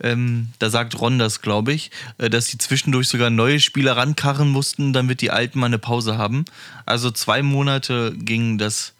Ähm, 0.00 0.48
da 0.58 0.70
sagt 0.70 0.98
Ron 0.98 1.18
das, 1.18 1.42
glaube 1.42 1.72
ich, 1.72 1.90
äh, 2.18 2.30
dass 2.30 2.46
sie 2.46 2.58
zwischendurch 2.58 3.08
sogar 3.08 3.28
neue 3.28 3.60
Spieler 3.60 3.96
rankarren 3.96 4.48
mussten, 4.48 4.92
damit 4.94 5.20
die 5.20 5.30
Alten 5.30 5.58
mal 5.58 5.66
eine 5.66 5.78
Pause 5.78 6.16
haben. 6.16 6.46
Also 6.86 7.10
zwei 7.10 7.42
Monate 7.42 8.14
ging 8.16 8.56
das 8.56 8.94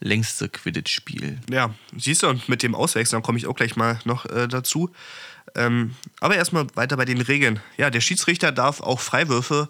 längste 0.00 0.48
Quidditch-Spiel. 0.48 1.38
Ja, 1.50 1.74
siehst 1.96 2.22
du, 2.22 2.28
und 2.28 2.48
mit 2.48 2.62
dem 2.62 2.74
Auswechseln 2.74 3.22
komme 3.22 3.38
ich 3.38 3.46
auch 3.46 3.54
gleich 3.54 3.76
mal 3.76 3.98
noch 4.04 4.26
äh, 4.26 4.48
dazu. 4.48 4.90
Ähm, 5.54 5.94
aber 6.20 6.36
erstmal 6.36 6.66
weiter 6.74 6.96
bei 6.96 7.04
den 7.04 7.20
Regeln. 7.20 7.60
Ja, 7.76 7.90
der 7.90 8.00
Schiedsrichter 8.00 8.52
darf 8.52 8.80
auch 8.80 9.00
Freiwürfe 9.00 9.68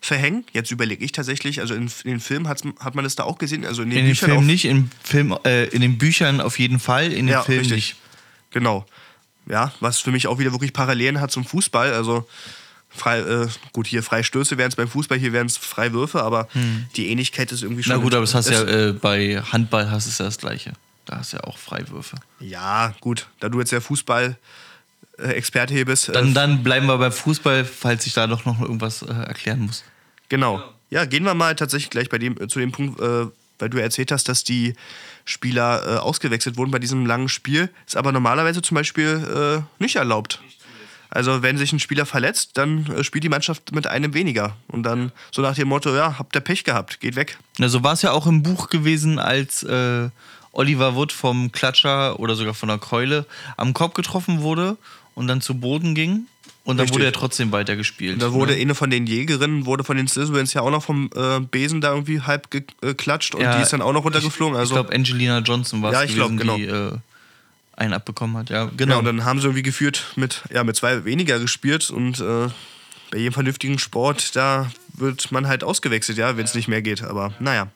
verhängen. 0.00 0.44
Jetzt 0.52 0.70
überlege 0.70 1.04
ich 1.04 1.12
tatsächlich, 1.12 1.60
also 1.60 1.74
in, 1.74 1.90
in 2.04 2.10
den 2.10 2.20
Filmen 2.20 2.46
hat's, 2.46 2.62
hat 2.78 2.94
man 2.94 3.04
das 3.04 3.16
da 3.16 3.24
auch 3.24 3.38
gesehen, 3.38 3.64
also 3.64 3.82
in 3.82 3.90
den 3.90 3.98
In 4.00 4.04
den 4.04 4.12
Büchern 4.12 4.30
Filmen 4.30 4.46
nicht, 4.46 4.64
in, 4.66 4.90
Film, 5.02 5.36
äh, 5.44 5.64
in 5.68 5.80
den 5.80 5.98
Büchern 5.98 6.40
auf 6.40 6.58
jeden 6.58 6.78
Fall, 6.78 7.06
in 7.06 7.26
den 7.26 7.28
Ja, 7.28 7.42
Filmen 7.42 7.60
richtig. 7.60 7.76
nicht. 7.76 7.96
Genau. 8.50 8.86
Ja, 9.46 9.72
was 9.80 9.98
für 9.98 10.10
mich 10.10 10.26
auch 10.26 10.38
wieder 10.38 10.52
wirklich 10.52 10.72
Parallelen 10.72 11.20
hat 11.20 11.30
zum 11.30 11.44
Fußball. 11.44 11.92
Also 11.92 12.28
frei, 12.88 13.20
äh, 13.20 13.48
gut, 13.72 13.86
hier 13.86 14.02
Freistöße 14.02 14.56
wären 14.56 14.68
es 14.68 14.76
beim 14.76 14.88
Fußball, 14.88 15.18
hier 15.18 15.32
wären 15.32 15.46
es 15.46 15.56
Freiwürfe, 15.56 16.22
aber 16.22 16.48
die 16.96 17.08
Ähnlichkeit 17.08 17.50
ist 17.52 17.62
irgendwie 17.62 17.82
schon. 17.82 17.94
Hm. 17.94 18.00
Na 18.00 18.04
gut, 18.04 18.14
aber 18.14 18.22
das 18.22 18.34
hast 18.34 18.50
ja 18.50 18.62
äh, 18.62 18.92
bei 18.92 19.42
Handball 19.52 19.90
hast 19.90 20.06
es 20.06 20.18
ja 20.18 20.26
das 20.26 20.38
gleiche. 20.38 20.72
Da 21.06 21.18
hast 21.18 21.32
du 21.32 21.38
ja 21.38 21.44
auch 21.44 21.58
Freiwürfe. 21.58 22.16
Ja, 22.40 22.94
gut, 23.00 23.26
da 23.40 23.48
du 23.48 23.58
jetzt 23.58 23.72
ja 23.72 23.80
Fußball-Experte 25.18 25.74
hier 25.74 25.84
bist. 25.84 26.08
Dann, 26.14 26.30
äh, 26.30 26.32
dann 26.32 26.62
bleiben 26.62 26.86
wir 26.86 26.98
beim 26.98 27.12
Fußball, 27.12 27.64
falls 27.64 28.06
ich 28.06 28.14
da 28.14 28.26
doch 28.26 28.44
noch 28.44 28.60
irgendwas 28.60 29.02
äh, 29.02 29.12
erklären 29.12 29.60
muss. 29.60 29.84
genau. 30.28 30.62
Ja, 30.90 31.06
gehen 31.06 31.24
wir 31.24 31.34
mal 31.34 31.56
tatsächlich 31.56 31.90
gleich 31.90 32.08
bei 32.08 32.18
dem, 32.18 32.40
äh, 32.40 32.46
zu 32.46 32.60
dem 32.60 32.70
Punkt, 32.70 33.00
äh, 33.00 33.26
weil 33.58 33.68
du 33.68 33.78
erzählt 33.78 34.12
hast, 34.12 34.28
dass 34.28 34.44
die 34.44 34.74
Spieler 35.24 35.82
äh, 35.86 35.96
ausgewechselt 35.96 36.56
wurden 36.56 36.70
bei 36.70 36.78
diesem 36.78 37.06
langen 37.06 37.28
Spiel. 37.28 37.68
Ist 37.86 37.96
aber 37.96 38.12
normalerweise 38.12 38.62
zum 38.62 38.76
Beispiel 38.76 39.64
äh, 39.66 39.82
nicht 39.82 39.96
erlaubt. 39.96 40.40
Also 41.10 41.42
wenn 41.42 41.58
sich 41.58 41.72
ein 41.72 41.80
Spieler 41.80 42.06
verletzt, 42.06 42.50
dann 42.54 42.86
äh, 42.92 43.02
spielt 43.02 43.24
die 43.24 43.28
Mannschaft 43.28 43.74
mit 43.74 43.86
einem 43.86 44.14
weniger. 44.14 44.56
Und 44.68 44.84
dann 44.84 45.10
so 45.32 45.42
nach 45.42 45.56
dem 45.56 45.68
Motto, 45.68 45.94
ja, 45.96 46.18
habt 46.18 46.36
ihr 46.36 46.40
Pech 46.40 46.62
gehabt, 46.62 47.00
geht 47.00 47.16
weg. 47.16 47.38
Na, 47.58 47.68
so 47.68 47.82
war 47.82 47.94
es 47.94 48.02
ja 48.02 48.12
auch 48.12 48.26
im 48.26 48.42
Buch 48.42 48.68
gewesen, 48.68 49.18
als 49.18 49.64
äh, 49.64 50.10
Oliver 50.52 50.94
Wood 50.94 51.10
vom 51.10 51.50
Klatscher 51.50 52.20
oder 52.20 52.36
sogar 52.36 52.54
von 52.54 52.68
der 52.68 52.78
Keule 52.78 53.26
am 53.56 53.74
Kopf 53.74 53.94
getroffen 53.94 54.42
wurde 54.42 54.76
und 55.14 55.26
dann 55.26 55.40
zu 55.40 55.54
Boden 55.54 55.94
ging. 55.94 56.26
Und 56.64 56.78
dann 56.78 56.84
Richtig. 56.84 56.94
wurde 56.94 57.04
er 57.06 57.12
trotzdem 57.12 57.52
weitergespielt. 57.52 58.22
Da 58.22 58.32
wurde 58.32 58.54
ne? 58.54 58.60
eine 58.60 58.74
von 58.74 58.88
den 58.88 59.06
Jägerinnen, 59.06 59.66
wurde 59.66 59.84
von 59.84 59.98
den 59.98 60.08
Slytherins 60.08 60.54
ja 60.54 60.62
auch 60.62 60.70
noch 60.70 60.82
vom 60.82 61.10
äh, 61.14 61.40
Besen 61.40 61.82
da 61.82 61.90
irgendwie 61.92 62.22
halb 62.22 62.50
geklatscht 62.50 63.34
und 63.34 63.42
Ja, 63.42 63.56
die 63.56 63.62
ist 63.62 63.72
dann 63.74 63.82
auch 63.82 63.92
noch 63.92 64.04
runtergeflogen. 64.04 64.54
Ich 64.54 64.60
Also, 64.60 64.74
glaube, 64.74 64.94
Angelina 64.94 65.40
Johnson 65.40 65.82
war 65.82 65.92
es 65.92 65.98
Ja, 65.98 66.04
ich 66.04 66.14
glaub, 66.14 66.34
genau. 66.34 66.56
die 66.56 66.64
äh, 66.64 66.92
einen 67.76 67.92
abbekommen 67.92 68.36
hat. 68.38 68.48
Ja, 68.48 68.64
Ja, 68.64 68.70
genau. 68.74 69.00
und 69.00 69.04
dann 69.04 69.24
haben 69.24 69.40
sie 69.40 69.46
irgendwie 69.46 69.62
geführt 69.62 70.12
mit, 70.16 70.42
ja, 70.50 70.64
mit 70.64 70.74
zwei 70.76 71.04
weniger 71.04 71.38
gespielt 71.38 71.90
und 71.90 72.20
äh, 72.20 72.48
bei 73.10 73.18
jedem 73.18 73.34
vernünftigen 73.34 73.78
Sport, 73.78 74.34
da 74.34 74.70
wird 74.94 75.30
man 75.32 75.46
halt 75.46 75.64
ausgewechselt, 75.64 76.16
ja, 76.16 76.36
wenn 76.38 76.44
es 76.44 76.54
nicht 76.54 76.68
mehr 76.68 76.80
geht. 76.80 77.02
Aber 77.02 77.34
naja. 77.40 77.68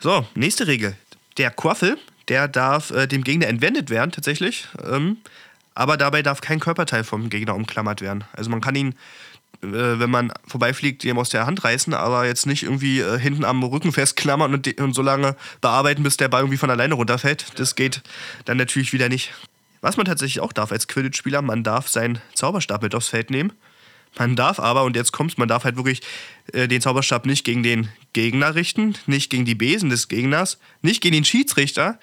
So, 0.00 0.26
nächste 0.34 0.66
Regel. 0.66 0.96
Der 1.36 1.50
Quaffel, 1.50 1.98
der 2.28 2.48
darf 2.48 2.90
äh, 2.90 3.06
dem 3.06 3.22
Gegner 3.22 3.48
entwendet 3.48 3.90
werden, 3.90 4.12
tatsächlich. 4.12 4.66
Ähm, 4.90 5.18
aber 5.78 5.96
dabei 5.96 6.22
darf 6.22 6.40
kein 6.40 6.58
Körperteil 6.58 7.04
vom 7.04 7.30
Gegner 7.30 7.54
umklammert 7.54 8.00
werden. 8.00 8.24
Also 8.32 8.50
man 8.50 8.60
kann 8.60 8.74
ihn, 8.74 8.94
äh, 9.62 9.68
wenn 9.70 10.10
man 10.10 10.32
vorbeifliegt, 10.44 11.04
ihm 11.04 11.18
aus 11.18 11.28
der 11.28 11.46
Hand 11.46 11.62
reißen, 11.62 11.94
aber 11.94 12.26
jetzt 12.26 12.46
nicht 12.46 12.64
irgendwie 12.64 12.98
äh, 12.98 13.16
hinten 13.16 13.44
am 13.44 13.62
Rücken 13.62 13.92
festklammern 13.92 14.52
und, 14.52 14.80
und 14.80 14.92
so 14.92 15.02
lange 15.02 15.36
bearbeiten, 15.60 16.02
bis 16.02 16.16
der 16.16 16.26
Ball 16.26 16.42
irgendwie 16.42 16.58
von 16.58 16.68
alleine 16.68 16.94
runterfällt. 16.94 17.52
Das 17.60 17.76
geht 17.76 18.02
dann 18.44 18.56
natürlich 18.56 18.92
wieder 18.92 19.08
nicht. 19.08 19.32
Was 19.80 19.96
man 19.96 20.04
tatsächlich 20.04 20.40
auch 20.40 20.52
darf 20.52 20.72
als 20.72 20.88
Quidditch-Spieler, 20.88 21.42
man 21.42 21.62
darf 21.62 21.86
seinen 21.86 22.18
Zauberstab 22.34 22.82
mit 22.82 22.96
aufs 22.96 23.06
Feld 23.06 23.30
nehmen. 23.30 23.52
Man 24.18 24.34
darf 24.34 24.58
aber, 24.58 24.82
und 24.82 24.96
jetzt 24.96 25.12
kommt's, 25.12 25.38
man 25.38 25.46
darf 25.46 25.62
halt 25.62 25.76
wirklich 25.76 26.00
äh, 26.52 26.66
den 26.66 26.80
Zauberstab 26.80 27.24
nicht 27.24 27.44
gegen 27.44 27.62
den 27.62 27.88
Gegner 28.14 28.56
richten, 28.56 28.96
nicht 29.06 29.30
gegen 29.30 29.44
die 29.44 29.54
Besen 29.54 29.90
des 29.90 30.08
Gegners, 30.08 30.58
nicht 30.82 31.00
gegen 31.02 31.14
den 31.14 31.24
Schiedsrichter, 31.24 32.00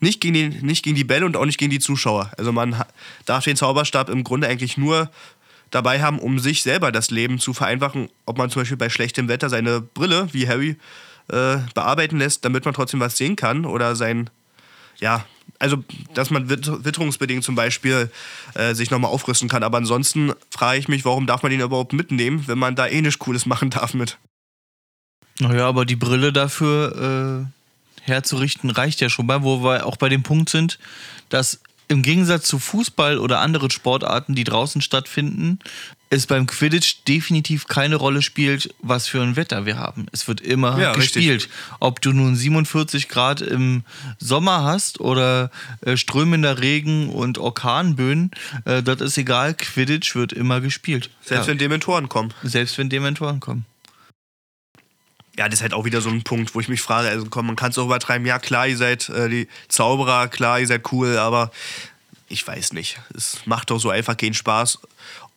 nicht 0.00 0.20
gegen, 0.20 0.34
den, 0.34 0.66
nicht 0.66 0.84
gegen 0.84 0.96
die 0.96 1.04
Bälle 1.04 1.26
und 1.26 1.36
auch 1.36 1.46
nicht 1.46 1.58
gegen 1.58 1.70
die 1.70 1.78
Zuschauer. 1.78 2.30
Also 2.36 2.52
man 2.52 2.82
darf 3.24 3.44
den 3.44 3.56
Zauberstab 3.56 4.08
im 4.08 4.24
Grunde 4.24 4.46
eigentlich 4.48 4.76
nur 4.76 5.10
dabei 5.70 6.02
haben, 6.02 6.18
um 6.18 6.38
sich 6.38 6.62
selber 6.62 6.92
das 6.92 7.10
Leben 7.10 7.38
zu 7.38 7.52
vereinfachen, 7.52 8.08
ob 8.24 8.38
man 8.38 8.50
zum 8.50 8.62
Beispiel 8.62 8.76
bei 8.76 8.88
schlechtem 8.88 9.28
Wetter 9.28 9.48
seine 9.48 9.80
Brille, 9.80 10.28
wie 10.32 10.48
Harry, 10.48 10.76
äh, 11.28 11.58
bearbeiten 11.74 12.18
lässt, 12.18 12.44
damit 12.44 12.64
man 12.64 12.74
trotzdem 12.74 13.00
was 13.00 13.16
sehen 13.16 13.34
kann 13.36 13.64
oder 13.64 13.96
sein, 13.96 14.30
ja, 15.00 15.24
also 15.58 15.82
dass 16.14 16.30
man 16.30 16.48
witt- 16.48 16.84
witterungsbedingt 16.84 17.42
zum 17.42 17.54
Beispiel 17.56 18.10
äh, 18.54 18.74
sich 18.74 18.90
nochmal 18.90 19.10
aufrüsten 19.10 19.48
kann. 19.48 19.62
Aber 19.62 19.78
ansonsten 19.78 20.32
frage 20.50 20.78
ich 20.78 20.88
mich, 20.88 21.04
warum 21.04 21.26
darf 21.26 21.42
man 21.42 21.50
den 21.50 21.60
überhaupt 21.60 21.92
mitnehmen, 21.92 22.44
wenn 22.46 22.58
man 22.58 22.76
da 22.76 22.86
eh 22.86 23.00
nichts 23.00 23.18
Cooles 23.18 23.46
machen 23.46 23.70
darf 23.70 23.94
mit. 23.94 24.18
Naja, 25.40 25.66
aber 25.66 25.84
die 25.84 25.96
Brille 25.96 26.32
dafür 26.32 27.44
äh, 27.44 27.55
herzurichten 28.06 28.70
reicht 28.70 29.00
ja 29.00 29.08
schon 29.08 29.26
mal, 29.26 29.42
wo 29.42 29.62
wir 29.62 29.86
auch 29.86 29.96
bei 29.96 30.08
dem 30.08 30.22
Punkt 30.22 30.48
sind, 30.48 30.78
dass 31.28 31.60
im 31.88 32.02
Gegensatz 32.02 32.48
zu 32.48 32.58
Fußball 32.58 33.18
oder 33.18 33.40
anderen 33.40 33.70
Sportarten, 33.70 34.34
die 34.34 34.44
draußen 34.44 34.80
stattfinden, 34.80 35.60
es 36.08 36.26
beim 36.26 36.46
Quidditch 36.46 36.98
definitiv 37.08 37.66
keine 37.66 37.96
Rolle 37.96 38.22
spielt, 38.22 38.72
was 38.80 39.08
für 39.08 39.20
ein 39.22 39.34
Wetter 39.36 39.66
wir 39.66 39.76
haben. 39.76 40.06
Es 40.12 40.28
wird 40.28 40.40
immer 40.40 40.78
Ja, 40.80 40.92
gespielt. 40.92 41.42
richtig. 41.42 41.50
Ob 41.80 42.00
du 42.00 42.12
nun 42.12 42.36
47 42.36 43.08
Grad 43.08 43.40
im 43.40 43.82
Sommer 44.18 44.62
hast 44.62 45.00
oder 45.00 45.50
äh, 45.80 45.96
strömender 45.96 46.60
Regen 46.60 47.08
und 47.08 47.38
Orkanböen, 47.38 48.30
äh, 48.64 48.82
das 48.82 49.00
ist 49.00 49.18
egal. 49.18 49.54
Quidditch 49.54 50.14
wird 50.14 50.32
immer 50.32 50.60
gespielt. 50.60 51.10
Selbst 51.24 51.46
ja. 51.46 51.50
wenn 51.52 51.58
Dementoren 51.58 52.08
kommen. 52.08 52.32
Selbst 52.44 52.78
wenn 52.78 52.88
Dementoren 52.88 53.40
kommen. 53.40 53.66
Ja, 55.38 55.46
das 55.48 55.58
ist 55.58 55.62
halt 55.62 55.74
auch 55.74 55.84
wieder 55.84 56.00
so 56.00 56.08
ein 56.08 56.22
Punkt, 56.22 56.54
wo 56.54 56.60
ich 56.60 56.68
mich 56.68 56.80
frage, 56.80 57.08
also 57.08 57.26
komm, 57.28 57.46
man 57.46 57.56
kann 57.56 57.70
es 57.70 57.78
auch 57.78 57.84
übertreiben, 57.84 58.26
ja 58.26 58.38
klar, 58.38 58.66
ihr 58.66 58.76
seid 58.76 59.08
äh, 59.10 59.28
die 59.28 59.48
Zauberer, 59.68 60.28
klar, 60.28 60.60
ihr 60.60 60.66
seid 60.66 60.90
cool, 60.92 61.18
aber 61.18 61.50
ich 62.28 62.46
weiß 62.46 62.72
nicht. 62.72 62.98
Es 63.14 63.38
macht 63.44 63.70
doch 63.70 63.78
so 63.78 63.90
einfach 63.90 64.16
keinen 64.16 64.34
Spaß. 64.34 64.78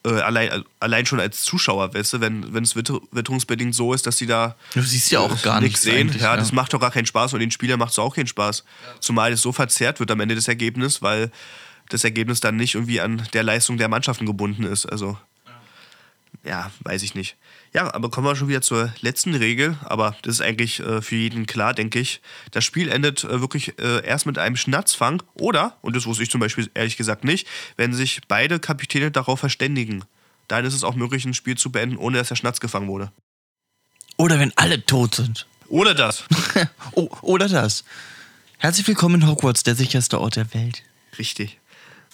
Äh, 0.06 0.12
allein, 0.22 0.50
äh, 0.50 0.64
allein 0.80 1.06
schon 1.06 1.20
als 1.20 1.42
Zuschauer, 1.44 1.94
weißt 1.94 2.14
du, 2.14 2.22
wenn 2.22 2.64
es 2.64 2.76
witter, 2.76 3.00
witterungsbedingt 3.12 3.76
so 3.76 3.94
ist, 3.94 4.08
dass 4.08 4.16
die 4.16 4.26
da 4.26 4.56
Du 4.74 4.82
siehst 4.82 5.12
ja 5.12 5.20
auch 5.20 5.42
gar 5.42 5.60
nichts 5.60 5.82
sehen. 5.82 6.08
eigentlich, 6.10 6.22
Ja, 6.22 6.38
das 6.38 6.54
macht 6.54 6.74
doch 6.74 6.80
gar 6.80 6.92
keinen 6.92 7.06
Spaß 7.06 7.34
und 7.34 7.42
den 7.42 7.52
Spielern 7.52 7.78
macht 7.80 7.92
es 7.92 8.00
auch 8.00 8.16
keinen 8.16 8.28
Spaß. 8.28 8.64
Zumal 9.02 9.34
es 9.34 9.42
so 9.42 9.52
verzerrt 9.52 10.00
wird 10.00 10.10
am 10.12 10.22
Ende 10.22 10.36
des 10.36 10.48
Ergebnisses, 10.48 11.02
weil 11.02 11.32
das 11.90 12.04
Ergebnis 12.06 12.40
dann 12.40 12.56
nicht 12.56 12.76
irgendwie 12.76 13.02
an 13.02 13.28
der 13.34 13.44
Leistung 13.44 13.78
der 13.78 13.90
Mannschaften 13.90 14.26
gebunden 14.26 14.64
ist. 14.64 14.86
Also, 14.86 15.18
ja, 16.44 16.72
weiß 16.82 17.04
ich 17.04 17.16
nicht. 17.16 17.36
Ja, 17.74 17.94
aber 17.94 18.10
kommen 18.10 18.26
wir 18.26 18.36
schon 18.36 18.48
wieder 18.48 18.62
zur 18.62 18.94
letzten 19.02 19.36
Regel. 19.36 19.78
Aber 19.84 20.16
das 20.22 20.36
ist 20.36 20.42
eigentlich 20.42 20.80
äh, 20.80 21.02
für 21.02 21.16
jeden 21.16 21.46
klar, 21.46 21.74
denke 21.74 22.00
ich. 22.00 22.22
Das 22.52 22.64
Spiel 22.64 22.90
endet 22.90 23.24
äh, 23.24 23.42
wirklich 23.42 23.80
äh, 23.80 24.06
erst 24.06 24.26
mit 24.26 24.38
einem 24.38 24.56
Schnatzfang 24.56 25.22
oder, 25.36 25.78
und 25.82 25.96
das 25.96 26.06
wusste 26.06 26.24
ich 26.24 26.32
zum 26.32 26.40
Beispiel 26.40 26.70
ehrlich 26.74 26.98
gesagt 26.98 27.24
nicht, 27.24 27.48
wenn 27.78 27.94
sich 27.94 28.22
beide 28.28 28.60
Kapitäne 28.60 29.12
darauf 29.12 29.40
verständigen. 29.40 30.04
Dann 30.48 30.66
ist 30.66 30.74
es 30.74 30.84
auch 30.84 30.96
möglich, 30.96 31.26
ein 31.26 31.34
Spiel 31.34 31.58
zu 31.58 31.72
beenden, 31.72 31.98
ohne 31.98 32.18
dass 32.18 32.30
der 32.30 32.36
Schnatz 32.36 32.60
gefangen 32.60 32.88
wurde. 32.88 33.12
Oder 34.18 34.40
wenn 34.40 34.52
alle 34.58 34.86
tot 34.86 35.16
sind. 35.16 35.46
Oder 35.68 35.94
das. 35.94 36.24
oh, 36.94 37.10
oder 37.22 37.48
das. 37.48 37.84
Herzlich 38.58 38.88
willkommen 38.88 39.22
in 39.22 39.28
Hogwarts, 39.28 39.64
der 39.64 39.76
sicherste 39.76 40.20
Ort 40.20 40.36
der 40.36 40.54
Welt. 40.54 40.84
Richtig. 41.18 41.59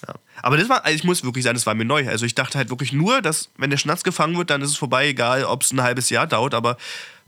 Ja. 0.06 0.14
Aber 0.42 0.56
das 0.56 0.68
war, 0.68 0.84
also 0.84 0.94
ich 0.96 1.04
muss 1.04 1.22
wirklich 1.24 1.44
sagen, 1.44 1.54
das 1.56 1.66
war 1.66 1.74
mir 1.74 1.84
neu. 1.84 2.08
Also 2.08 2.26
ich 2.26 2.34
dachte 2.34 2.58
halt 2.58 2.70
wirklich 2.70 2.92
nur, 2.92 3.22
dass 3.22 3.50
wenn 3.56 3.70
der 3.70 3.76
Schnatz 3.78 4.02
gefangen 4.02 4.36
wird, 4.36 4.50
dann 4.50 4.62
ist 4.62 4.70
es 4.70 4.76
vorbei, 4.76 5.08
egal 5.08 5.44
ob 5.44 5.62
es 5.62 5.72
ein 5.72 5.80
halbes 5.82 6.10
Jahr 6.10 6.26
dauert, 6.26 6.54
aber 6.54 6.76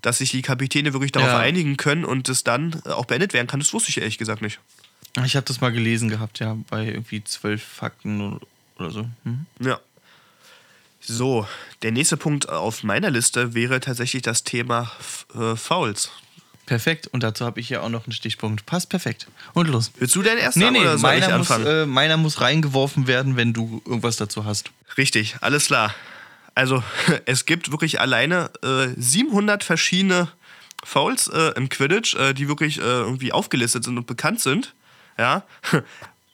dass 0.03 0.19
sich 0.19 0.31
die 0.31 0.43
Kapitäne 0.43 0.93
wirklich 0.93 1.13
darauf 1.13 1.29
Ja. 1.31 1.39
einigen 1.39 1.77
können 1.77 2.05
und 2.05 2.29
es 2.29 2.45
dann 2.45 2.81
äh, 2.85 2.91
auch 2.91 3.07
beendet 3.07 3.33
werden 3.33 3.47
kann, 3.47 3.61
das 3.61 3.73
wusste 3.73 3.91
ich 3.91 3.99
ehrlich 3.99 4.19
gesagt 4.19 4.43
nicht. 4.43 4.61
Ich 5.25 5.35
habe 5.35 5.47
das 5.47 5.61
mal 5.61 5.73
gelesen 5.73 6.09
gehabt, 6.09 6.39
ja, 6.39 6.57
bei 6.71 6.85
irgendwie 6.87 7.25
zwölf 7.25 7.63
Fakten 7.65 8.39
oder 8.79 8.91
so. 8.91 9.09
Hm? 9.25 9.47
Ja. 9.61 9.81
So, 11.01 11.47
der 11.83 11.93
nächste 11.93 12.17
Punkt 12.17 12.49
auf 12.49 12.83
meiner 12.83 13.11
Liste 13.11 13.55
wäre 13.55 13.81
tatsächlich 13.81 14.23
das 14.23 14.45
Thema 14.45 14.91
F- 15.01 15.27
äh, 15.35 15.57
Fouls. 15.57 16.11
Perfekt. 16.69 17.07
Und 17.07 17.23
dazu 17.23 17.47
habe 17.47 17.61
ich 17.61 17.69
hier 17.69 17.83
auch 17.83 17.89
noch 17.89 18.05
einen 18.05 18.13
Stichpunkt. 18.13 18.67
Passt 18.67 18.91
perfekt. 18.91 19.27
Und 19.55 19.69
los. 19.69 19.91
Willst 19.99 20.15
du 20.15 20.23
denn 20.23 20.37
erst 20.37 20.59
Nee, 20.59 20.71
nee, 20.71 20.81
oder 20.81 20.99
soll 20.99 21.15
ich 21.15 21.21
meiner 21.23 21.39
muss, 21.39 21.51
anfangen? 21.51 21.67
äh, 21.67 21.87
meiner 21.87 22.17
muss 22.19 22.43
reingeworfen 22.43 23.07
werden, 23.07 23.37
wenn 23.37 23.55
du 23.55 23.81
irgendwas 23.87 24.17
dazu 24.17 24.45
hast. 24.45 24.71
Richtig, 24.99 25.37
alles 25.41 25.69
klar. 25.69 25.95
Also, 26.55 26.85
es 27.25 27.47
gibt 27.47 27.73
wirklich 27.73 28.03
alleine 28.03 28.51
äh, 28.63 28.89
700 28.99 29.65
verschiedene 29.65 30.29
Fouls 30.85 31.29
äh, 31.29 31.53
im 31.57 31.71
Quidditch, 31.71 32.15
äh, 32.17 32.35
die 32.35 32.49
wirklich 32.49 32.77
äh, 32.79 32.83
irgendwie 32.83 33.33
aufgelistet 33.33 33.85
sind 33.85 33.97
und 33.97 34.07
bekannt 34.07 34.41
sind. 34.41 34.75
Ja. 35.17 35.45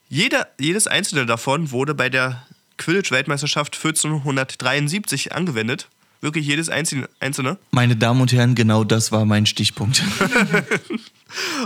Jeder, 0.08 0.48
jedes 0.58 0.88
einzelne 0.88 1.26
davon 1.26 1.70
wurde 1.70 1.94
bei 1.94 2.08
der 2.08 2.42
Quidditch-Weltmeisterschaft 2.78 3.76
1473 3.76 5.32
angewendet. 5.32 5.86
Wirklich 6.24 6.46
jedes 6.46 6.70
einzelne. 6.70 7.06
einzelne. 7.20 7.58
Meine 7.70 7.96
Damen 7.96 8.22
und 8.22 8.32
Herren, 8.32 8.54
genau 8.54 8.82
das 8.82 9.12
war 9.12 9.26
mein 9.26 9.46
Stichpunkt. 9.46 10.02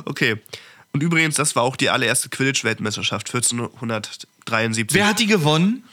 Okay. 0.07 0.41
Und 0.93 1.03
übrigens, 1.03 1.35
das 1.35 1.55
war 1.55 1.63
auch 1.63 1.77
die 1.77 1.91
allererste 1.91 2.31
Quidditch-Weltmeisterschaft 2.31 3.29
1473. 3.29 4.95
Wer 4.95 5.07
hat 5.07 5.19
die 5.19 5.27
gewonnen? 5.27 5.85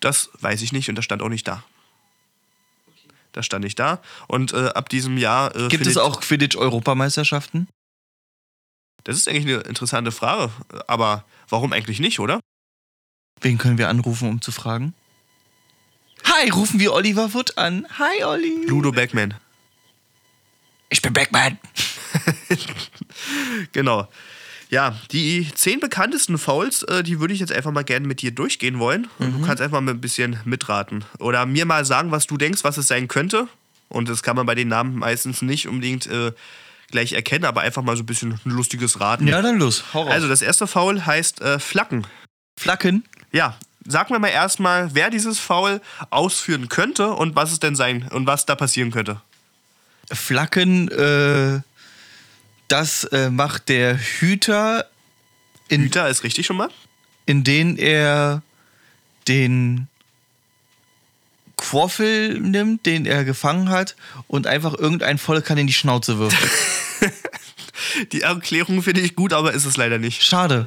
Das 0.00 0.28
weiß 0.40 0.60
ich 0.60 0.72
nicht 0.72 0.90
und 0.90 0.96
das 0.96 1.06
stand 1.06 1.22
auch 1.22 1.30
nicht 1.30 1.48
da. 1.48 1.64
Das 3.32 3.46
stand 3.46 3.64
nicht 3.64 3.78
da. 3.78 4.02
Und 4.28 4.52
äh, 4.52 4.66
ab 4.74 4.90
diesem 4.90 5.16
Jahr. 5.16 5.56
Äh, 5.56 5.68
Gibt 5.68 5.86
es 5.86 5.96
auch 5.96 6.20
Quidditch-Europameisterschaften? 6.20 7.66
Das 9.04 9.16
ist 9.16 9.26
eigentlich 9.26 9.46
eine 9.54 9.62
interessante 9.62 10.12
Frage. 10.12 10.52
Aber 10.86 11.24
warum 11.48 11.72
eigentlich 11.72 11.98
nicht, 11.98 12.20
oder? 12.20 12.40
Wen 13.40 13.56
können 13.56 13.78
wir 13.78 13.88
anrufen, 13.88 14.28
um 14.28 14.42
zu 14.42 14.52
fragen? 14.52 14.92
Hi, 16.42 16.50
rufen 16.50 16.80
wir 16.80 16.92
Oliver 16.92 17.34
Wood 17.34 17.56
an. 17.56 17.86
Hi, 18.00 18.24
Olli. 18.24 18.66
Ludo 18.66 18.90
Backman. 18.90 19.34
Ich 20.88 21.00
bin 21.00 21.12
Backman. 21.12 21.56
Genau. 23.70 24.08
Ja, 24.68 24.98
die 25.12 25.46
zehn 25.54 25.78
bekanntesten 25.78 26.38
Fouls, 26.38 26.82
äh, 26.82 27.04
die 27.04 27.20
würde 27.20 27.32
ich 27.32 27.38
jetzt 27.38 27.52
einfach 27.52 27.70
mal 27.70 27.84
gerne 27.84 28.08
mit 28.08 28.22
dir 28.22 28.32
durchgehen 28.32 28.80
wollen. 28.80 29.06
Und 29.20 29.38
du 29.38 29.46
kannst 29.46 29.62
einfach 29.62 29.80
mal 29.80 29.92
ein 29.92 30.00
bisschen 30.00 30.40
mitraten. 30.44 31.04
Oder 31.20 31.46
mir 31.46 31.64
mal 31.64 31.84
sagen, 31.84 32.10
was 32.10 32.26
du 32.26 32.36
denkst, 32.36 32.64
was 32.64 32.76
es 32.76 32.88
sein 32.88 33.06
könnte. 33.06 33.46
Und 33.88 34.08
das 34.08 34.24
kann 34.24 34.34
man 34.34 34.44
bei 34.44 34.56
den 34.56 34.66
Namen 34.66 34.96
meistens 34.96 35.42
nicht 35.42 35.68
unbedingt 35.68 36.08
äh, 36.08 36.32
gleich 36.90 37.12
erkennen, 37.12 37.44
aber 37.44 37.60
einfach 37.60 37.82
mal 37.82 37.96
so 37.96 38.02
ein 38.02 38.06
bisschen 38.06 38.40
ein 38.44 38.50
lustiges 38.50 38.98
Raten. 38.98 39.28
Ja, 39.28 39.42
dann 39.42 39.60
los. 39.60 39.84
Hau 39.94 40.02
raus. 40.02 40.10
Also, 40.10 40.26
das 40.26 40.42
erste 40.42 40.66
Foul 40.66 41.06
heißt 41.06 41.40
äh, 41.40 41.60
Flacken. 41.60 42.04
Flacken. 42.58 43.04
Ja, 43.30 43.56
sag 43.86 44.10
mir 44.10 44.18
mal 44.18 44.28
erstmal, 44.28 44.94
wer 44.94 45.10
dieses 45.10 45.38
Foul 45.38 45.80
ausführen 46.10 46.68
könnte 46.68 47.12
und 47.12 47.36
was 47.36 47.52
es 47.52 47.60
denn 47.60 47.76
sein 47.76 48.08
und 48.10 48.26
was 48.26 48.46
da 48.46 48.54
passieren 48.54 48.90
könnte. 48.90 49.20
Flacken, 50.10 50.88
äh, 50.88 51.60
das 52.68 53.04
äh, 53.04 53.30
macht 53.30 53.68
der 53.68 53.96
Hüter, 53.96 54.86
in, 55.68 55.82
Hüter 55.82 56.08
ist 56.08 56.24
richtig 56.24 56.46
schon 56.46 56.56
mal. 56.56 56.70
in 57.26 57.44
den 57.44 57.76
er 57.76 58.42
den 59.28 59.88
Quaffel 61.56 62.40
nimmt, 62.40 62.86
den 62.86 63.06
er 63.06 63.24
gefangen 63.24 63.68
hat, 63.68 63.94
und 64.26 64.46
einfach 64.46 64.74
irgendein 64.74 65.18
Vollkann 65.18 65.58
in 65.58 65.66
die 65.66 65.72
Schnauze 65.72 66.18
wirft. 66.18 66.36
Die 68.12 68.22
Erklärung 68.22 68.82
finde 68.82 69.00
ich 69.00 69.16
gut, 69.16 69.32
aber 69.32 69.52
ist 69.52 69.64
es 69.64 69.76
leider 69.76 69.98
nicht. 69.98 70.22
Schade. 70.22 70.66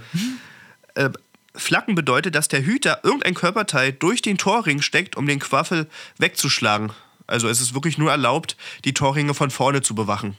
Äh, 0.96 1.10
Flacken 1.58 1.96
bedeutet, 1.96 2.36
dass 2.36 2.48
der 2.48 2.66
Hüter 2.66 3.00
irgendein 3.04 3.34
Körperteil 3.34 3.92
durch 3.94 4.22
den 4.22 4.38
Torring 4.38 4.82
steckt, 4.82 5.16
um 5.16 5.28
den 5.28 5.40
Quaffel 5.40 5.88
wegzuschlagen. 6.18 6.92
Also 7.28 7.48
es 7.48 7.62
ist 7.62 7.74
wirklich 7.74 7.98
nur 7.98 8.12
erlaubt, 8.12 8.56
die 8.84 8.94
Torringe 8.94 9.34
von 9.34 9.50
vorne 9.50 9.82
zu 9.82 9.96
bewachen. 9.96 10.38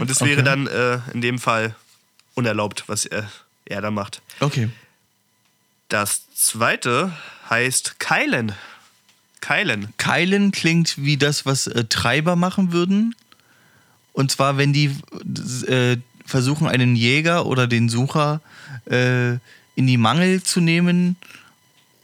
Und 0.00 0.10
es 0.10 0.20
wäre 0.20 0.40
okay. 0.40 0.42
dann 0.42 0.66
äh, 0.66 1.00
in 1.12 1.20
dem 1.20 1.38
Fall 1.38 1.74
unerlaubt, 2.34 2.84
was 2.86 3.04
er, 3.04 3.30
er 3.66 3.82
da 3.82 3.90
macht. 3.90 4.22
Okay. 4.40 4.70
Das 5.88 6.22
zweite 6.34 7.12
heißt 7.50 7.98
Keilen. 7.98 8.52
Keilen. 9.40 9.92
Keilen 9.98 10.52
klingt 10.52 10.96
wie 11.02 11.16
das, 11.16 11.44
was 11.44 11.66
äh, 11.66 11.84
Treiber 11.84 12.36
machen 12.36 12.72
würden. 12.72 13.14
Und 14.12 14.30
zwar, 14.30 14.56
wenn 14.56 14.72
die 14.72 14.96
äh, 15.66 15.98
versuchen, 16.24 16.66
einen 16.66 16.96
Jäger 16.96 17.46
oder 17.46 17.66
den 17.66 17.88
Sucher 17.88 18.40
äh, 18.86 19.38
in 19.80 19.86
die 19.86 19.96
Mangel 19.96 20.42
zu 20.42 20.60
nehmen 20.60 21.16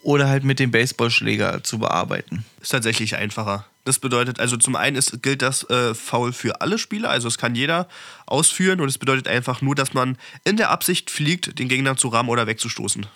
oder 0.03 0.29
halt 0.29 0.45
mit 0.45 0.59
dem 0.59 0.71
Baseballschläger 0.71 1.62
zu 1.62 1.79
bearbeiten. 1.79 2.47
Ist 2.62 2.71
tatsächlich 2.71 3.17
einfacher. 3.17 3.67
Das 3.85 3.99
bedeutet, 3.99 4.41
also 4.41 4.57
zum 4.57 4.77
einen 4.77 4.97
ist, 4.97 5.23
gilt 5.23 5.43
das 5.43 5.69
äh, 5.69 5.95
Foul 5.95 6.33
für 6.33 6.62
alle 6.62 6.79
Spieler, 6.79 7.11
also 7.11 7.29
es 7.29 7.37
kann 7.37 7.55
jeder 7.55 7.87
ausführen 8.25 8.81
und 8.81 8.89
es 8.89 8.97
bedeutet 8.97 9.29
einfach 9.29 9.61
nur, 9.61 9.75
dass 9.75 9.93
man 9.93 10.17
in 10.43 10.57
der 10.57 10.71
Absicht 10.71 11.11
fliegt, 11.11 11.59
den 11.59 11.69
Gegner 11.69 11.99
zu 11.99 12.09
rammen 12.09 12.31
oder 12.31 12.47
wegzustoßen. 12.47 13.07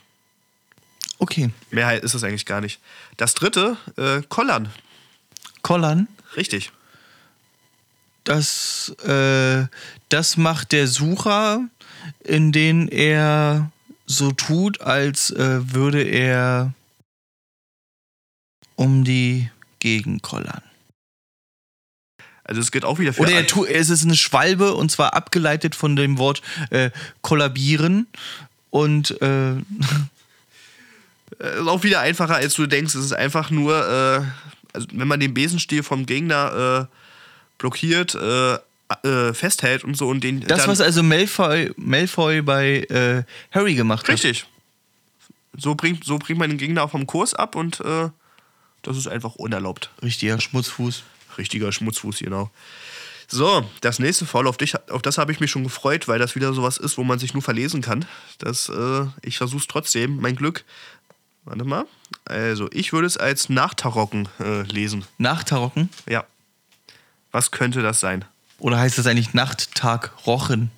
Okay. 1.18 1.48
Mehr 1.70 2.02
ist 2.02 2.12
es 2.12 2.22
eigentlich 2.22 2.44
gar 2.44 2.60
nicht. 2.60 2.80
Das 3.16 3.32
dritte, 3.32 3.78
äh, 3.96 4.20
Kollern. 4.28 4.68
Kollern, 5.62 6.06
Richtig. 6.36 6.70
das, 8.24 8.90
äh, 9.06 9.64
das 10.10 10.36
macht 10.36 10.72
der 10.72 10.86
Sucher, 10.86 11.62
indem 12.24 12.88
er 12.88 13.70
so 14.10 14.32
tut, 14.32 14.80
als 14.80 15.30
äh, 15.30 15.72
würde 15.72 16.02
er 16.02 16.72
um 18.76 19.04
die 19.04 19.50
Gegend 19.78 20.22
kollern. 20.22 20.62
Also 22.44 22.60
es 22.60 22.72
gilt 22.72 22.84
auch 22.84 22.98
wieder 22.98 23.12
für 23.12 23.22
Oder 23.22 23.32
er 23.32 23.46
es 23.70 23.90
ist 23.90 24.04
eine 24.04 24.16
Schwalbe 24.16 24.74
und 24.74 24.90
zwar 24.90 25.14
abgeleitet 25.14 25.74
von 25.74 25.94
dem 25.94 26.18
Wort 26.18 26.42
äh, 26.70 26.90
kollabieren. 27.22 28.08
Und 28.70 29.20
äh, 29.20 29.54
Äh, 31.40 31.60
ist 31.60 31.68
auch 31.68 31.82
wieder 31.82 32.00
einfacher, 32.00 32.36
als 32.36 32.54
du 32.54 32.66
denkst. 32.66 32.94
Es 32.94 33.04
ist 33.04 33.12
einfach 33.12 33.50
nur, 33.50 33.74
äh, 33.74 34.22
also 34.72 34.86
wenn 34.92 35.08
man 35.08 35.20
den 35.20 35.34
Besenstiel 35.34 35.82
vom 35.82 36.06
Gegner 36.06 36.88
äh, 36.88 36.96
blockiert, 37.58 38.16
äh, 39.02 39.32
festhält 39.34 39.84
und 39.84 39.96
so 39.96 40.08
und 40.08 40.22
den 40.22 40.40
das, 40.40 40.66
was 40.66 40.80
also 40.80 41.02
Malfoy, 41.02 41.72
Malfoy 41.76 42.42
bei 42.42 42.80
äh, 42.90 43.22
Harry 43.52 43.74
gemacht 43.74 44.04
hat. 44.08 44.14
Richtig. 44.14 44.46
So 45.56 45.74
bringt, 45.74 46.04
so 46.04 46.18
bringt 46.18 46.38
man 46.38 46.50
den 46.50 46.58
Gegner 46.58 46.84
auch 46.84 46.90
vom 46.90 47.06
Kurs 47.06 47.34
ab 47.34 47.54
und 47.56 47.80
äh, 47.80 48.08
Das 48.82 48.96
ist 48.96 49.08
einfach 49.08 49.34
unerlaubt. 49.36 49.90
Richtiger 50.02 50.40
Schmutzfuß. 50.40 51.02
Richtiger 51.38 51.72
Schmutzfuß, 51.72 52.18
genau. 52.18 52.50
So, 53.28 53.64
das 53.80 54.00
nächste 54.00 54.26
Foul, 54.26 54.48
auf, 54.48 54.56
dich, 54.56 54.74
auf 54.90 55.02
das 55.02 55.16
habe 55.16 55.30
ich 55.30 55.38
mich 55.38 55.52
schon 55.52 55.62
gefreut, 55.62 56.08
weil 56.08 56.18
das 56.18 56.34
wieder 56.34 56.52
sowas 56.52 56.78
ist, 56.78 56.98
wo 56.98 57.04
man 57.04 57.20
sich 57.20 57.32
nur 57.32 57.42
verlesen 57.42 57.80
kann. 57.80 58.04
Das, 58.38 58.68
äh, 58.68 59.06
ich 59.22 59.38
versuche 59.38 59.60
es 59.60 59.68
trotzdem, 59.68 60.16
mein 60.20 60.34
Glück. 60.34 60.64
Warte 61.44 61.64
mal. 61.64 61.86
Also, 62.24 62.68
ich 62.72 62.92
würde 62.92 63.06
es 63.06 63.16
als 63.16 63.48
Nachtarocken 63.48 64.28
äh, 64.40 64.62
lesen. 64.62 65.04
Nachtarocken? 65.18 65.90
Ja. 66.08 66.24
Was 67.30 67.52
könnte 67.52 67.82
das 67.82 68.00
sein? 68.00 68.24
Oder 68.60 68.78
heißt 68.78 68.98
das 68.98 69.06
eigentlich 69.06 69.34
Nachttag 69.34 70.26
rochen? 70.26 70.70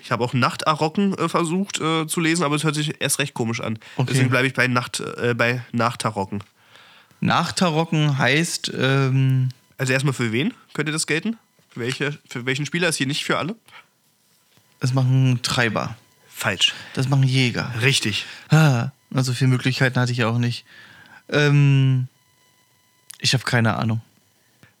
Ich 0.00 0.12
habe 0.12 0.22
auch 0.22 0.34
Nachtarocken 0.34 1.16
äh, 1.18 1.28
versucht 1.28 1.80
äh, 1.80 2.06
zu 2.06 2.20
lesen, 2.20 2.44
aber 2.44 2.54
es 2.54 2.64
hört 2.64 2.74
sich 2.74 3.00
erst 3.00 3.18
recht 3.18 3.34
komisch 3.34 3.60
an. 3.60 3.78
Okay. 3.96 4.10
Deswegen 4.12 4.30
bleibe 4.30 4.46
ich 4.46 4.54
bei, 4.54 4.66
Nacht, 4.68 5.00
äh, 5.00 5.34
bei 5.34 5.62
Nachtarocken. 5.72 6.44
Nachtarocken 7.20 8.18
heißt, 8.18 8.72
ähm, 8.76 9.48
Also 9.78 9.92
erstmal 9.92 10.12
für 10.12 10.30
wen 10.32 10.52
könnte 10.74 10.92
das 10.92 11.06
gelten? 11.06 11.38
Für, 11.70 11.80
welche, 11.80 12.18
für 12.28 12.46
welchen 12.46 12.66
Spieler 12.66 12.88
ist 12.88 12.96
hier 12.96 13.06
nicht 13.06 13.24
für 13.24 13.38
alle? 13.38 13.56
das 14.78 14.92
machen 14.92 15.40
Treiber. 15.42 15.96
Falsch. 16.28 16.74
Das 16.94 17.08
machen 17.08 17.22
Jäger. 17.22 17.72
Richtig. 17.80 18.26
Ah, 18.50 18.90
also 19.12 19.32
viele 19.32 19.48
Möglichkeiten 19.48 19.98
hatte 19.98 20.12
ich 20.12 20.22
auch 20.24 20.38
nicht. 20.38 20.64
Ähm, 21.30 22.08
ich 23.18 23.32
habe 23.32 23.42
keine 23.42 23.76
Ahnung. 23.76 24.02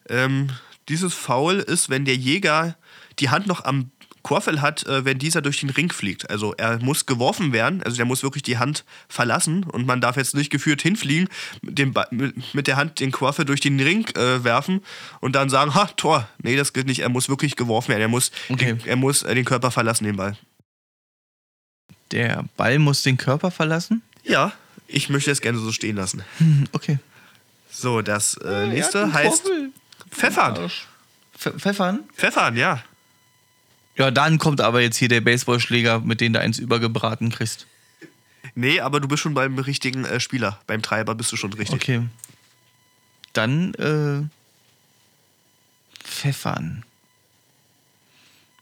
Ähm, 0.08 0.50
dieses 0.88 1.14
Foul 1.14 1.56
ist, 1.56 1.90
wenn 1.90 2.04
der 2.04 2.16
Jäger 2.16 2.76
die 3.18 3.30
Hand 3.30 3.46
noch 3.46 3.64
am 3.64 3.90
Korfel 4.26 4.60
hat, 4.60 4.84
äh, 4.86 5.04
wenn 5.04 5.20
dieser 5.20 5.40
durch 5.40 5.60
den 5.60 5.70
Ring 5.70 5.92
fliegt. 5.92 6.28
Also 6.30 6.52
er 6.54 6.80
muss 6.80 7.06
geworfen 7.06 7.52
werden, 7.52 7.80
also 7.84 7.96
der 7.96 8.06
muss 8.06 8.24
wirklich 8.24 8.42
die 8.42 8.58
Hand 8.58 8.84
verlassen 9.08 9.62
und 9.62 9.86
man 9.86 10.00
darf 10.00 10.16
jetzt 10.16 10.34
nicht 10.34 10.50
geführt 10.50 10.82
hinfliegen, 10.82 11.28
mit, 11.62 12.66
der 12.66 12.76
Hand 12.76 12.98
den 12.98 13.12
Korfel 13.12 13.44
durch 13.44 13.60
den 13.60 13.78
Ring 13.78 14.04
äh, 14.16 14.42
werfen 14.42 14.80
und 15.20 15.36
dann 15.36 15.48
sagen, 15.48 15.76
ha, 15.76 15.86
Tor. 15.96 16.28
Nee, 16.42 16.56
das 16.56 16.72
gilt 16.72 16.88
nicht. 16.88 17.00
Er 17.00 17.08
muss 17.08 17.28
wirklich 17.28 17.54
geworfen 17.54 17.90
werden. 17.90 18.02
Er 18.02 18.08
muss, 18.08 18.32
Okay. 18.48 18.74
den, 18.74 18.80
er 18.84 18.96
muss 18.96 19.22
äh, 19.22 19.32
den 19.32 19.44
Körper 19.44 19.70
verlassen, 19.70 20.02
den 20.02 20.16
Ball. 20.16 20.36
Der 22.10 22.44
Ball 22.56 22.80
muss 22.80 23.02
den 23.02 23.18
Körper 23.18 23.52
verlassen? 23.52 24.02
Ja, 24.24 24.52
ich 24.88 25.08
möchte 25.08 25.30
es 25.30 25.40
gerne 25.40 25.58
so 25.58 25.70
stehen 25.70 25.94
lassen. 25.94 26.24
Hm, 26.38 26.66
okay. 26.72 26.98
So, 27.70 28.02
das 28.02 28.34
äh, 28.38 28.66
nächste 28.66 29.12
heißt 29.12 29.50
Pfeffern. 30.16 30.68
Pf 30.68 31.52
Pfeffern? 31.58 32.04
Pfeffern, 32.14 32.56
ja. 32.56 32.82
Ja, 33.96 34.10
dann 34.10 34.38
kommt 34.38 34.60
aber 34.60 34.80
jetzt 34.80 34.96
hier 34.96 35.08
der 35.08 35.20
Baseballschläger, 35.20 36.00
mit 36.00 36.20
dem 36.20 36.32
du 36.32 36.40
eins 36.40 36.58
übergebraten 36.58 37.30
kriegst. 37.30 37.66
Nee, 38.54 38.80
aber 38.80 39.00
du 39.00 39.08
bist 39.08 39.22
schon 39.22 39.34
beim 39.34 39.58
richtigen 39.58 40.04
äh, 40.04 40.20
Spieler. 40.20 40.60
Beim 40.66 40.82
Treiber 40.82 41.14
bist 41.14 41.32
du 41.32 41.36
schon 41.36 41.52
richtig. 41.52 41.74
Okay. 41.74 42.02
Dann, 43.32 43.74
äh. 43.74 44.22
Pfeffern. 46.02 46.84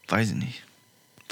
Weiß 0.09 0.31
ich 0.31 0.37
nicht. 0.37 0.63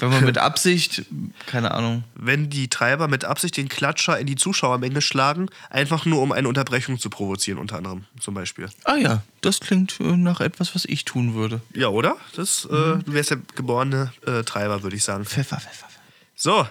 Wenn 0.03 0.11
man 0.11 0.25
mit 0.25 0.37
Absicht, 0.49 1.05
keine 1.45 1.71
Ahnung. 1.71 2.03
Wenn 2.15 2.49
die 2.49 2.67
Treiber 2.67 3.07
mit 3.07 3.25
Absicht 3.25 3.57
den 3.57 3.69
Klatscher 3.69 4.19
in 4.19 4.27
die 4.27 4.35
Zuschauermenge 4.35 5.01
schlagen, 5.01 5.47
einfach 5.69 6.05
nur 6.05 6.21
um 6.21 6.31
eine 6.31 6.47
Unterbrechung 6.47 6.99
zu 6.99 7.09
provozieren, 7.09 7.57
unter 7.59 7.77
anderem 7.77 8.05
zum 8.19 8.33
Beispiel. 8.33 8.69
Ah 8.83 8.95
ja, 8.95 9.23
das 9.41 9.59
klingt 9.59 9.99
äh, 9.99 10.15
nach 10.15 10.39
etwas, 10.41 10.75
was 10.75 10.85
ich 10.85 11.05
tun 11.05 11.33
würde. 11.33 11.61
Ja, 11.73 11.87
oder? 11.87 12.17
Das, 12.35 12.65
äh, 12.69 12.73
Mhm. 12.73 13.03
du 13.05 13.13
wärst 13.13 13.31
der 13.31 13.37
geborene 13.55 14.13
äh, 14.25 14.43
Treiber, 14.43 14.83
würde 14.83 14.95
ich 14.95 15.03
sagen. 15.03 15.25
Pfeffer, 15.25 15.57
Pfeffer. 15.59 15.87
Pfeffer. 15.87 16.01
So. 16.35 16.67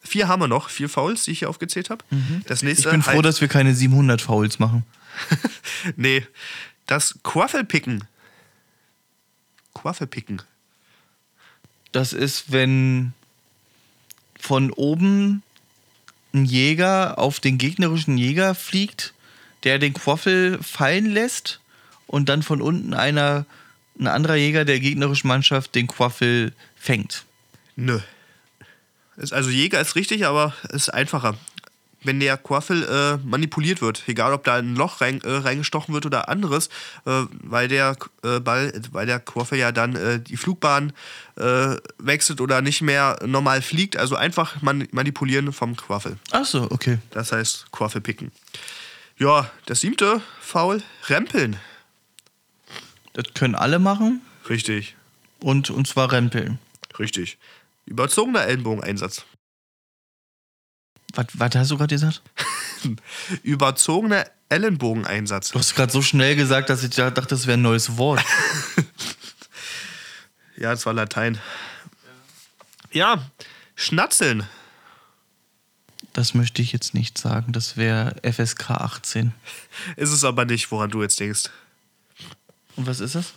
Vier 0.00 0.28
haben 0.28 0.40
wir 0.40 0.48
noch, 0.48 0.70
vier 0.70 0.88
Fouls, 0.88 1.24
die 1.24 1.32
ich 1.32 1.40
hier 1.40 1.50
aufgezählt 1.50 1.90
habe. 1.90 2.02
Das 2.46 2.62
Mhm. 2.62 2.68
Ich 2.68 2.74
nächste 2.76 2.90
bin 2.90 3.02
froh, 3.02 3.18
heißt- 3.18 3.22
dass 3.22 3.40
wir 3.42 3.48
keine 3.48 3.74
700 3.74 4.20
Fouls 4.22 4.58
machen. 4.58 4.84
Nee, 5.96 6.26
das 6.86 7.16
Quaffelpicken. 7.22 8.04
Quaffelpicken. 9.74 10.42
Das 11.92 12.12
ist, 12.12 12.52
wenn 12.52 13.12
von 14.38 14.70
oben 14.70 15.42
ein 16.32 16.44
Jäger 16.44 17.18
auf 17.18 17.40
den 17.40 17.58
gegnerischen 17.58 18.18
Jäger 18.18 18.54
fliegt, 18.54 19.14
der 19.64 19.78
den 19.78 19.94
Quaffel 19.94 20.58
fallen 20.62 21.06
lässt 21.06 21.60
und 22.06 22.28
dann 22.28 22.42
von 22.42 22.60
unten 22.60 22.94
einer, 22.94 23.46
ein 23.98 24.06
anderer 24.06 24.36
Jäger 24.36 24.64
der 24.64 24.80
gegnerischen 24.80 25.28
Mannschaft 25.28 25.74
den 25.74 25.88
Quaffel 25.88 26.52
fängt. 26.76 27.24
Nö. 27.76 28.00
Also 29.16 29.50
Jäger 29.50 29.80
ist 29.80 29.96
richtig, 29.96 30.26
aber 30.26 30.54
ist 30.70 30.90
einfacher. 30.90 31.36
Wenn 32.04 32.20
der 32.20 32.36
Quaffel 32.36 32.84
äh, 32.84 33.16
manipuliert 33.26 33.80
wird, 33.82 34.04
egal 34.06 34.32
ob 34.32 34.44
da 34.44 34.54
ein 34.54 34.76
Loch 34.76 35.00
rein, 35.00 35.20
äh, 35.22 35.30
reingestochen 35.30 35.92
wird 35.92 36.06
oder 36.06 36.28
anderes, 36.28 36.68
äh, 37.06 37.24
weil 37.42 37.66
der 37.68 37.96
äh, 38.22 38.38
Ball, 38.38 38.72
weil 38.92 39.06
der 39.06 39.18
Quaffel 39.18 39.58
ja 39.58 39.72
dann 39.72 39.96
äh, 39.96 40.20
die 40.20 40.36
Flugbahn 40.36 40.92
äh, 41.36 41.76
wechselt 41.98 42.40
oder 42.40 42.62
nicht 42.62 42.82
mehr 42.82 43.18
normal 43.26 43.62
fliegt, 43.62 43.96
also 43.96 44.14
einfach 44.14 44.62
man 44.62 44.86
manipulieren 44.92 45.52
vom 45.52 45.76
Quaffel. 45.76 46.18
Ach 46.30 46.44
so, 46.44 46.70
okay. 46.70 46.98
Das 47.10 47.32
heißt 47.32 47.66
Quaffel 47.72 48.00
picken. 48.00 48.30
Ja, 49.16 49.50
das 49.66 49.80
siebte 49.80 50.22
Foul, 50.40 50.82
Rempeln. 51.08 51.56
Das 53.14 53.24
können 53.34 53.56
alle 53.56 53.80
machen 53.80 54.20
Richtig, 54.48 54.94
und, 55.40 55.70
und 55.70 55.88
zwar 55.88 56.12
rempeln. 56.12 56.58
richtig. 56.98 57.38
Überzogener 57.86 58.44
Ellenbogeneinsatz. 58.46 59.24
Was, 61.14 61.26
was 61.34 61.54
hast 61.54 61.70
du 61.70 61.78
gerade 61.78 61.94
gesagt? 61.94 62.22
Überzogener 63.42 64.26
Ellenbogeneinsatz. 64.48 65.50
Du 65.50 65.58
hast 65.58 65.74
gerade 65.74 65.92
so 65.92 66.02
schnell 66.02 66.36
gesagt, 66.36 66.70
dass 66.70 66.82
ich 66.82 66.90
da 66.90 67.10
dachte, 67.10 67.30
das 67.30 67.46
wäre 67.46 67.58
ein 67.58 67.62
neues 67.62 67.96
Wort. 67.96 68.24
Ja, 70.60 70.70
das 70.70 70.84
war 70.86 70.92
Latein. 70.92 71.38
Ja, 72.90 73.30
Schnatzeln. 73.76 74.44
Das 76.12 76.34
möchte 76.34 76.62
ich 76.62 76.72
jetzt 76.72 76.94
nicht 76.94 77.16
sagen. 77.16 77.52
Das 77.52 77.76
wäre 77.76 78.16
FSK 78.24 78.72
18. 78.72 79.32
Ist 79.94 80.10
es 80.10 80.24
aber 80.24 80.44
nicht, 80.46 80.72
woran 80.72 80.90
du 80.90 81.00
jetzt 81.00 81.20
denkst. 81.20 81.44
Und 82.74 82.88
was 82.88 82.98
ist 82.98 83.14
das? 83.14 83.34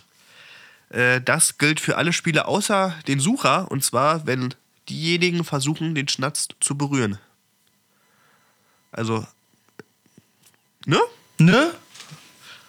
Äh, 0.88 1.20
das 1.20 1.58
gilt 1.58 1.78
für 1.78 1.96
alle 1.96 2.12
Spieler 2.12 2.48
außer 2.48 2.92
den 3.06 3.20
Sucher. 3.20 3.70
Und 3.70 3.84
zwar, 3.84 4.26
wenn 4.26 4.52
diejenigen 4.88 5.44
versuchen, 5.44 5.94
den 5.94 6.08
Schnatz 6.08 6.48
zu 6.58 6.76
berühren. 6.76 7.18
Also. 8.92 9.26
Ne? 10.86 11.00
Ne? 11.38 11.72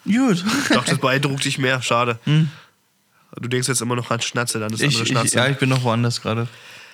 Gut. 0.05 0.43
Ich 0.63 0.69
dachte, 0.69 0.91
das 0.91 0.99
beeindruckt 0.99 1.45
dich 1.45 1.57
mehr. 1.57 1.81
Schade. 1.81 2.19
Du 2.25 3.47
denkst 3.47 3.67
jetzt 3.67 3.81
immer 3.81 3.95
noch 3.95 4.09
an 4.11 4.21
Schnatzeln, 4.21 4.63
an 4.63 4.71
das 4.71 4.81
Ich, 4.81 4.87
andere 4.87 5.03
ich, 5.03 5.09
Schnatzeln. 5.09 5.43
ja, 5.45 5.49
ich 5.51 5.57
bin 5.57 5.69
noch 5.69 5.83
woanders 5.83 6.21
gerade. 6.21 6.47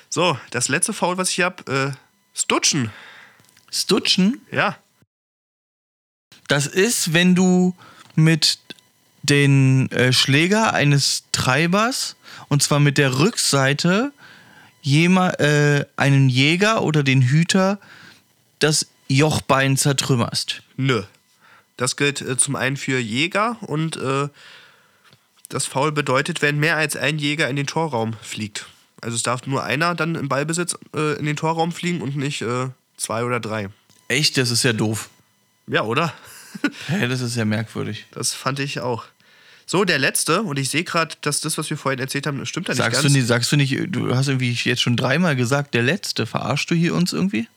So, 0.10 0.38
das 0.52 0.68
letzte 0.70 0.94
Foul, 0.94 1.18
was 1.18 1.30
ich 1.30 1.42
habe, 1.42 1.72
äh, 1.72 1.92
Stutschen. 2.38 2.92
Stutschen, 3.72 4.42
Ja. 4.52 4.78
das 6.48 6.66
ist, 6.66 7.14
wenn 7.14 7.36
du 7.36 7.76
mit 8.16 8.58
den 9.22 9.92
äh, 9.92 10.12
Schläger 10.14 10.74
eines 10.74 11.24
Treibers, 11.32 12.16
und 12.48 12.64
zwar 12.64 12.80
mit 12.80 12.98
der 12.98 13.20
Rückseite, 13.20 14.12
jema, 14.82 15.30
äh, 15.32 15.86
einen 15.98 16.30
Jäger 16.30 16.82
oder 16.82 17.04
den 17.04 17.22
Hüter 17.22 17.80
das 18.60 18.88
Jochbein 19.10 19.76
zertrümmerst. 19.76 20.62
Nö. 20.78 21.04
Das 21.78 21.96
gilt 21.96 22.22
äh, 22.22 22.38
zum 22.38 22.56
einen 22.56 22.78
für 22.78 23.00
Jäger 23.00 23.58
und 23.62 23.98
äh, 23.98 24.30
das 25.50 25.66
Foul 25.66 25.92
bedeutet, 25.92 26.42
wenn 26.42 26.60
mehr 26.60 26.78
als 26.78 26.96
ein 26.96 27.18
Jäger 27.18 27.50
in 27.50 27.56
den 27.56 27.68
Torraum 27.68 28.14
fliegt. 28.22 28.68
Also 29.02 29.16
es 29.16 29.24
darf 29.24 29.48
nur 29.48 29.64
einer 29.64 29.96
dann 29.96 30.16
im 30.16 30.30
Ballbesitz 30.30 30.78
äh, 30.96 31.18
in 31.18 31.26
den 31.26 31.36
Torraum 31.36 31.72
fliegen 31.72 32.02
und 32.02 32.16
nicht 32.16 32.42
äh, 32.42 32.68
zwei 32.98 33.24
oder 33.24 33.40
drei. 33.40 33.70
Echt, 34.10 34.38
das 34.38 34.52
ist 34.52 34.64
ja 34.64 34.74
doof. 34.74 35.10
Ja, 35.68 35.84
oder? 35.84 36.14
Hä, 36.88 37.08
das 37.08 37.22
ist 37.22 37.36
ja 37.36 37.46
merkwürdig. 37.46 38.06
Das 38.12 38.34
fand 38.34 38.60
ich 38.60 38.80
auch. 38.80 39.06
So, 39.66 39.86
der 39.86 40.00
letzte, 40.00 40.42
und 40.42 40.58
ich 40.58 40.70
sehe 40.70 40.84
gerade, 40.84 41.16
dass 41.22 41.42
das, 41.42 41.58
was 41.58 41.70
wir 41.70 41.78
vorhin 41.78 42.00
erzählt 42.00 42.26
haben, 42.26 42.44
stimmt 42.46 42.70
da 42.70 42.74
nicht 42.74 42.80
Sagst 42.80 43.00
du, 43.00 43.04
ganz. 43.04 43.16
nicht, 43.16 43.28
sagst 43.28 43.52
du 43.52 43.56
nicht, 43.56 43.78
du 43.88 44.16
hast 44.16 44.28
irgendwie 44.28 44.52
jetzt 44.52 44.82
schon 44.82 44.96
dreimal 44.96 45.36
gesagt, 45.36 45.76
der 45.76 45.84
letzte. 45.84 46.26
Verarschst 46.26 46.70
du 46.72 46.76
hier 46.76 46.96
uns 46.96 47.14
irgendwie? 47.14 47.48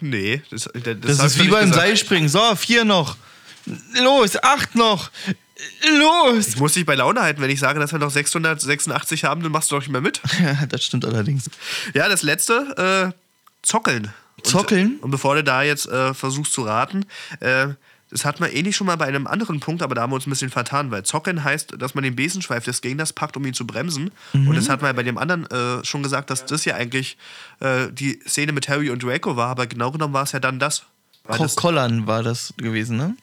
Nee, 0.00 0.42
das, 0.50 0.68
das, 0.72 1.00
das, 1.00 1.18
ist 1.24 1.38
wie 1.38 1.48
beim 1.48 1.68
gesagt. 1.68 1.74
Seilspringen. 1.74 2.28
So, 2.28 2.54
vier 2.56 2.84
noch. 2.84 3.16
Los, 3.94 4.42
acht 4.42 4.74
noch. 4.74 5.10
Los. 5.98 6.48
Ich 6.48 6.56
muss 6.56 6.74
dich 6.74 6.84
bei 6.84 6.94
Laune 6.94 7.20
halten, 7.20 7.40
wenn 7.40 7.50
ich 7.50 7.60
sage, 7.60 7.78
dass 7.78 7.92
wir 7.92 7.98
noch 7.98 8.10
686 8.10 9.24
haben, 9.24 9.42
dann 9.42 9.52
machst 9.52 9.70
du 9.70 9.76
doch 9.76 9.82
nicht 9.82 9.90
mehr 9.90 10.00
mit. 10.00 10.20
Ja, 10.40 10.66
das 10.66 10.84
stimmt 10.84 11.04
allerdings. 11.04 11.50
Ja, 11.94 12.08
das 12.08 12.22
letzte, 12.22 13.12
äh, 13.12 13.18
Zockeln. 13.62 14.12
Und, 14.36 14.46
Zockeln? 14.46 14.98
Und 15.00 15.10
bevor 15.10 15.36
du 15.36 15.44
da 15.44 15.62
jetzt 15.62 15.86
äh, 15.86 16.14
versuchst 16.14 16.52
zu 16.52 16.62
raten, 16.62 17.06
äh, 17.40 17.68
das 18.12 18.26
hat 18.26 18.40
man 18.40 18.50
ähnlich 18.50 18.76
schon 18.76 18.86
mal 18.86 18.96
bei 18.96 19.06
einem 19.06 19.26
anderen 19.26 19.58
Punkt, 19.58 19.82
aber 19.82 19.94
da 19.94 20.02
haben 20.02 20.10
wir 20.10 20.16
uns 20.16 20.26
ein 20.26 20.30
bisschen 20.30 20.50
vertan, 20.50 20.90
weil 20.90 21.02
Zockeln 21.02 21.42
heißt, 21.42 21.74
dass 21.78 21.94
man 21.94 22.04
den 22.04 22.14
Besenschweif 22.14 22.64
des 22.64 22.82
Gegners 22.82 23.12
packt, 23.12 23.36
um 23.36 23.46
ihn 23.46 23.54
zu 23.54 23.66
bremsen. 23.66 24.10
Mhm. 24.34 24.48
Und 24.48 24.56
das 24.56 24.68
hat 24.68 24.82
man 24.82 24.94
bei 24.94 25.02
dem 25.02 25.16
anderen 25.16 25.46
äh, 25.46 25.84
schon 25.84 26.02
gesagt, 26.02 26.28
dass 26.28 26.44
das 26.44 26.64
ja 26.66 26.74
eigentlich 26.74 27.16
äh, 27.60 27.90
die 27.90 28.20
Szene 28.26 28.52
mit 28.52 28.68
Harry 28.68 28.90
und 28.90 29.02
Draco 29.02 29.36
war, 29.36 29.48
aber 29.48 29.66
genau 29.66 29.90
genommen 29.90 30.12
war 30.12 30.24
es 30.24 30.32
ja 30.32 30.40
dann 30.40 30.58
das. 30.58 30.84
Ko 31.26 31.46
Kollern 31.56 32.06
war 32.06 32.22
das 32.22 32.52
gewesen, 32.56 32.96
ne? 32.96 33.16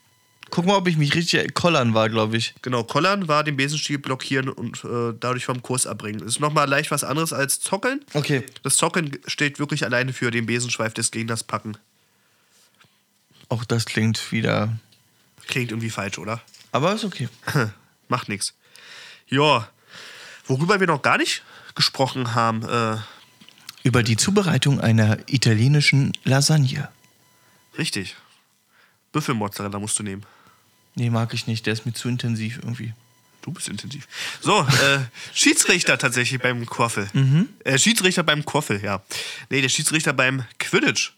Guck 0.50 0.66
mal, 0.66 0.76
ob 0.78 0.88
ich 0.88 0.98
mich 0.98 1.14
richtig. 1.14 1.54
Kollern 1.54 1.94
war, 1.94 2.10
glaube 2.10 2.38
ich. 2.38 2.56
Genau, 2.64 2.84
Kollern 2.84 3.28
war 3.28 3.44
den 3.44 3.56
Besenstiel 3.56 4.00
blockieren 4.00 4.50
und 4.50 4.84
äh, 4.84 5.14
dadurch 5.20 5.46
vom 5.46 5.62
Kurs 5.62 5.86
abbringen. 5.86 6.22
Ist 6.22 6.40
nochmal 6.40 6.68
leicht 6.68 6.90
was 6.90 7.04
anderes 7.04 7.34
als 7.34 7.60
Zockeln. 7.60 8.04
Okay. 8.14 8.44
Das 8.64 8.78
Zockeln 8.78 9.18
steht 9.28 9.60
wirklich 9.60 9.86
alleine 9.86 10.12
für 10.12 10.32
den 10.32 10.48
Besenschweif 10.48 10.94
des 10.94 11.12
Gegners 11.12 11.44
packen. 11.44 11.78
Auch 13.50 13.66
das 13.66 13.86
klingt 13.86 14.32
wieder. 14.32 14.78
Klingt 15.48 15.72
irgendwie 15.72 15.90
falsch, 15.90 16.18
oder? 16.20 16.42
Aber 16.72 16.94
ist 16.94 17.04
okay. 17.04 17.28
Macht 18.08 18.30
nichts. 18.30 18.54
Ja, 19.28 19.68
worüber 20.46 20.80
wir 20.80 20.88
noch 20.88 21.02
gar 21.02 21.18
nicht 21.18 21.44
gesprochen 21.76 22.36
haben, 22.36 22.64
äh, 22.68 22.98
Über 23.84 24.04
die 24.04 24.18
Zubereitung 24.18 24.80
einer 24.80 25.18
italienischen 25.28 26.12
Lasagne. 26.24 26.90
richtig. 27.78 28.16
Büffelmozzarella 29.12 29.80
musst 29.80 29.98
du 29.98 30.04
nehmen. 30.04 30.24
Nee, 30.96 31.10
mag 31.10 31.34
ich 31.34 31.48
nicht. 31.48 31.66
Der 31.66 31.74
ist 31.74 31.86
mir 31.86 31.94
zu 31.94 32.10
intensiv 32.10 32.58
irgendwie. 32.58 32.94
Du 33.42 33.52
bist 33.52 33.68
intensiv. 33.70 34.08
So, 34.42 34.60
äh, 34.62 35.00
Schiedsrichter 35.34 35.98
tatsächlich 35.98 36.40
beim 36.42 36.64
Quaffel. 36.68 37.10
Äh, 37.64 37.80
Schiedsrichter 37.80 38.22
beim 38.22 38.46
Quaffel, 38.46 38.84
ja. 38.84 39.02
Nee, 39.50 39.62
der 39.62 39.70
Schiedsrichter 39.70 40.14
beim 40.14 40.44
Quidditch. 40.60 41.14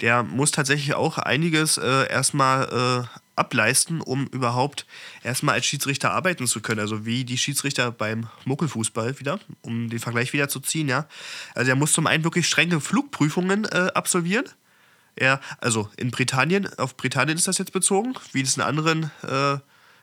Der 0.00 0.22
muss 0.22 0.50
tatsächlich 0.50 0.94
auch 0.94 1.18
einiges 1.18 1.76
äh, 1.76 2.08
erstmal 2.10 3.04
äh, 3.04 3.18
ableisten, 3.36 4.00
um 4.00 4.26
überhaupt 4.28 4.86
erstmal 5.22 5.56
als 5.56 5.66
Schiedsrichter 5.66 6.12
arbeiten 6.12 6.46
zu 6.46 6.60
können. 6.60 6.80
Also 6.80 7.06
wie 7.06 7.24
die 7.24 7.38
Schiedsrichter 7.38 7.90
beim 7.90 8.28
Muckelfußball 8.44 9.18
wieder, 9.18 9.40
um 9.62 9.88
den 9.88 9.98
Vergleich 9.98 10.32
wieder 10.32 10.48
zu 10.48 10.60
ziehen, 10.60 10.88
ja. 10.88 11.06
Also 11.54 11.70
er 11.70 11.76
muss 11.76 11.92
zum 11.92 12.06
einen 12.06 12.24
wirklich 12.24 12.46
strenge 12.46 12.80
Flugprüfungen 12.80 13.64
äh, 13.64 13.90
absolvieren. 13.94 14.44
Er, 15.16 15.40
also 15.58 15.88
in 15.96 16.10
Britannien, 16.10 16.68
auf 16.78 16.96
Britannien 16.96 17.36
ist 17.36 17.48
das 17.48 17.58
jetzt 17.58 17.72
bezogen, 17.72 18.14
wie 18.32 18.42
es 18.42 18.56
in 18.56 18.62
anderen 18.62 19.10
äh, 19.22 19.58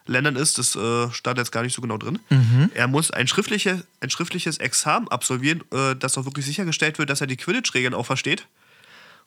Ländern 0.05 0.35
ist, 0.35 0.57
das 0.57 0.75
äh, 0.75 1.11
stand 1.11 1.37
jetzt 1.37 1.51
gar 1.51 1.63
nicht 1.63 1.73
so 1.73 1.81
genau 1.81 1.97
drin. 1.97 2.19
Er 2.73 2.87
muss 2.87 3.11
ein, 3.11 3.27
schriftliche, 3.27 3.83
ein 3.99 4.09
schriftliches 4.09 4.57
Examen 4.57 5.07
absolvieren, 5.09 5.63
äh, 5.71 5.95
das 5.95 6.17
auch 6.17 6.25
wirklich 6.25 6.45
sichergestellt 6.45 6.97
wird, 6.97 7.09
dass 7.09 7.21
er 7.21 7.27
die 7.27 7.37
Quidditch-Regeln 7.37 7.93
auch 7.93 8.05
versteht. 8.05 8.47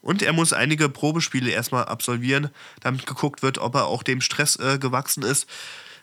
Und 0.02 0.22
er 0.22 0.32
muss 0.32 0.52
einige 0.52 0.88
Probespiele 0.88 1.50
erstmal 1.50 1.84
absolvieren, 1.84 2.50
damit 2.80 3.06
geguckt 3.06 3.42
wird, 3.42 3.58
ob 3.58 3.74
er 3.74 3.86
auch 3.86 4.02
dem 4.02 4.20
Stress 4.20 4.56
äh, 4.56 4.78
gewachsen 4.78 5.22
ist, 5.22 5.46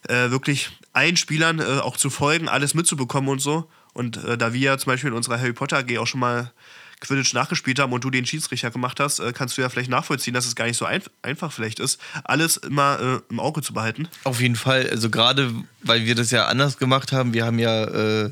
äh, 0.08 0.30
wirklich 0.30 0.70
allen 0.94 1.18
Spielern 1.18 1.60
äh, 1.60 1.80
auch 1.80 1.98
zu 1.98 2.10
folgen, 2.10 2.48
alles 2.48 2.74
mitzubekommen 2.74 3.30
und 3.30 3.40
so. 3.40 3.70
Und 3.94 4.24
äh, 4.24 4.38
da 4.38 4.54
wir 4.54 4.78
zum 4.78 4.92
Beispiel 4.92 5.10
in 5.10 5.16
unserer 5.16 5.40
Harry 5.40 5.54
Potter 5.54 5.78
AG 5.78 5.98
auch 5.98 6.06
schon 6.06 6.20
mal 6.20 6.52
Quidditch 7.00 7.34
nachgespielt 7.34 7.80
haben 7.80 7.94
und 7.94 8.04
du 8.04 8.10
den 8.10 8.26
Schiedsrichter 8.26 8.72
gemacht 8.72 9.00
hast, 9.00 9.20
äh, 9.20 9.34
kannst 9.34 9.58
du 9.58 9.62
ja 9.62 9.70
vielleicht 9.70 9.90
nachvollziehen, 9.90 10.34
dass 10.34 10.46
es 10.46 10.56
gar 10.56 10.66
nicht 10.66 10.78
so 10.78 10.86
einf 10.86 11.10
einfach 11.24 11.52
vielleicht 11.52 11.80
ist, 11.80 12.00
alles 12.24 12.58
immer 12.58 13.00
äh, 13.00 13.32
im 13.32 13.40
Auge 13.40 13.62
zu 13.62 13.74
behalten. 13.74 14.08
Auf 14.24 14.40
jeden 14.42 14.56
Fall. 14.56 14.88
Also 14.90 15.10
gerade, 15.10 15.52
weil 15.82 16.06
wir 16.06 16.14
das 16.14 16.30
ja 16.30 16.46
anders 16.46 16.78
gemacht 16.78 17.12
haben. 17.12 17.34
Wir 17.34 17.46
haben 17.46 17.60
ja 17.60 18.32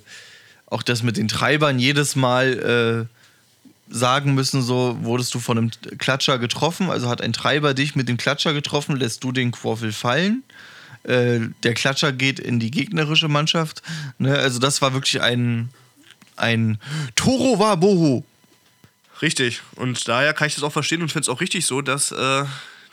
auch 0.68 0.84
das 0.84 1.04
mit 1.04 1.18
den 1.18 1.28
Treibern 1.28 1.78
jedes 1.80 2.16
Mal 2.16 3.08
sagen 3.88 4.34
müssen, 4.34 4.62
so 4.62 4.98
wurdest 5.02 5.34
du 5.34 5.40
von 5.40 5.58
einem 5.58 5.72
Klatscher 5.98 6.40
getroffen. 6.40 6.90
Also 6.90 7.10
hat 7.10 7.22
ein 7.22 7.34
Treiber 7.34 7.74
dich 7.74 7.96
mit 7.96 8.10
dem 8.10 8.18
Klatscher 8.18 8.54
getroffen, 8.54 8.96
lässt 8.96 9.24
du 9.24 9.32
den 9.32 9.52
Quaffel 9.52 9.92
fallen. 9.92 10.44
Äh, 11.04 11.42
der 11.64 11.74
Klatscher 11.74 12.12
geht 12.12 12.40
in 12.40 12.60
die 12.60 12.72
gegnerische 12.72 13.28
Mannschaft. 13.28 13.84
Ne? 14.18 14.36
Also 14.36 14.60
das 14.60 14.82
war 14.82 14.94
wirklich 14.94 15.22
ein, 15.22 15.70
ein 16.36 16.80
Toro 17.16 17.60
war 17.60 17.78
Boho. 17.78 18.26
Richtig. 19.22 19.62
Und 19.76 20.08
daher 20.08 20.34
kann 20.34 20.48
ich 20.48 20.56
das 20.56 20.64
auch 20.64 20.74
verstehen 20.74 21.02
und 21.02 21.12
finde 21.12 21.24
es 21.24 21.30
auch 21.30 21.42
richtig 21.42 21.66
so, 21.66 21.82
dass 21.82 22.12
äh, 22.12 22.46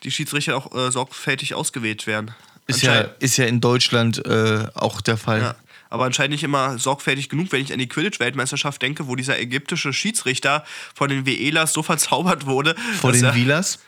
die 0.05 0.11
Schiedsrichter 0.11 0.57
auch 0.57 0.75
äh, 0.75 0.91
sorgfältig 0.91 1.55
ausgewählt 1.55 2.07
werden. 2.07 2.33
Ist 2.67 2.83
ja, 2.83 3.01
ist 3.19 3.37
ja 3.39 3.47
in 3.47 3.61
Deutschland 3.61 4.25
äh, 4.25 4.67
auch 4.75 5.01
der 5.01 5.17
Fall. 5.17 5.41
Ja. 5.41 5.55
Aber 5.93 6.07
anscheinend 6.07 6.33
nicht 6.33 6.43
immer 6.43 6.79
sorgfältig 6.79 7.29
genug, 7.29 7.53
wenn 7.53 7.61
ich 7.61 7.71
an 7.71 7.79
die 7.79 7.87
Quidditch-Weltmeisterschaft 7.87 8.81
denke, 8.81 9.09
wo 9.09 9.15
dieser 9.15 9.39
ägyptische 9.39 9.93
Schiedsrichter 9.93 10.65
von 10.95 11.11
den 11.11 11.27
Veelas 11.27 11.75
so 11.75 11.83
verzaubert 11.83 12.47
wurde. 12.47 12.75
Dass 13.03 13.13
den 13.13 13.25
er- 13.25 13.35
Wielas. 13.35 13.79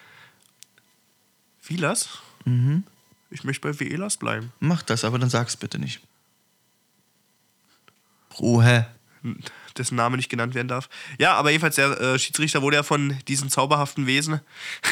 Veelas? 1.62 2.08
Ich 3.30 3.44
möchte 3.44 3.66
bei 3.66 3.80
Veelas 3.80 4.18
bleiben. 4.18 4.52
Mach 4.60 4.82
das, 4.82 5.02
aber 5.04 5.18
dann 5.18 5.30
sag's 5.30 5.56
bitte 5.56 5.78
nicht. 5.78 6.00
Ruhe. 8.38 8.86
dessen 9.78 9.96
Name 9.96 10.16
nicht 10.18 10.28
genannt 10.28 10.54
werden 10.54 10.68
darf. 10.68 10.90
Ja, 11.18 11.32
aber 11.34 11.50
jedenfalls 11.50 11.76
der 11.76 11.98
äh, 11.98 12.18
Schiedsrichter 12.18 12.60
wurde 12.60 12.76
ja 12.76 12.82
von 12.82 13.16
diesen 13.28 13.48
zauberhaften 13.48 14.06
Wesen 14.06 14.40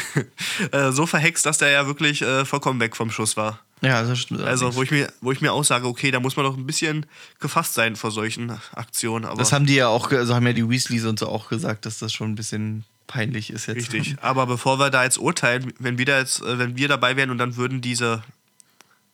äh, 0.72 0.90
so 0.92 1.06
verhext, 1.06 1.44
dass 1.44 1.58
der 1.58 1.68
ja 1.70 1.86
wirklich 1.86 2.22
äh, 2.22 2.46
vollkommen 2.46 2.80
weg 2.80 2.96
vom 2.96 3.10
Schuss 3.10 3.36
war. 3.36 3.60
Ja, 3.82 4.02
das 4.04 4.20
stimmt. 4.20 4.42
Also, 4.42 4.74
wo 4.76 4.82
ich, 4.84 4.92
mir, 4.92 5.12
wo 5.20 5.32
ich 5.32 5.40
mir 5.40 5.52
auch 5.52 5.64
sage, 5.64 5.88
okay, 5.88 6.12
da 6.12 6.20
muss 6.20 6.36
man 6.36 6.44
doch 6.44 6.56
ein 6.56 6.66
bisschen 6.66 7.04
gefasst 7.40 7.74
sein 7.74 7.96
vor 7.96 8.12
solchen 8.12 8.50
Aktionen. 8.72 9.24
Aber 9.24 9.38
das 9.38 9.52
haben 9.52 9.66
die 9.66 9.74
ja 9.74 9.88
auch, 9.88 10.10
also 10.12 10.34
haben 10.34 10.46
ja 10.46 10.52
die 10.52 10.68
Weasleys 10.68 11.04
und 11.04 11.18
so 11.18 11.28
auch 11.28 11.48
gesagt, 11.48 11.84
dass 11.84 11.98
das 11.98 12.12
schon 12.12 12.30
ein 12.30 12.34
bisschen 12.36 12.84
peinlich 13.08 13.50
ist 13.50 13.66
jetzt. 13.66 13.92
richtig. 13.92 14.16
Aber 14.22 14.46
bevor 14.46 14.78
wir 14.78 14.90
da 14.90 15.02
jetzt 15.02 15.18
urteilen, 15.18 15.72
wenn 15.80 15.98
wir, 15.98 16.06
da 16.06 16.18
jetzt, 16.20 16.40
äh, 16.42 16.58
wenn 16.58 16.76
wir 16.76 16.86
dabei 16.86 17.16
wären 17.16 17.30
und 17.30 17.38
dann 17.38 17.56
würden 17.56 17.80
diese 17.80 18.22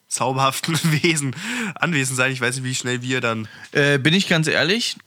zauberhaften 0.06 0.78
Wesen 1.02 1.34
anwesend 1.74 2.18
sein, 2.18 2.30
ich 2.30 2.40
weiß 2.40 2.56
nicht, 2.56 2.64
wie 2.64 2.74
schnell 2.74 3.00
wir 3.00 3.22
dann. 3.22 3.48
Äh, 3.72 3.98
bin 3.98 4.12
ich 4.12 4.28
ganz 4.28 4.48
ehrlich, 4.48 4.98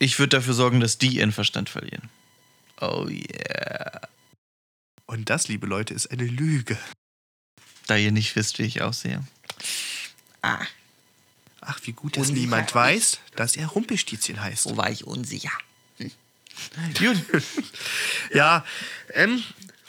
ich 0.00 0.18
würde 0.18 0.36
dafür 0.36 0.54
sorgen, 0.54 0.80
dass 0.80 0.98
die 0.98 1.18
ihren 1.18 1.30
Verstand 1.30 1.68
verlieren. 1.68 2.08
Oh 2.80 3.06
yeah. 3.08 4.00
Und 5.06 5.30
das, 5.30 5.46
liebe 5.46 5.68
Leute, 5.68 5.94
ist 5.94 6.10
eine 6.10 6.24
Lüge. 6.24 6.76
Da 7.86 7.96
ihr 7.96 8.12
nicht 8.12 8.34
wisst, 8.36 8.58
wie 8.58 8.64
ich 8.64 8.82
aussehe. 8.82 9.22
Ach, 11.64 11.78
wie 11.84 11.92
gut, 11.92 12.16
dass 12.16 12.28
Unsicher 12.28 12.40
niemand 12.40 12.74
weiß, 12.74 13.20
dass 13.36 13.56
er 13.56 13.68
Rumpelstilzchen 13.68 14.40
heißt. 14.42 14.66
Wo 14.66 14.76
war 14.76 14.90
ich 14.90 15.06
unsicher? 15.06 15.52
Gut. 16.98 17.16
Ja, 18.34 18.64
ähm, 19.14 19.42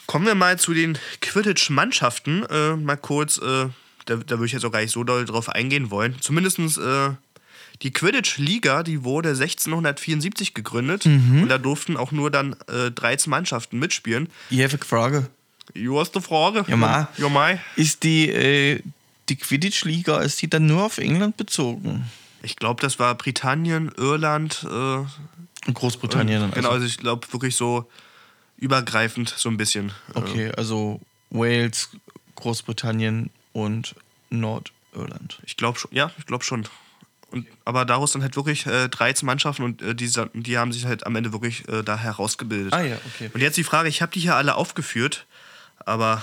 kommen 0.06 0.26
wir 0.26 0.34
mal 0.34 0.58
zu 0.58 0.74
den 0.74 0.98
Quidditch-Mannschaften. 1.20 2.44
Äh, 2.44 2.76
mal 2.76 2.96
kurz, 2.96 3.38
äh, 3.38 3.68
da, 4.04 4.16
da 4.16 4.30
würde 4.30 4.46
ich 4.46 4.52
jetzt 4.52 4.64
auch 4.64 4.72
gar 4.72 4.80
nicht 4.80 4.92
so 4.92 5.02
doll 5.04 5.24
drauf 5.24 5.48
eingehen 5.48 5.90
wollen. 5.90 6.16
Zumindest 6.20 6.58
äh, 6.78 7.10
die 7.82 7.92
Quidditch-Liga, 7.92 8.82
die 8.82 9.02
wurde 9.02 9.30
1674 9.30 10.54
gegründet. 10.54 11.06
Und 11.06 11.48
da 11.48 11.58
durften 11.58 11.96
auch 11.96 12.12
nur 12.12 12.30
dann 12.30 12.54
äh, 12.68 12.90
13 12.90 13.30
Mannschaften 13.30 13.78
mitspielen. 13.78 14.28
Ich 14.50 14.62
habe 14.62 14.74
eine 14.74 14.84
Frage. 14.84 15.30
Du 15.72 15.98
hast 15.98 16.14
eine 16.14 16.22
Frage? 16.22 16.64
Ja, 16.68 16.76
ma. 16.76 17.08
Ja, 17.16 17.28
mai. 17.28 17.60
Ist 17.76 18.02
die, 18.02 18.28
äh, 18.28 18.82
die 19.28 19.36
Quidditch-Liga, 19.36 20.20
ist 20.20 20.40
die 20.42 20.48
dann 20.50 20.66
nur 20.66 20.84
auf 20.84 20.98
England 20.98 21.36
bezogen? 21.36 22.04
Ich 22.42 22.56
glaube, 22.56 22.80
das 22.82 22.98
war 22.98 23.14
Britannien, 23.14 23.90
Irland. 23.96 24.64
Äh, 24.64 24.66
Und 24.66 25.08
Großbritannien 25.74 26.40
dann 26.42 26.50
genau, 26.50 26.68
also. 26.68 26.82
also 26.82 26.86
ich 26.86 26.98
glaube 26.98 27.26
wirklich 27.32 27.56
so 27.56 27.88
übergreifend 28.58 29.32
so 29.36 29.48
ein 29.48 29.56
bisschen. 29.56 29.88
Äh, 30.14 30.18
Okay, 30.18 30.52
also 30.56 31.00
Wales, 31.30 31.88
Großbritannien 32.36 33.30
und 33.52 33.94
Nordirland. 34.30 35.40
Ich 35.44 35.56
glaube 35.56 35.78
schon, 35.78 35.90
ja, 35.94 36.10
ich 36.18 36.26
glaube 36.26 36.44
schon. 36.44 36.68
Und, 37.30 37.46
aber 37.64 37.84
daraus 37.84 38.12
dann 38.12 38.22
halt 38.22 38.36
wirklich 38.36 38.66
äh, 38.66 38.88
13 38.88 39.26
Mannschaften 39.26 39.62
und 39.64 39.82
äh, 39.82 39.94
die, 39.94 40.08
die 40.34 40.58
haben 40.58 40.72
sich 40.72 40.84
halt 40.84 41.06
am 41.06 41.16
Ende 41.16 41.32
wirklich 41.32 41.66
äh, 41.68 41.82
da 41.82 41.96
herausgebildet. 41.96 42.72
Ah 42.74 42.82
ja, 42.82 42.96
okay. 43.06 43.30
Und 43.32 43.40
jetzt 43.40 43.56
die 43.56 43.64
Frage, 43.64 43.88
ich 43.88 44.02
habe 44.02 44.12
die 44.12 44.20
hier 44.20 44.36
alle 44.36 44.54
aufgeführt, 44.54 45.26
aber 45.86 46.22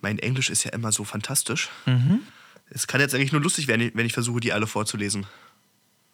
mein 0.00 0.18
Englisch 0.18 0.50
ist 0.50 0.64
ja 0.64 0.72
immer 0.72 0.92
so 0.92 1.04
fantastisch. 1.04 1.68
Mhm. 1.86 2.20
Es 2.70 2.86
kann 2.86 3.00
jetzt 3.00 3.14
eigentlich 3.14 3.32
nur 3.32 3.40
lustig 3.40 3.68
werden, 3.68 3.90
wenn 3.94 4.06
ich 4.06 4.12
versuche, 4.12 4.40
die 4.40 4.52
alle 4.52 4.66
vorzulesen. 4.66 5.26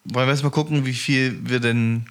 Wollen 0.05 0.27
wir 0.27 0.31
erst 0.31 0.43
mal 0.43 0.49
gucken, 0.49 0.85
wie 0.85 0.93
viel 0.93 1.39
wir 1.43 1.59
denn. 1.59 2.07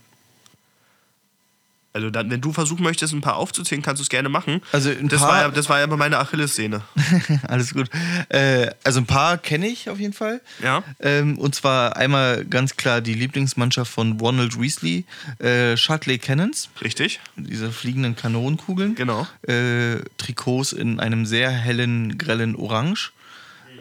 Also 1.94 2.08
dann, 2.08 2.30
wenn 2.30 2.40
du 2.40 2.52
versuchen 2.54 2.82
möchtest, 2.82 3.12
ein 3.12 3.20
paar 3.20 3.36
aufzuzählen, 3.36 3.82
kannst 3.82 4.00
du 4.00 4.02
es 4.02 4.08
gerne 4.08 4.30
machen. 4.30 4.62
Also 4.72 4.88
ein 4.88 5.08
das, 5.08 5.20
paar- 5.20 5.28
war 5.30 5.40
ja, 5.42 5.48
das 5.50 5.68
war 5.68 5.78
ja 5.78 5.84
immer 5.84 5.98
meine 5.98 6.18
Achillessehne. 6.18 6.80
Alles 7.48 7.74
gut. 7.74 7.90
Äh, 8.30 8.70
also 8.82 9.00
ein 9.00 9.06
paar 9.06 9.36
kenne 9.36 9.66
ich 9.68 9.90
auf 9.90 10.00
jeden 10.00 10.14
Fall. 10.14 10.40
Ja. 10.62 10.82
Ähm, 11.00 11.36
und 11.38 11.54
zwar 11.54 11.96
einmal 11.96 12.46
ganz 12.46 12.76
klar 12.76 13.02
die 13.02 13.12
Lieblingsmannschaft 13.12 13.92
von 13.92 14.18
Ronald 14.18 14.58
Weasley, 14.58 15.04
äh, 15.38 15.76
Shutley 15.76 16.18
Cannons, 16.18 16.70
Richtig? 16.80 17.20
diese 17.36 17.70
fliegenden 17.70 18.16
Kanonenkugeln. 18.16 18.94
Genau. 18.94 19.26
Äh, 19.46 19.96
Trikots 20.16 20.72
in 20.72 20.98
einem 20.98 21.26
sehr 21.26 21.50
hellen, 21.50 22.16
grellen 22.16 22.56
Orange. 22.56 23.12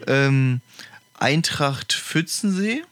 Ähm, 0.08 0.60
Eintracht 1.20 1.94
Pfützensee 1.94 2.84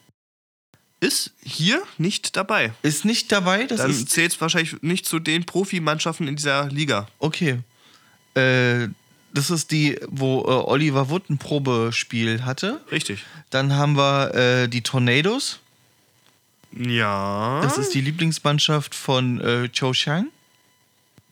Ist 1.01 1.31
hier 1.41 1.81
nicht 1.97 2.35
dabei. 2.35 2.73
ist 2.81 3.05
nicht 3.05 3.31
dabei. 3.31 3.65
Das 3.65 3.79
Dann 3.81 3.93
zählt 3.93 4.33
es 4.33 4.41
wahrscheinlich 4.41 4.81
nicht 4.81 5.05
zu 5.05 5.19
den 5.19 5.45
Profimannschaften 5.45 6.27
in 6.27 6.35
dieser 6.35 6.67
Liga. 6.67 7.07
Okay. 7.19 7.59
Äh, 8.35 8.89
das 9.33 9.49
ist 9.49 9.71
die, 9.71 9.97
wo 10.07 10.41
äh, 10.41 10.69
Oliver 10.69 11.09
Wood 11.09 11.29
ein 11.29 11.37
Probespiel 11.37 12.43
hatte. 12.43 12.81
Richtig. 12.91 13.23
Dann 13.49 13.73
haben 13.73 13.95
wir 13.95 14.33
äh, 14.35 14.67
die 14.67 14.81
Tornadoes. 14.81 15.59
Ja. 16.71 17.61
Das 17.63 17.77
ist 17.77 17.93
die 17.93 18.01
Lieblingsmannschaft 18.01 18.93
von 18.93 19.39
äh, 19.41 19.69
Cho 19.69 19.93
Chang. 19.93 20.27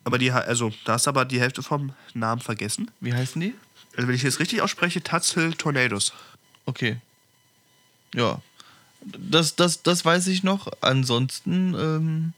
aber 0.04 0.18
die, 0.18 0.32
also, 0.32 0.72
da 0.86 0.94
hast 0.94 1.08
du 1.08 1.10
aber 1.10 1.26
die 1.26 1.40
Hälfte 1.40 1.62
vom 1.62 1.94
Namen 2.14 2.42
vergessen. 2.42 2.90
Wie 3.02 3.14
heißen 3.14 3.42
die? 3.42 3.54
Also 3.96 4.08
wenn 4.08 4.16
ich 4.16 4.24
jetzt 4.24 4.40
richtig 4.40 4.62
ausspreche, 4.62 5.04
Tatzel 5.04 5.54
Tornadoes. 5.54 6.14
Okay. 6.66 6.98
Ja. 8.14 8.42
Das, 9.18 9.56
das, 9.56 9.84
das 9.84 10.06
weiß 10.06 10.28
ich 10.28 10.44
noch. 10.44 10.72
Ansonsten 10.82 11.76
ähm, 11.78 12.34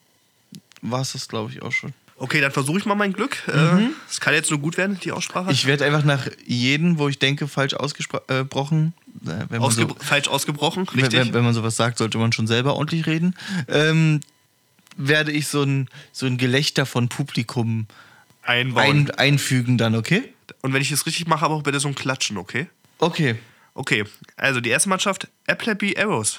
war 0.81 1.01
es 1.01 1.13
das, 1.13 1.27
glaube 1.27 1.51
ich, 1.51 1.61
auch 1.61 1.71
schon. 1.71 1.93
Okay, 2.17 2.41
dann 2.41 2.51
versuche 2.51 2.79
ich 2.79 2.85
mal 2.85 2.95
mein 2.95 3.13
Glück. 3.13 3.37
Mhm. 3.47 3.91
Es 4.09 4.19
kann 4.19 4.33
jetzt 4.33 4.49
nur 4.51 4.59
gut 4.59 4.75
werden, 4.77 4.99
die 5.01 5.13
Aussprache. 5.13 5.51
Ich 5.51 5.65
werde 5.65 5.85
einfach 5.85 6.03
nach 6.03 6.27
jedem, 6.45 6.99
wo 6.99 7.07
ich 7.07 7.17
denke, 7.17 7.47
falsch 7.47 7.73
ausgesprochen. 7.73 8.93
Äh, 9.25 9.27
wenn 9.27 9.47
man 9.49 9.61
Ausge 9.61 9.83
so, 9.83 9.95
falsch 9.99 10.27
ausgebrochen, 10.27 10.85
wenn, 10.91 11.05
richtig? 11.05 11.19
wenn, 11.19 11.33
wenn 11.33 11.43
man 11.45 11.53
sowas 11.53 11.77
sagt, 11.77 11.97
sollte 11.97 12.17
man 12.17 12.33
schon 12.33 12.45
selber 12.45 12.75
ordentlich 12.75 13.07
reden. 13.07 13.35
Ähm, 13.69 14.19
werde 14.97 15.31
ich 15.31 15.47
so 15.47 15.63
ein, 15.63 15.87
so 16.11 16.25
ein 16.25 16.37
Gelächter 16.37 16.85
von 16.85 17.07
Publikum 17.07 17.87
ein, 18.43 19.11
einfügen 19.11 19.77
dann, 19.77 19.95
okay? 19.95 20.33
Und 20.61 20.73
wenn 20.73 20.81
ich 20.81 20.91
es 20.91 21.05
richtig 21.05 21.27
mache, 21.27 21.45
aber 21.45 21.55
auch 21.55 21.63
bitte 21.63 21.79
so 21.79 21.87
ein 21.87 21.95
Klatschen, 21.95 22.37
okay? 22.37 22.67
Okay. 22.97 23.37
Okay, 23.79 24.03
also 24.35 24.59
die 24.59 24.71
erste 24.71 24.89
Mannschaft, 24.89 25.29
Appleby 25.47 25.95
Arrows. 25.97 26.37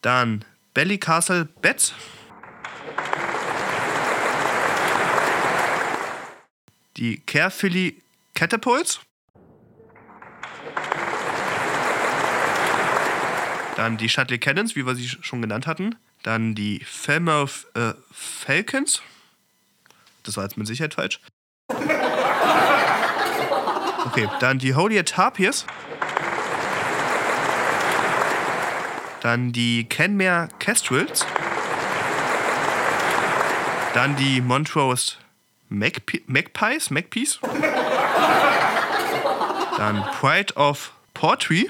Dann 0.00 0.42
Belly 0.72 0.96
Castle 0.96 1.44
Bets. 1.44 1.92
Die 6.96 7.20
Carephilly 7.26 8.00
Catapults. 8.32 9.00
Dann 13.76 13.98
die 13.98 14.08
Shuttle 14.08 14.38
Cannons, 14.38 14.74
wie 14.76 14.86
wir 14.86 14.94
sie 14.94 15.08
schon 15.08 15.42
genannt 15.42 15.66
hatten. 15.66 15.94
Dann 16.22 16.54
die 16.54 16.80
Falmouth 16.86 17.66
äh, 17.74 17.92
Falcons. 18.10 19.02
Das 20.22 20.38
war 20.38 20.44
jetzt 20.44 20.56
mit 20.56 20.66
Sicherheit 20.66 20.94
falsch. 20.94 21.20
Okay, 24.16 24.30
dann 24.40 24.58
die 24.58 24.74
Holy 24.74 25.04
Tarpiers. 25.04 25.66
Dann 29.20 29.52
die 29.52 29.86
Kenmare 29.86 30.48
Kestrels. 30.58 31.26
Dann 33.92 34.16
die 34.16 34.40
Montrose 34.40 35.16
Magpi 35.68 36.22
Magpies. 36.26 36.88
Magpies. 36.88 37.38
Dann 39.76 40.02
Pride 40.18 40.54
of 40.54 40.92
Portree. 41.12 41.66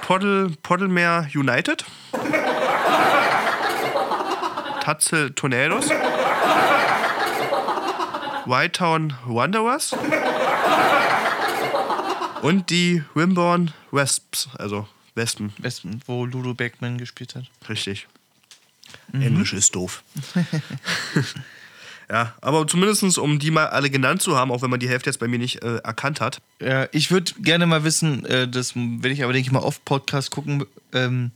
Poddle, 0.00 0.52
United. 1.34 1.84
Tatzel 4.80 5.32
Tornadoes. 5.32 5.90
Whitetown 8.48 9.12
Wanderers. 9.26 9.94
Und 12.40 12.70
die 12.70 13.02
Wimborne 13.14 13.72
Wesps, 13.90 14.48
also 14.56 14.88
Wespen. 15.14 15.52
Westen, 15.58 16.00
wo 16.06 16.24
Ludo 16.24 16.54
Beckman 16.54 16.96
gespielt 16.96 17.34
hat. 17.34 17.44
Richtig. 17.68 18.06
Englisch 19.12 19.52
ist 19.52 19.74
doof. 19.74 20.02
ja, 22.10 22.34
aber 22.40 22.66
zumindest 22.66 23.18
um 23.18 23.38
die 23.38 23.50
mal 23.50 23.66
alle 23.66 23.90
genannt 23.90 24.22
zu 24.22 24.36
haben, 24.36 24.50
auch 24.50 24.62
wenn 24.62 24.70
man 24.70 24.80
die 24.80 24.88
Hälfte 24.88 25.10
jetzt 25.10 25.18
bei 25.18 25.28
mir 25.28 25.38
nicht 25.38 25.62
äh, 25.62 25.76
erkannt 25.78 26.20
hat. 26.20 26.40
Ja, 26.60 26.88
ich 26.92 27.10
würde 27.10 27.32
gerne 27.40 27.66
mal 27.66 27.84
wissen, 27.84 28.24
äh, 28.24 28.48
das 28.48 28.74
werde 28.76 29.10
ich 29.10 29.24
aber, 29.24 29.32
denke 29.32 29.46
ich 29.46 29.52
mal, 29.52 29.60
oft 29.60 29.84
Podcast 29.84 30.30
gucken, 30.30 30.64
ähm, 30.94 31.32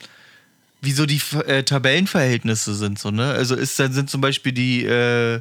wie 0.81 0.93
so 0.93 1.05
die 1.05 1.21
äh, 1.47 1.63
Tabellenverhältnisse 1.63 2.75
sind. 2.75 2.99
So, 2.99 3.11
ne? 3.11 3.33
Also 3.33 3.55
ist, 3.55 3.79
dann 3.79 3.93
sind 3.93 4.09
zum 4.09 4.21
Beispiel 4.21 4.53
die, 4.53 4.85
äh, 4.85 5.41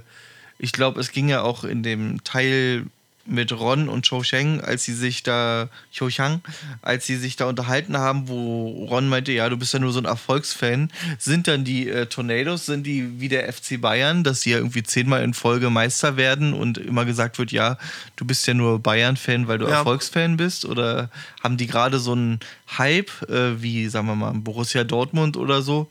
ich 0.64 0.72
glaube, 0.74 1.00
es 1.00 1.12
ging 1.12 1.28
ja 1.28 1.42
auch 1.42 1.64
in 1.64 1.82
dem 1.84 2.24
Teil 2.24 2.86
mit 3.26 3.52
Ron 3.52 3.88
und 3.88 4.08
Cho 4.10 4.24
Sheng, 4.24 4.62
als 4.62 4.84
sie 4.84 4.96
sich 4.96 5.22
da, 5.22 5.70
Cho 5.92 6.10
Chang, 6.10 6.42
als 6.82 7.06
sie 7.06 7.18
sich 7.18 7.36
da 7.36 7.46
unterhalten 7.46 7.96
haben, 7.96 8.28
wo 8.28 8.86
Ron 8.90 9.08
meinte, 9.08 9.32
ja, 9.32 9.48
du 9.48 9.58
bist 9.58 9.74
ja 9.74 9.80
nur 9.80 9.92
so 9.92 10.00
ein 10.00 10.06
Erfolgsfan, 10.06 10.92
sind 11.20 11.48
dann 11.48 11.64
die 11.64 11.88
äh, 11.88 12.08
Tornadoes, 12.08 12.66
sind 12.66 12.84
die 12.84 13.20
wie 13.22 13.30
der 13.30 13.52
FC 13.54 13.80
Bayern, 13.80 14.24
dass 14.24 14.42
sie 14.42 14.52
ja 14.52 14.58
irgendwie 14.58 14.82
zehnmal 14.82 15.24
in 15.24 15.36
Folge 15.36 15.70
Meister 15.70 16.18
werden 16.18 16.54
und 16.54 16.80
immer 16.80 17.06
gesagt 17.06 17.38
wird, 17.38 17.52
ja, 17.52 17.78
du 18.16 18.26
bist 18.26 18.46
ja 18.48 18.56
nur 18.56 18.80
Bayern-Fan, 18.80 19.48
weil 19.48 19.60
du 19.60 19.66
Ja. 19.66 19.78
Erfolgsfan 19.78 20.38
bist? 20.38 20.66
Oder 20.66 21.10
haben 21.44 21.58
die 21.58 21.68
gerade 21.68 22.00
so 22.00 22.14
einen 22.14 22.40
Hype, 22.78 23.12
äh, 23.30 23.62
wie, 23.62 23.88
sagen 23.88 24.08
wir 24.08 24.16
mal, 24.16 24.34
Borussia 24.34 24.84
Dortmund 24.84 25.38
oder 25.38 25.62
so, 25.62 25.88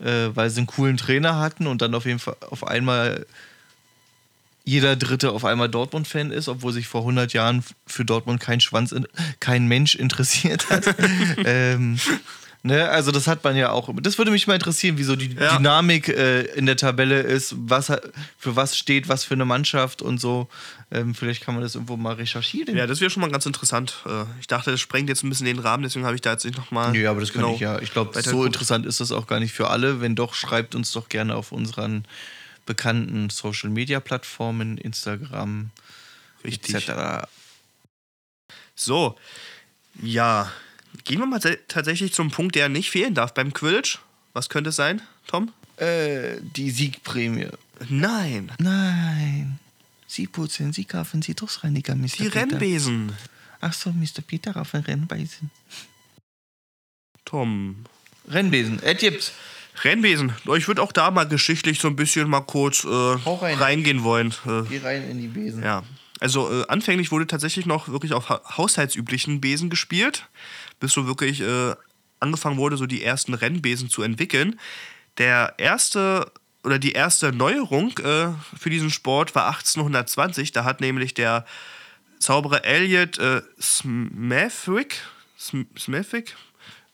äh, 0.00 0.30
weil 0.34 0.50
sie 0.50 0.58
einen 0.58 0.66
coolen 0.66 0.96
Trainer 0.96 1.38
hatten 1.38 1.68
und 1.68 1.80
dann 1.80 1.94
auf 1.94 2.06
jeden 2.06 2.18
Fall 2.18 2.36
auf 2.50 2.66
einmal 2.66 3.24
jeder 4.64 4.96
Dritte 4.96 5.32
auf 5.32 5.44
einmal 5.44 5.68
Dortmund-Fan 5.68 6.30
ist, 6.30 6.48
obwohl 6.48 6.72
sich 6.72 6.86
vor 6.86 7.00
100 7.02 7.32
Jahren 7.32 7.64
für 7.86 8.04
Dortmund 8.04 8.40
kein 8.40 8.60
Schwanz, 8.60 8.92
in, 8.92 9.06
kein 9.40 9.66
Mensch 9.66 9.94
interessiert 9.94 10.70
hat. 10.70 10.84
ähm, 11.44 11.98
ne, 12.62 12.88
also 12.88 13.10
das 13.10 13.26
hat 13.26 13.42
man 13.42 13.56
ja 13.56 13.70
auch. 13.70 13.90
Das 14.00 14.18
würde 14.18 14.30
mich 14.30 14.46
mal 14.46 14.54
interessieren, 14.54 14.98
wie 14.98 15.02
so 15.02 15.16
die 15.16 15.34
Ja. 15.34 15.56
Dynamik 15.56 16.08
äh, 16.08 16.42
in 16.54 16.66
der 16.66 16.76
Tabelle 16.76 17.20
ist, 17.20 17.54
was 17.58 17.86
für 18.38 18.54
was 18.56 18.76
steht, 18.76 19.08
was 19.08 19.24
für 19.24 19.34
eine 19.34 19.44
Mannschaft 19.44 20.00
und 20.00 20.18
so. 20.20 20.48
Ähm, 20.92 21.14
vielleicht 21.14 21.42
kann 21.42 21.54
man 21.54 21.62
das 21.64 21.74
irgendwo 21.74 21.96
mal 21.96 22.14
recherchieren. 22.14 22.76
Ja, 22.76 22.86
das 22.86 23.00
wäre 23.00 23.10
schon 23.10 23.22
mal 23.22 23.30
ganz 23.30 23.46
interessant. 23.46 23.96
Äh, 24.06 24.24
Ich 24.40 24.46
dachte, 24.46 24.70
das 24.70 24.80
sprengt 24.80 25.08
jetzt 25.08 25.24
ein 25.24 25.28
bisschen 25.28 25.46
den 25.46 25.58
Rahmen, 25.58 25.82
deswegen 25.82 26.04
habe 26.04 26.14
ich 26.14 26.20
da 26.20 26.32
jetzt 26.32 26.44
nicht 26.44 26.56
nochmal. 26.56 26.92
Nö, 26.92 27.08
aber 27.08 27.20
das 27.20 27.32
kann 27.32 27.48
ich 27.48 27.60
ja. 27.60 27.80
Ich 27.80 27.92
glaube, 27.92 28.20
so 28.22 28.44
interessant 28.44 28.86
ist 28.86 29.00
das 29.00 29.10
auch 29.10 29.26
gar 29.26 29.40
nicht 29.40 29.52
für 29.52 29.70
alle. 29.70 30.00
Wenn 30.00 30.14
doch, 30.14 30.34
schreibt 30.34 30.74
uns 30.76 30.92
doch 30.92 31.08
gerne 31.08 31.34
auf 31.34 31.50
unseren 31.50 32.04
bekannten 32.72 33.28
Social 33.28 33.68
Media 33.68 34.00
Plattformen, 34.00 34.78
Instagram, 34.78 35.70
Richtig. 36.42 36.74
etc. 36.88 37.26
So, 38.74 39.18
ja. 40.00 40.50
Gehen 41.04 41.18
wir 41.18 41.26
mal 41.26 41.40
tatsächlich 41.68 42.14
zum 42.14 42.30
Punkt, 42.30 42.54
der 42.54 42.70
nicht 42.70 42.90
fehlen 42.90 43.14
darf 43.14 43.34
beim 43.34 43.52
Quidditch. 43.52 43.98
Was 44.32 44.48
könnte 44.48 44.70
es 44.70 44.76
sein, 44.76 45.02
Tom? 45.26 45.52
Äh, 45.76 46.36
die 46.40 46.70
Siegprämie. 46.70 47.48
Nein, 47.88 48.50
Nein. 48.58 49.58
Sie 50.06 50.26
putzen, 50.26 50.72
Sie 50.72 50.84
kaufen, 50.84 51.22
Sie 51.22 51.34
Duschreiniger, 51.34 51.94
Mr. 51.94 52.06
die 52.06 52.24
Peter. 52.24 52.34
Rennbesen. 52.34 53.12
Ach 53.60 53.72
so, 53.72 53.90
Mr. 53.90 54.20
Peter 54.26 54.56
auf 54.56 54.74
ein 54.74 54.82
Rennbesen. 54.82 55.50
Tom. 57.24 57.84
Rennbesen. 58.28 58.82
Ed 58.82 58.98
gibt's. 58.98 59.32
Rennbesen. 59.82 60.32
Ich 60.56 60.68
würde 60.68 60.82
auch 60.82 60.92
da 60.92 61.10
mal 61.10 61.26
geschichtlich 61.26 61.80
so 61.80 61.88
ein 61.88 61.96
bisschen 61.96 62.28
mal 62.28 62.42
kurz 62.42 62.84
äh, 62.84 62.88
rein. 62.88 63.58
reingehen 63.58 64.04
wollen. 64.04 64.34
Äh, 64.46 64.62
Geh 64.68 64.78
rein 64.78 65.10
in 65.10 65.20
die 65.20 65.28
Besen. 65.28 65.62
Ja. 65.62 65.82
Also 66.20 66.50
äh, 66.50 66.66
anfänglich 66.68 67.10
wurde 67.10 67.26
tatsächlich 67.26 67.66
noch 67.66 67.88
wirklich 67.88 68.12
auf 68.12 68.28
ha 68.28 68.40
haushaltsüblichen 68.56 69.40
Besen 69.40 69.70
gespielt, 69.70 70.28
bis 70.78 70.92
so 70.92 71.06
wirklich 71.06 71.40
äh, 71.40 71.74
angefangen 72.20 72.58
wurde, 72.58 72.76
so 72.76 72.86
die 72.86 73.02
ersten 73.02 73.34
Rennbesen 73.34 73.88
zu 73.88 74.02
entwickeln. 74.02 74.60
Der 75.18 75.54
erste 75.58 76.30
oder 76.64 76.78
die 76.78 76.92
erste 76.92 77.32
Neuerung 77.32 77.98
äh, 77.98 78.28
für 78.56 78.70
diesen 78.70 78.90
Sport 78.90 79.34
war 79.34 79.46
1820. 79.48 80.52
Da 80.52 80.64
hat 80.64 80.80
nämlich 80.80 81.14
der 81.14 81.44
Zauberer 82.20 82.64
Elliot 82.64 83.18
äh, 83.18 83.42
Smethwick, 83.60 85.00
Sm 85.36 85.62
Smethwick, 85.76 86.36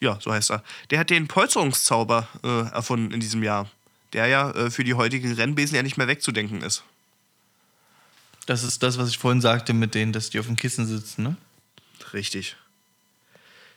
ja, 0.00 0.18
so 0.20 0.32
heißt 0.32 0.50
er, 0.50 0.62
der 0.90 1.00
hat 1.00 1.10
den 1.10 1.28
Polsterungszauber 1.28 2.28
äh, 2.42 2.72
erfunden 2.72 3.12
in 3.12 3.20
diesem 3.20 3.42
Jahr, 3.42 3.70
der 4.12 4.26
ja 4.26 4.50
äh, 4.52 4.70
für 4.70 4.84
die 4.84 4.94
heutigen 4.94 5.32
Rennbesen 5.32 5.76
ja 5.76 5.82
nicht 5.82 5.96
mehr 5.96 6.08
wegzudenken 6.08 6.62
ist. 6.62 6.84
Das 8.46 8.62
ist 8.62 8.82
das, 8.82 8.96
was 8.96 9.10
ich 9.10 9.18
vorhin 9.18 9.40
sagte 9.40 9.74
mit 9.74 9.94
denen, 9.94 10.12
dass 10.12 10.30
die 10.30 10.38
auf 10.38 10.46
dem 10.46 10.56
Kissen 10.56 10.86
sitzen, 10.86 11.22
ne? 11.22 11.36
Richtig. 12.12 12.56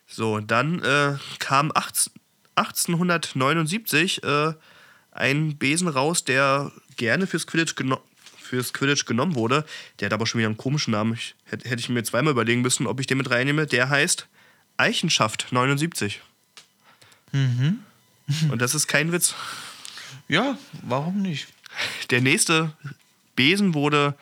So, 0.07 0.39
dann 0.39 0.81
äh, 0.83 1.17
kam 1.39 1.71
18, 1.73 2.13
1879 2.55 4.23
äh, 4.23 4.53
ein 5.11 5.57
Besen 5.57 5.87
raus, 5.87 6.23
der 6.23 6.71
gerne 6.95 7.27
fürs 7.27 7.47
Quidditch, 7.47 7.75
geno 7.75 8.01
fürs 8.37 8.73
Quidditch 8.73 9.05
genommen 9.05 9.35
wurde. 9.35 9.65
Der 9.99 10.07
hat 10.07 10.13
aber 10.13 10.25
schon 10.25 10.39
wieder 10.39 10.49
einen 10.49 10.57
komischen 10.57 10.91
Namen. 10.91 11.13
Ich, 11.13 11.35
hätte, 11.45 11.69
hätte 11.69 11.79
ich 11.79 11.89
mir 11.89 12.03
zweimal 12.03 12.31
überlegen 12.31 12.61
müssen, 12.61 12.87
ob 12.87 12.99
ich 12.99 13.07
den 13.07 13.17
mit 13.17 13.29
reinnehme. 13.29 13.65
Der 13.65 13.89
heißt 13.89 14.27
Eichenschaft 14.81 15.47
79. 15.51 16.21
Und 18.49 18.61
das 18.61 18.73
ist 18.75 18.87
kein 18.87 19.11
Witz. 19.11 19.35
Ja, 20.27 20.57
warum 20.81 21.21
nicht? 21.21 21.47
Der 22.09 22.21
nächste 22.21 22.73
Besen 23.35 23.73
wurde 23.73 24.15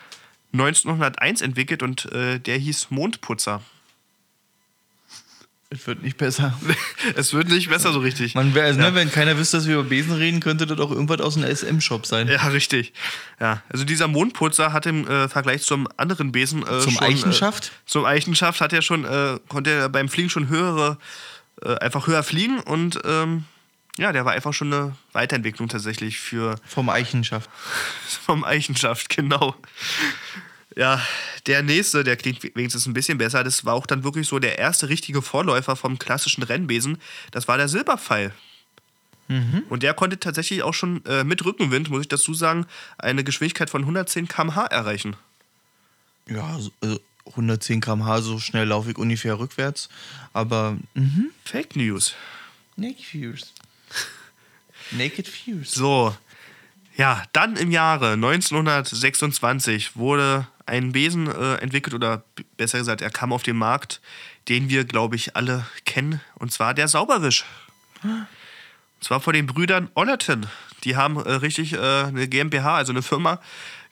1901 0.53 1.41
entwickelt 1.41 1.81
und 1.81 2.11
äh, 2.11 2.39
der 2.39 2.57
hieß 2.57 2.91
Mondputzer. 2.91 3.61
Es 5.71 5.85
wird 5.85 6.01
nicht 6.01 6.17
besser. 6.17 6.59
es 7.15 7.31
wird 7.33 7.49
nicht 7.49 7.69
besser 7.69 7.93
so 7.93 7.99
richtig. 7.99 8.33
Man 8.33 8.55
wär, 8.55 8.63
also, 8.63 8.79
ne, 8.79 8.95
wenn 8.95 9.11
keiner 9.11 9.37
wüsste, 9.37 9.57
dass 9.57 9.67
wir 9.67 9.75
über 9.75 9.87
Besen 9.87 10.13
reden, 10.13 10.39
könnte 10.39 10.65
das 10.65 10.79
auch 10.79 10.89
irgendwas 10.89 11.21
aus 11.21 11.37
einem 11.37 11.55
SM-Shop 11.55 12.07
sein. 12.07 12.27
Ja, 12.27 12.47
richtig. 12.47 12.91
Ja, 13.39 13.61
also 13.69 13.85
dieser 13.85 14.07
Mondputzer 14.07 14.73
hat 14.73 14.87
im 14.87 15.07
äh, 15.07 15.29
Vergleich 15.29 15.61
zum 15.61 15.87
anderen 15.95 16.31
Besen 16.31 16.63
äh, 16.63 16.79
Zum 16.79 16.93
schon, 16.93 17.03
Eichenschaft? 17.03 17.67
Äh, 17.67 17.69
zum 17.85 18.05
Eichenschaft 18.05 18.61
hat 18.61 18.73
er 18.73 18.81
schon 18.81 19.05
äh, 19.05 19.37
konnte 19.47 19.69
er 19.69 19.89
beim 19.89 20.09
Fliegen 20.09 20.31
schon 20.31 20.49
höhere 20.49 20.97
äh, 21.61 21.75
einfach 21.75 22.07
höher 22.07 22.23
fliegen 22.23 22.59
und 22.61 22.99
ähm, 23.05 23.45
Ja, 23.97 24.11
der 24.11 24.25
war 24.25 24.33
einfach 24.33 24.53
schon 24.53 24.73
eine 24.73 24.95
Weiterentwicklung 25.11 25.69
tatsächlich 25.69 26.17
für 26.17 26.55
Vom 26.65 26.89
Eichenschaft. 26.89 27.47
vom 28.25 28.43
Eichenschaft, 28.43 29.09
genau. 29.09 29.55
Ja, 30.79 31.01
der 31.45 31.61
nächste, 31.61 32.05
der 32.05 32.15
klingt 32.15 32.41
wenigstens 32.55 32.85
ein 32.85 32.93
bisschen 32.93 33.17
besser, 33.17 33.43
das 33.43 33.65
war 33.65 33.73
auch 33.73 33.85
dann 33.85 34.05
wirklich 34.05 34.29
so 34.29 34.39
der 34.39 34.57
erste 34.59 34.87
richtige 34.87 35.21
Vorläufer 35.21 35.75
vom 35.75 35.99
klassischen 35.99 36.41
Rennbesen. 36.41 36.99
Das 37.31 37.49
war 37.49 37.57
der 37.57 37.67
Silberpfeil. 37.67 38.31
Und 39.67 39.83
der 39.83 39.93
konnte 39.93 40.21
tatsächlich 40.21 40.63
auch 40.63 40.73
schon 40.73 41.03
äh, 41.03 41.25
mit 41.25 41.43
Rückenwind, 41.43 41.89
muss 41.89 42.03
ich 42.03 42.07
dazu 42.07 42.33
sagen, 42.33 42.65
eine 42.97 43.25
Geschwindigkeit 43.25 43.69
von 43.69 43.81
110 43.81 44.29
km/h 44.29 44.67
erreichen. 44.67 45.17
Ja, 46.29 46.57
so, 46.57 46.71
also 46.79 47.01
110 47.25 47.81
km/h, 47.81 48.21
so 48.21 48.39
schnell 48.39 48.67
laufe 48.67 48.89
ich 48.89 48.97
ungefähr 48.97 49.37
rückwärts. 49.37 49.89
Aber, 50.31 50.77
mhm. 50.93 51.31
Fake 51.43 51.75
News. 51.75 52.15
Naked 52.77 53.03
Fuse. 53.03 53.47
Naked 54.91 55.27
Fuse. 55.27 55.77
So, 55.77 56.15
ja, 56.95 57.23
dann 57.33 57.57
im 57.57 57.71
Jahre 57.71 58.13
1926 58.13 59.97
wurde 59.97 60.47
ein 60.69 60.91
Besen 60.91 61.27
äh, 61.27 61.55
entwickelt 61.55 61.93
oder 61.93 62.23
besser 62.57 62.77
gesagt, 62.77 63.01
er 63.01 63.09
kam 63.09 63.33
auf 63.33 63.43
den 63.43 63.57
Markt, 63.57 64.01
den 64.47 64.69
wir, 64.69 64.85
glaube 64.85 65.15
ich, 65.15 65.35
alle 65.35 65.65
kennen, 65.85 66.21
und 66.35 66.51
zwar 66.51 66.73
der 66.73 66.87
Sauberwisch. 66.87 67.45
Und 68.03 68.27
zwar 69.01 69.19
von 69.19 69.33
den 69.33 69.45
Brüdern 69.45 69.89
Ollerton. 69.95 70.45
Die 70.83 70.95
haben 70.95 71.17
äh, 71.17 71.33
richtig 71.33 71.73
äh, 71.73 71.77
eine 71.77 72.27
GmbH, 72.27 72.75
also 72.75 72.93
eine 72.93 73.01
Firma, 73.01 73.39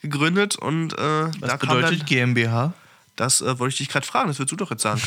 gegründet 0.01 0.55
und 0.55 0.93
äh, 0.93 0.97
Was 0.97 1.33
da 1.39 1.57
bedeutet 1.57 2.01
dann, 2.01 2.05
GmbH? 2.05 2.73
das 3.17 3.41
äh, 3.41 3.59
wollte 3.59 3.73
ich 3.73 3.77
dich 3.79 3.89
gerade 3.89 4.05
fragen, 4.05 4.27
das 4.27 4.39
würdest 4.39 4.53
du 4.53 4.55
doch 4.55 4.71
jetzt 4.71 4.83
sagen. 4.83 5.01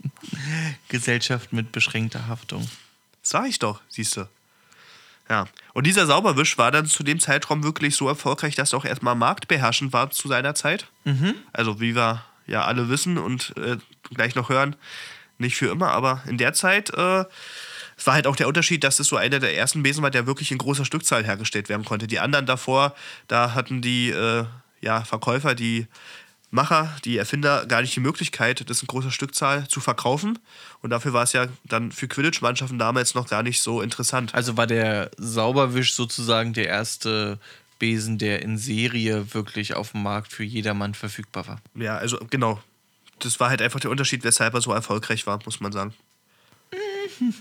Gesellschaft 0.88 1.52
mit 1.52 1.70
beschränkter 1.70 2.26
Haftung. 2.26 2.68
Sag 3.22 3.46
ich 3.46 3.58
doch, 3.58 3.80
siehst 3.88 4.16
du. 4.16 4.26
Ja. 5.30 5.46
Und 5.72 5.86
dieser 5.86 6.06
Sauberwisch 6.06 6.58
war 6.58 6.72
dann 6.72 6.86
zu 6.86 7.04
dem 7.04 7.20
Zeitraum 7.20 7.62
wirklich 7.62 7.94
so 7.94 8.08
erfolgreich, 8.08 8.56
dass 8.56 8.72
er 8.72 8.78
auch 8.80 8.84
erstmal 8.84 9.14
marktbeherrschend 9.14 9.92
war 9.92 10.10
zu 10.10 10.26
seiner 10.28 10.54
Zeit. 10.56 10.86
Also, 11.52 11.80
wie 11.80 11.94
wir 11.94 12.24
ja 12.46 12.64
alle 12.64 12.88
wissen 12.88 13.16
und 13.16 13.54
äh, 13.56 13.76
gleich 14.12 14.34
noch 14.34 14.48
hören, 14.48 14.74
nicht 15.38 15.56
für 15.56 15.70
immer, 15.70 15.92
aber 15.92 16.22
in 16.26 16.36
der 16.36 16.52
Zeit. 16.52 16.90
Äh, 16.90 17.24
es 17.96 18.06
war 18.06 18.14
halt 18.14 18.26
auch 18.26 18.36
der 18.36 18.48
Unterschied, 18.48 18.82
dass 18.82 18.98
es 18.98 19.06
so 19.06 19.16
einer 19.16 19.38
der 19.38 19.56
ersten 19.56 19.82
Besen 19.82 20.02
war, 20.02 20.10
der 20.10 20.26
wirklich 20.26 20.50
in 20.50 20.58
großer 20.58 20.84
Stückzahl 20.84 21.24
hergestellt 21.24 21.68
werden 21.68 21.84
konnte. 21.84 22.06
Die 22.06 22.18
anderen 22.18 22.46
davor, 22.46 22.94
da 23.28 23.54
hatten 23.54 23.82
die 23.82 24.10
äh, 24.10 24.46
ja, 24.80 25.04
Verkäufer, 25.04 25.54
die 25.54 25.86
Macher, 26.50 26.96
die 27.04 27.16
Erfinder 27.16 27.64
gar 27.66 27.80
nicht 27.80 27.94
die 27.94 28.00
Möglichkeit, 28.00 28.68
das 28.68 28.82
in 28.82 28.88
großer 28.88 29.12
Stückzahl 29.12 29.68
zu 29.68 29.80
verkaufen. 29.80 30.38
Und 30.82 30.90
dafür 30.90 31.12
war 31.12 31.22
es 31.22 31.32
ja 31.32 31.46
dann 31.64 31.92
für 31.92 32.08
Quidditch-Mannschaften 32.08 32.78
damals 32.78 33.14
noch 33.14 33.28
gar 33.28 33.42
nicht 33.42 33.60
so 33.60 33.82
interessant. 33.82 34.34
Also 34.34 34.56
war 34.56 34.66
der 34.66 35.10
Sauberwisch 35.16 35.94
sozusagen 35.94 36.52
der 36.52 36.66
erste 36.66 37.38
Besen, 37.78 38.18
der 38.18 38.42
in 38.42 38.58
Serie 38.58 39.32
wirklich 39.32 39.74
auf 39.74 39.92
dem 39.92 40.02
Markt 40.02 40.32
für 40.32 40.44
jedermann 40.44 40.94
verfügbar 40.94 41.46
war. 41.46 41.60
Ja, 41.74 41.96
also 41.96 42.18
genau. 42.28 42.60
Das 43.20 43.38
war 43.38 43.50
halt 43.50 43.62
einfach 43.62 43.80
der 43.80 43.90
Unterschied, 43.90 44.24
weshalb 44.24 44.54
er 44.54 44.60
so 44.60 44.72
erfolgreich 44.72 45.26
war, 45.26 45.38
muss 45.44 45.60
man 45.60 45.72
sagen. 45.72 45.94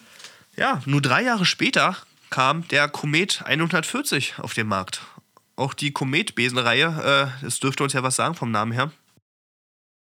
Ja, 0.55 0.81
nur 0.85 1.01
drei 1.01 1.23
Jahre 1.23 1.45
später 1.45 1.95
kam 2.29 2.67
der 2.67 2.89
Komet 2.89 3.43
140 3.45 4.39
auf 4.39 4.53
den 4.53 4.67
Markt. 4.67 5.01
Auch 5.59 5.73
die 5.73 5.91
Komet-Besenreihe, 5.91 7.31
äh, 7.41 7.43
das 7.43 7.59
dürfte 7.59 7.83
uns 7.83 7.91
ja 7.91 8.01
was 8.01 8.15
sagen 8.15 8.33
vom 8.33 8.49
Namen 8.49 8.71
her. 8.71 8.93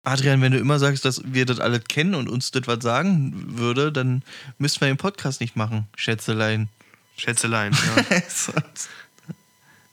Adrian, 0.04 0.44
wenn 0.44 0.52
du 0.52 0.60
immer 0.60 0.78
sagst, 0.78 1.06
dass 1.06 1.24
wir 1.26 1.48
das 1.48 1.60
alles 1.60 1.86
kennen 1.86 2.14
und 2.14 2.30
uns 2.30 2.52
das 2.52 2.68
was 2.68 2.84
sagen 2.84 3.58
würde, 3.58 3.92
dann 3.92 4.22
müssten 4.60 4.82
wir 4.82 4.90
den 4.90 4.98
Podcast 4.98 5.42
nicht 5.42 5.56
machen, 5.56 5.88
Schätzelein. 5.96 6.70
Schätzelein. 7.18 7.74
Ja. 7.74 8.06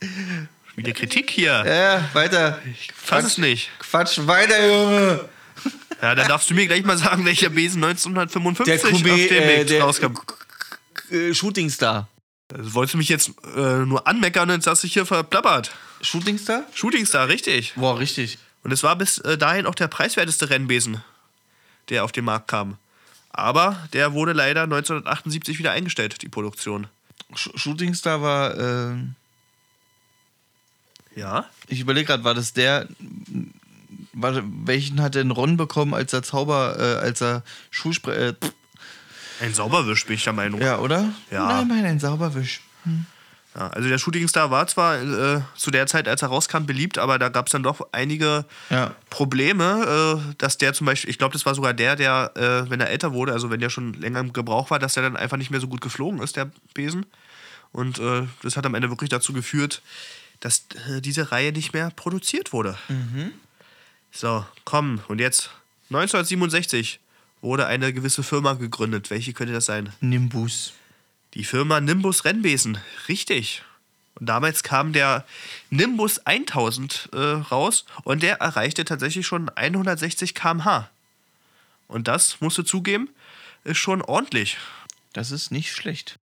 Wieder 0.77 0.93
Kritik 0.93 1.31
hier. 1.31 1.65
ja, 1.67 2.07
weiter. 2.13 2.61
Fass 2.95 3.25
es 3.25 3.39
nicht. 3.39 3.71
Quatsch, 3.79 4.19
weiter, 4.27 4.67
Junge. 4.67 5.27
Ja, 6.03 6.15
dann 6.15 6.29
darfst 6.29 6.51
du 6.51 6.55
mir 6.55 6.67
gleich 6.67 6.85
mal 6.85 6.99
sagen, 6.99 7.25
welcher 7.25 7.49
Besen 7.49 7.83
1955 7.83 8.83
Der 8.83 8.93
auf 8.93 9.03
Komet, 9.03 9.31
dem 9.31 9.43
äh, 9.43 9.65
der 9.65 9.83
rauskam. 9.83 10.13
äh, 11.11 11.33
Shooting 11.33 11.71
Star. 11.71 12.09
Also, 12.55 12.75
wolltest 12.75 12.95
du 12.95 12.99
mich 12.99 13.09
jetzt 13.09 13.33
äh, 13.57 13.85
nur 13.85 14.07
anmeckern 14.07 14.49
und 14.51 14.57
jetzt 14.57 14.67
hast 14.67 14.83
du 14.83 14.87
dich 14.87 14.95
hier 14.95 15.07
verplappert. 15.07 15.73
Shooting 16.01 16.39
Star? 16.39 16.65
Shooting 16.75 17.05
Star, 17.07 17.29
richtig. 17.29 17.75
Boah, 17.75 17.99
richtig. 17.99 18.39
Und 18.63 18.73
es 18.73 18.83
war 18.83 18.97
bis 18.97 19.19
äh, 19.19 19.37
dahin 19.37 19.67
auch 19.67 19.75
der 19.75 19.89
preiswerteste 19.89 20.51
Rennbesen, 20.51 21.03
der 21.89 22.05
auf 22.05 22.13
den 22.13 22.25
Markt 22.25 22.49
kam. 22.49 22.79
Aber 23.31 23.77
der 23.93 24.13
wurde 24.13 24.33
leider 24.33 24.63
1978 24.63 25.59
wieder 25.59 25.73
eingestellt, 25.73 26.23
die 26.23 26.29
Produktion. 26.29 26.87
Sh 27.35 27.51
Shooting 27.57 27.95
Star 27.95 28.23
war, 28.23 28.57
äh, 28.57 28.95
Ja? 31.17 31.47
ich 31.69 31.81
überlege 31.81 32.07
gerade, 32.07 32.25
war 32.25 32.35
das 32.35 32.53
der, 32.53 32.89
war, 34.13 34.43
welchen 34.65 35.03
hat 35.03 35.17
denn 35.17 35.31
Ron 35.33 35.57
bekommen, 35.57 35.95
als 35.95 36.13
er 36.13 36.23
Zauber, 36.23 36.77
äh, 36.79 37.05
als 37.05 37.21
er 37.21 37.43
Schulspre... 37.71 38.15
Äh, 38.15 38.33
pff, 38.35 38.53
Ein 39.41 39.55
Sauberwisch, 39.55 40.07
bin 40.07 40.15
ich 40.17 40.25
der 40.25 40.33
Meinung. 40.33 40.61
ja, 40.61 40.79
oder? 40.79 41.13
Ja. 41.31 41.47
Nein, 41.47 41.69
nein, 41.69 41.85
ein 41.85 41.99
Sauberwisch. 42.01 42.61
Ja, 43.55 43.69
also 43.69 43.89
der 43.89 43.99
Shooting 43.99 44.29
Star 44.29 44.51
war 44.51 44.67
zwar 44.67 45.01
äh, 45.01 45.41
zu 45.57 45.71
der 45.71 45.87
Zeit, 45.87 46.09
als 46.09 46.21
er 46.23 46.29
rauskam, 46.29 46.67
beliebt, 46.67 46.99
aber 46.99 47.19
da 47.19 47.31
gab 47.31 47.47
es 47.47 47.53
dann 47.53 47.63
doch 47.63 47.87
einige 47.93 48.45
Ja. 48.71 48.95
Probleme, 49.11 50.21
äh, 50.29 50.35
dass 50.39 50.59
der 50.59 50.75
zum 50.75 50.87
Beispiel, 50.87 51.09
ich 51.11 51.17
glaube, 51.19 51.33
das 51.33 51.47
war 51.47 51.55
sogar 51.55 51.73
der, 51.73 51.97
der, 51.97 52.33
äh, 52.37 52.71
wenn 52.71 52.81
er 52.81 52.91
älter 52.91 53.13
wurde, 53.15 53.33
also 53.33 53.51
wenn 53.51 53.61
der 53.61 53.71
schon 53.71 53.95
länger 53.95 54.21
im 54.21 54.33
Gebrauch 54.35 54.71
war, 54.71 54.79
dass 54.79 54.95
der 54.95 55.03
dann 55.05 55.17
einfach 55.17 55.39
nicht 55.39 55.51
mehr 55.51 55.61
so 55.61 55.69
gut 55.69 55.81
geflogen 55.81 56.21
ist, 56.21 56.37
der 56.37 56.51
Besen. 56.75 57.07
Und 57.73 57.99
äh, 57.99 58.23
das 58.43 58.57
hat 58.57 58.67
am 58.67 58.75
Ende 58.75 58.91
wirklich 58.91 59.11
dazu 59.11 59.33
geführt, 59.33 59.81
dass 60.41 60.67
äh, 60.91 61.01
diese 61.01 61.33
Reihe 61.33 61.53
nicht 61.53 61.73
mehr 61.73 61.91
produziert 61.97 62.53
wurde. 62.53 62.77
So, 64.13 64.45
komm, 64.65 65.01
und 65.09 65.19
jetzt 65.19 65.51
1967 65.91 67.01
wurde 67.47 67.67
eine 67.67 67.93
gewisse 67.93 68.23
Firma 68.23 68.55
gegründet. 68.55 69.09
Welche 69.11 69.33
könnte 69.33 69.55
das 69.55 69.67
sein? 69.67 69.93
Nimbus. 70.01 70.73
Die 71.35 71.45
Firma 71.45 71.81
Nimbus 71.81 72.25
Rennbesen, 72.25 72.79
richtig. 73.09 73.63
Und 74.17 74.27
damals 74.27 74.63
kam 74.63 74.93
der 74.93 75.25
Nimbus 75.71 76.19
1000 76.27 77.11
äh, 77.13 77.19
raus 77.19 77.85
und 78.03 78.23
der 78.23 78.41
erreichte 78.41 78.85
tatsächlich 78.85 79.27
schon 79.27 79.49
160 79.51 80.35
km/h. 80.35 80.91
Und 81.87 82.09
das, 82.09 82.41
musst 82.41 82.59
du 82.59 82.63
zugeben, 82.63 83.11
ist 83.65 83.79
schon 83.79 84.03
ordentlich. 84.03 84.57
Das 85.13 85.31
ist 85.31 85.51
nicht 85.51 85.73
schlecht. 85.73 86.19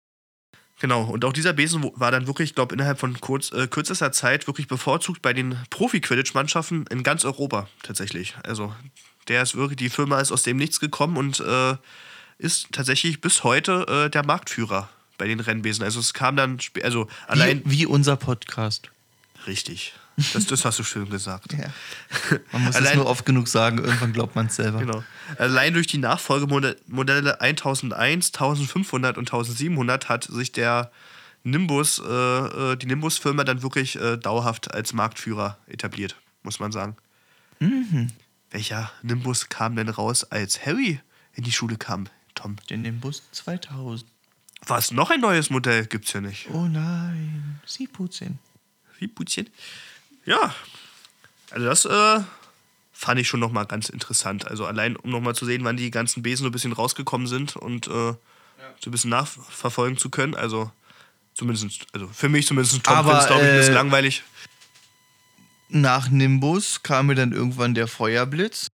Genau, 0.79 1.03
und 1.03 1.25
auch 1.25 1.33
dieser 1.33 1.51
Besen 1.51 1.91
war 1.95 2.11
dann 2.11 2.27
wirklich, 2.27 2.51
ich 2.51 2.55
glaube, 2.55 2.73
innerhalb 2.73 2.99
von 2.99 3.19
kurz, 3.19 3.51
äh, 3.51 3.67
kürzester 3.67 4.13
Zeit 4.13 4.47
wirklich 4.47 4.67
bevorzugt 4.67 5.21
bei 5.21 5.33
den 5.33 5.57
Profi-Quidditch-Mannschaften 5.69 6.85
in 6.89 7.03
ganz 7.03 7.25
Europa 7.25 7.67
tatsächlich. 7.83 8.35
Also 8.43 8.73
der 9.29 9.43
ist 9.43 9.55
wirklich, 9.55 9.77
die 9.77 9.89
Firma 9.89 10.19
ist 10.19 10.31
aus 10.31 10.43
dem 10.43 10.57
Nichts 10.57 10.79
gekommen 10.79 11.17
und 11.17 11.39
äh, 11.39 11.75
ist 12.37 12.67
tatsächlich 12.71 13.21
bis 13.21 13.43
heute 13.43 13.85
äh, 13.87 14.09
der 14.09 14.25
Marktführer 14.25 14.89
bei 15.17 15.27
den 15.27 15.39
Rennbesen. 15.39 15.83
Also 15.83 15.99
es 15.99 16.13
kam 16.13 16.35
dann, 16.35 16.59
also 16.83 17.07
allein. 17.27 17.61
Wie, 17.65 17.79
wie 17.79 17.85
unser 17.85 18.15
Podcast. 18.15 18.89
Richtig. 19.47 19.93
Das, 20.33 20.45
das 20.47 20.65
hast 20.65 20.79
du 20.79 20.83
schön 20.83 21.09
gesagt. 21.09 21.53
Ja. 21.57 21.69
Man 22.51 22.63
muss 22.63 22.71
es 22.71 22.75
Allein- 22.77 22.97
nur 22.97 23.05
oft 23.05 23.25
genug 23.25 23.47
sagen, 23.47 23.77
irgendwann 23.77 24.11
glaubt 24.13 24.35
man 24.35 24.47
es 24.47 24.55
selber. 24.55 24.79
Genau. 24.79 25.03
Allein 25.37 25.73
durch 25.73 25.87
die 25.87 25.97
Nachfolgemodelle 25.97 27.39
1001, 27.39 28.27
1500 28.33 29.17
und 29.17 29.27
1700 29.29 30.09
hat 30.09 30.25
sich 30.25 30.51
der 30.51 30.91
Nimbus, 31.43 31.99
äh, 31.99 32.03
äh, 32.73 32.75
die 32.75 32.85
Nimbus-Firma 32.87 33.43
dann 33.45 33.61
wirklich 33.61 33.95
äh, 33.99 34.17
dauerhaft 34.17 34.73
als 34.73 34.91
Marktführer 34.93 35.57
etabliert, 35.67 36.15
muss 36.43 36.59
man 36.59 36.71
sagen. 36.71 36.97
Welcher 38.51 38.91
Nimbus 39.03 39.49
kam 39.49 39.75
denn 39.75 39.89
raus, 39.89 40.23
als 40.23 40.65
Harry 40.65 40.99
in 41.33 41.43
die 41.43 41.51
Schule 41.51 41.77
kam, 41.77 42.07
Tom? 42.35 42.55
Den 42.69 42.81
Nimbus 42.81 43.23
2000. 43.31 44.05
Was, 44.65 44.91
noch 44.91 45.09
ein 45.09 45.21
neues 45.21 45.49
Modell 45.49 45.85
gibt's 45.85 46.13
ja 46.13 46.21
nicht. 46.21 46.49
Oh 46.51 46.65
nein, 46.65 47.61
sie 47.65 47.87
putzen. 47.87 48.39
Wie 48.97 49.07
Putzchen? 49.07 49.49
Ja. 50.25 50.53
Also 51.51 51.65
das 51.65 51.85
äh, 51.85 52.23
fand 52.91 53.19
ich 53.19 53.27
schon 53.27 53.39
nochmal 53.39 53.65
ganz 53.65 53.89
interessant. 53.89 54.47
Also 54.47 54.65
allein, 54.65 54.95
um 54.95 55.09
nochmal 55.09 55.35
zu 55.35 55.45
sehen, 55.45 55.63
wann 55.63 55.77
die 55.77 55.89
ganzen 55.89 56.21
Besen 56.21 56.43
so 56.43 56.49
ein 56.49 56.51
bisschen 56.51 56.73
rausgekommen 56.73 57.27
sind 57.27 57.55
und 57.55 57.87
äh, 57.87 57.89
so 57.91 58.17
ein 58.87 58.91
bisschen 58.91 59.09
nachverfolgen 59.09 59.97
zu 59.97 60.09
können. 60.09 60.35
Also 60.35 60.71
zumindest, 61.33 61.87
also 61.93 62.07
für 62.07 62.29
mich 62.29 62.45
zumindest 62.45 62.83
Tom 62.83 62.93
Aber, 62.93 63.11
Prince, 63.13 63.27
glaube 63.27 63.43
ich, 63.43 63.49
ein 63.49 63.57
bisschen 63.57 63.73
äh, 63.73 63.77
langweilig. 63.77 64.23
Nach 65.69 66.09
Nimbus 66.09 66.83
kam 66.83 67.07
mir 67.07 67.15
dann 67.15 67.31
irgendwann 67.31 67.75
der 67.75 67.87
Feuerblitz. 67.87 68.67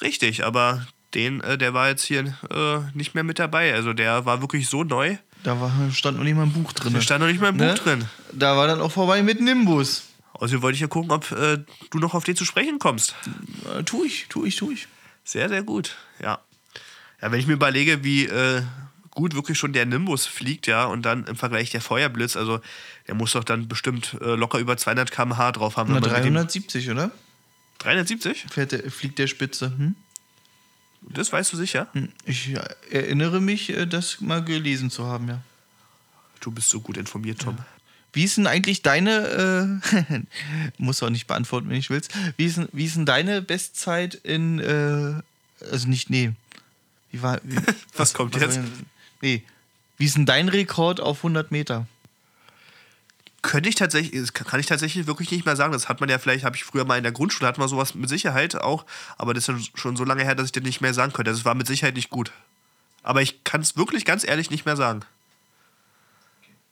Richtig, 0.00 0.44
aber 0.44 0.86
den, 1.14 1.40
äh, 1.40 1.56
der 1.56 1.74
war 1.74 1.88
jetzt 1.88 2.04
hier 2.04 2.36
äh, 2.50 2.96
nicht 2.96 3.14
mehr 3.14 3.24
mit 3.24 3.38
dabei. 3.38 3.72
Also 3.74 3.92
der 3.92 4.24
war 4.24 4.40
wirklich 4.40 4.68
so 4.68 4.84
neu. 4.84 5.16
Da 5.44 5.60
war, 5.60 5.72
stand 5.92 6.18
noch 6.18 6.24
nicht 6.24 6.34
mal 6.34 6.42
ein 6.42 6.52
Buch 6.52 6.72
drin. 6.72 6.92
Da 6.92 7.00
stand 7.00 7.20
noch 7.20 7.28
nicht 7.28 7.40
mal 7.40 7.50
im 7.50 7.56
Ne? 7.56 7.72
Buch 7.72 7.82
drin. 7.82 8.04
Da 8.32 8.56
war 8.56 8.66
dann 8.66 8.80
auch 8.80 8.92
vorbei 8.92 9.22
mit 9.22 9.40
Nimbus. 9.40 10.04
Außerdem 10.34 10.62
wollte 10.62 10.74
ich 10.74 10.80
ja 10.80 10.88
gucken, 10.88 11.10
ob 11.10 11.30
äh, 11.32 11.58
du 11.90 11.98
noch 11.98 12.14
auf 12.14 12.24
den 12.24 12.36
zu 12.36 12.44
sprechen 12.44 12.78
kommst. 12.78 13.14
Äh, 13.76 13.82
tu 13.84 14.04
ich, 14.04 14.26
tu 14.28 14.44
ich, 14.44 14.56
tu 14.56 14.70
ich. 14.70 14.86
Sehr, 15.24 15.48
sehr 15.48 15.62
gut, 15.62 15.96
ja. 16.22 16.40
Ja, 17.20 17.32
wenn 17.32 17.40
ich 17.40 17.46
mir 17.46 17.54
überlege, 17.54 18.04
wie 18.04 18.26
äh, 18.26 18.62
gut 19.18 19.34
wirklich 19.34 19.58
schon 19.58 19.72
der 19.72 19.84
Nimbus 19.84 20.26
fliegt, 20.26 20.68
ja, 20.68 20.84
und 20.84 21.02
dann 21.02 21.24
im 21.26 21.34
Vergleich 21.34 21.70
der 21.70 21.80
Feuerblitz, 21.80 22.36
also 22.36 22.60
der 23.08 23.14
muss 23.16 23.32
doch 23.32 23.42
dann 23.42 23.66
bestimmt 23.66 24.16
äh, 24.20 24.34
locker 24.36 24.58
über 24.60 24.76
200 24.76 25.10
km/h 25.10 25.52
drauf 25.52 25.76
haben. 25.76 25.92
Na, 25.92 25.96
wenn 25.96 26.02
man 26.02 26.12
mit 26.12 26.24
dem- 26.24 26.34
370, 26.34 26.90
oder? 26.90 27.10
370? 27.78 28.46
Fährt 28.50 28.72
der, 28.72 28.90
fliegt 28.90 29.18
der 29.18 29.26
Spitze. 29.26 29.72
Hm? 29.76 29.94
Das 31.00 31.32
weißt 31.32 31.52
du 31.52 31.56
sicher? 31.56 31.88
Ich 32.24 32.48
äh, 32.50 32.60
erinnere 32.90 33.40
mich, 33.40 33.70
äh, 33.70 33.86
das 33.86 34.20
mal 34.20 34.42
gelesen 34.44 34.90
zu 34.90 35.06
haben, 35.06 35.28
ja. 35.28 35.40
Du 36.40 36.50
bist 36.52 36.68
so 36.68 36.80
gut 36.80 36.96
informiert, 36.96 37.40
Tom. 37.40 37.58
Wie 38.12 38.24
ist 38.24 38.36
denn 38.36 38.46
eigentlich 38.46 38.82
deine, 38.82 39.80
äh, 40.06 40.20
muss 40.78 41.02
auch 41.02 41.10
nicht 41.10 41.26
beantworten, 41.26 41.68
wenn 41.68 41.76
ich 41.76 41.90
willst, 41.90 42.10
wie 42.36 42.46
ist, 42.46 42.56
denn- 42.56 42.68
wie 42.72 42.84
ist 42.84 42.94
denn 42.96 43.06
deine 43.06 43.42
Bestzeit 43.42 44.14
in, 44.14 44.58
äh, 44.60 45.20
also 45.70 45.88
nicht, 45.88 46.08
nee, 46.08 46.32
wie 47.10 47.22
war, 47.22 47.40
wie, 47.42 47.56
Was 47.96 48.14
kommt 48.14 48.34
was 48.34 48.42
jetzt? 48.42 48.60
Nee, 49.20 49.42
wie 49.96 50.04
ist 50.06 50.16
denn 50.16 50.26
dein 50.26 50.48
Rekord 50.48 51.00
auf 51.00 51.18
100 51.18 51.50
Meter? 51.50 51.86
Könnte 53.40 53.68
ich 53.68 53.76
tatsächlich, 53.76 54.32
kann 54.34 54.58
ich 54.60 54.66
tatsächlich 54.66 55.06
wirklich 55.06 55.30
nicht 55.30 55.46
mehr 55.46 55.54
sagen. 55.56 55.72
Das 55.72 55.88
hat 55.88 56.00
man 56.00 56.08
ja 56.08 56.18
vielleicht, 56.18 56.44
habe 56.44 56.56
ich 56.56 56.64
früher 56.64 56.84
mal 56.84 56.96
in 56.98 57.04
der 57.04 57.12
Grundschule, 57.12 57.46
hat 57.48 57.56
man 57.58 57.68
sowas 57.68 57.94
mit 57.94 58.08
Sicherheit 58.08 58.56
auch, 58.56 58.84
aber 59.16 59.32
das 59.32 59.48
ist 59.48 59.78
schon 59.78 59.96
so 59.96 60.04
lange 60.04 60.24
her, 60.24 60.34
dass 60.34 60.46
ich 60.46 60.52
das 60.52 60.64
nicht 60.64 60.80
mehr 60.80 60.92
sagen 60.92 61.12
könnte. 61.12 61.30
Das 61.30 61.44
war 61.44 61.54
mit 61.54 61.66
Sicherheit 61.66 61.94
nicht 61.94 62.10
gut. 62.10 62.32
Aber 63.04 63.22
ich 63.22 63.44
kann 63.44 63.60
es 63.60 63.76
wirklich 63.76 64.04
ganz 64.04 64.24
ehrlich 64.26 64.50
nicht 64.50 64.66
mehr 64.66 64.76
sagen. 64.76 65.02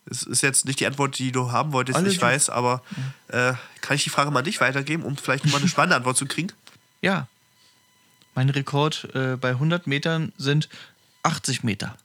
Es 0.09 0.23
ist 0.23 0.41
jetzt 0.41 0.65
nicht 0.65 0.79
die 0.79 0.85
Antwort, 0.87 1.17
die 1.19 1.31
du 1.31 1.51
haben 1.51 1.73
wolltest, 1.73 1.97
Alle 1.97 2.09
ich 2.09 2.15
die- 2.15 2.21
weiß, 2.21 2.49
aber 2.49 2.81
äh, 3.29 3.53
kann 3.81 3.95
ich 3.95 4.03
die 4.03 4.09
Frage 4.09 4.31
mal 4.31 4.39
an 4.39 4.45
dich 4.45 4.61
weitergeben, 4.61 5.03
um 5.03 5.17
vielleicht 5.17 5.45
mal 5.45 5.57
eine 5.57 5.67
spannende 5.67 5.95
Antwort 5.95 6.17
zu 6.17 6.25
kriegen? 6.25 6.51
Ja, 7.01 7.27
mein 8.35 8.49
Rekord 8.49 9.07
äh, 9.15 9.35
bei 9.35 9.49
100 9.49 9.87
Metern 9.87 10.31
sind 10.37 10.69
80 11.23 11.63
Meter. 11.63 11.97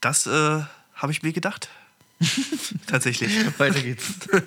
Das 0.00 0.26
äh, 0.26 0.62
habe 0.94 1.12
ich 1.12 1.22
mir 1.22 1.32
gedacht. 1.32 1.68
tatsächlich. 2.86 3.30
Weiter 3.58 3.80
geht's. 3.80 4.04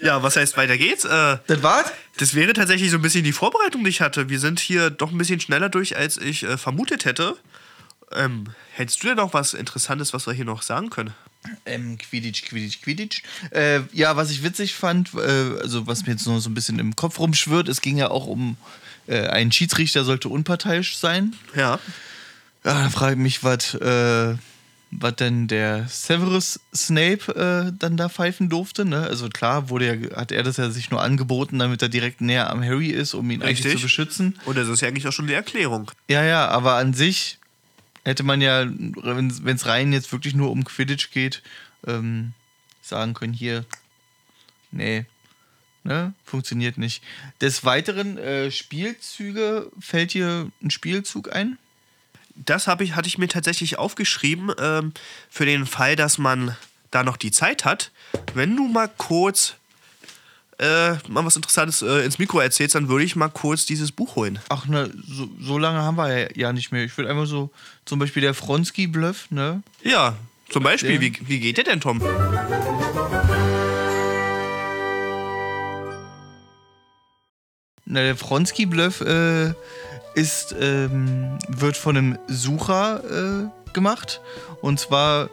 Ja, 0.00 0.20
was 0.20 0.34
heißt 0.34 0.56
weiter 0.56 0.76
geht's? 0.76 1.04
Äh, 1.04 1.38
Das 1.46 1.62
war's? 1.62 1.92
Das 2.16 2.34
wäre 2.34 2.54
tatsächlich 2.54 2.90
so 2.90 2.96
ein 2.98 3.02
bisschen 3.02 3.22
die 3.22 3.32
Vorbereitung, 3.32 3.84
die 3.84 3.90
ich 3.90 4.00
hatte. 4.00 4.28
Wir 4.28 4.40
sind 4.40 4.58
hier 4.58 4.90
doch 4.90 5.12
ein 5.12 5.18
bisschen 5.18 5.38
schneller 5.38 5.68
durch, 5.68 5.96
als 5.96 6.16
ich 6.16 6.42
äh, 6.42 6.58
vermutet 6.58 7.04
hätte. 7.04 7.36
Ähm, 8.10 8.46
hättest 8.74 9.00
du 9.02 9.06
denn 9.08 9.18
noch 9.18 9.32
was 9.32 9.54
Interessantes, 9.54 10.12
was 10.12 10.26
wir 10.26 10.32
hier 10.34 10.44
noch 10.44 10.62
sagen 10.62 10.90
können? 10.90 11.14
Ähm, 11.66 11.98
Quidditch, 11.98 12.42
Quidditch, 12.46 12.82
Quidditch. 12.82 13.22
Äh, 13.50 13.82
ja, 13.92 14.16
was 14.16 14.30
ich 14.32 14.42
witzig 14.42 14.74
fand, 14.74 15.14
äh, 15.14 15.18
also 15.60 15.86
was 15.86 16.04
mir 16.04 16.12
jetzt 16.12 16.26
noch 16.26 16.40
so 16.40 16.50
ein 16.50 16.54
bisschen 16.54 16.80
im 16.80 16.96
Kopf 16.96 17.20
rumschwirrt, 17.20 17.68
es 17.68 17.80
ging 17.80 17.96
ja 17.96 18.10
auch 18.10 18.26
um 18.26 18.56
äh, 19.06 19.28
einen 19.28 19.52
Schiedsrichter 19.52 20.04
sollte 20.04 20.28
unparteiisch 20.28 20.96
sein. 20.96 21.36
Ja. 21.54 21.78
Ja, 22.64 22.84
da 22.84 22.90
frage 22.90 23.14
ich 23.14 23.18
mich, 23.18 23.44
was 23.44 23.74
äh, 23.74 24.36
was 24.92 25.16
denn 25.16 25.48
der 25.48 25.86
Severus 25.88 26.60
Snape 26.74 27.34
äh, 27.34 27.72
dann 27.76 27.96
da 27.96 28.08
pfeifen 28.08 28.50
durfte. 28.50 28.84
Ne? 28.84 29.02
Also 29.02 29.28
klar 29.28 29.70
wurde 29.70 29.86
ja, 29.86 30.16
hat 30.16 30.32
er 30.32 30.42
das 30.42 30.58
ja 30.58 30.70
sich 30.70 30.90
nur 30.90 31.02
angeboten, 31.02 31.58
damit 31.58 31.80
er 31.82 31.88
direkt 31.88 32.20
näher 32.20 32.50
am 32.50 32.62
Harry 32.62 32.88
ist, 32.88 33.14
um 33.14 33.30
ihn 33.30 33.42
eigentlich 33.42 33.64
Richtig. 33.64 33.76
zu 33.76 33.82
beschützen. 33.82 34.38
Und 34.44 34.58
das 34.58 34.68
ist 34.68 34.82
ja 34.82 34.88
eigentlich 34.88 35.08
auch 35.08 35.12
schon 35.12 35.26
die 35.26 35.32
Erklärung. 35.32 35.90
Ja, 36.08 36.22
ja, 36.22 36.48
aber 36.48 36.74
an 36.74 36.92
sich 36.92 37.38
hätte 38.04 38.22
man 38.22 38.40
ja, 38.40 38.66
wenn 38.66 39.28
es 39.28 39.66
rein 39.66 39.92
jetzt 39.92 40.12
wirklich 40.12 40.34
nur 40.34 40.50
um 40.50 40.64
Quidditch 40.64 41.10
geht, 41.10 41.42
ähm, 41.86 42.34
sagen 42.82 43.14
können, 43.14 43.32
hier, 43.32 43.64
nee, 44.72 45.06
ne, 45.84 46.12
funktioniert 46.24 46.76
nicht. 46.76 47.02
Des 47.40 47.64
Weiteren 47.64 48.18
äh, 48.18 48.50
Spielzüge, 48.50 49.70
fällt 49.80 50.12
dir 50.14 50.50
ein 50.62 50.70
Spielzug 50.70 51.34
ein? 51.34 51.58
Das 52.34 52.66
hab 52.66 52.80
ich, 52.80 52.96
hatte 52.96 53.08
ich 53.08 53.18
mir 53.18 53.28
tatsächlich 53.28 53.78
aufgeschrieben, 53.78 54.52
ähm, 54.58 54.92
für 55.28 55.46
den 55.46 55.66
Fall, 55.66 55.96
dass 55.96 56.18
man 56.18 56.56
da 56.90 57.02
noch 57.02 57.16
die 57.16 57.30
Zeit 57.30 57.64
hat. 57.64 57.90
Wenn 58.34 58.56
du 58.56 58.68
mal 58.68 58.88
kurz 58.96 59.54
äh, 60.58 60.92
mal 61.08 61.24
was 61.24 61.36
Interessantes 61.36 61.82
äh, 61.82 62.04
ins 62.04 62.18
Mikro 62.18 62.38
erzählst, 62.38 62.74
dann 62.74 62.88
würde 62.88 63.04
ich 63.04 63.16
mal 63.16 63.28
kurz 63.28 63.66
dieses 63.66 63.90
Buch 63.90 64.16
holen. 64.16 64.38
Ach, 64.48 64.66
ne, 64.66 64.92
so, 65.06 65.28
so 65.40 65.58
lange 65.58 65.80
haben 65.80 65.96
wir 65.96 66.08
ja, 66.08 66.28
ja 66.34 66.52
nicht 66.52 66.70
mehr. 66.70 66.84
Ich 66.84 66.96
würde 66.96 67.10
einfach 67.10 67.26
so, 67.26 67.50
zum 67.84 67.98
Beispiel 67.98 68.22
der 68.22 68.34
Fronski-Bluff, 68.34 69.30
ne? 69.30 69.62
Ja, 69.82 70.16
zum 70.50 70.62
Beispiel, 70.62 71.00
wie, 71.00 71.14
wie 71.22 71.40
geht 71.40 71.56
der 71.56 71.64
denn, 71.64 71.80
Tom? 71.80 72.00
Na, 77.84 78.00
der 78.00 78.16
Fronski-Bluff 78.16 79.00
äh, 79.00 79.54
ist, 80.14 80.54
ähm, 80.58 81.38
wird 81.48 81.76
von 81.76 81.96
einem 81.96 82.18
Sucher 82.28 83.02
äh, 83.04 83.72
gemacht. 83.72 84.20
Und 84.60 84.80
zwar 84.80 85.28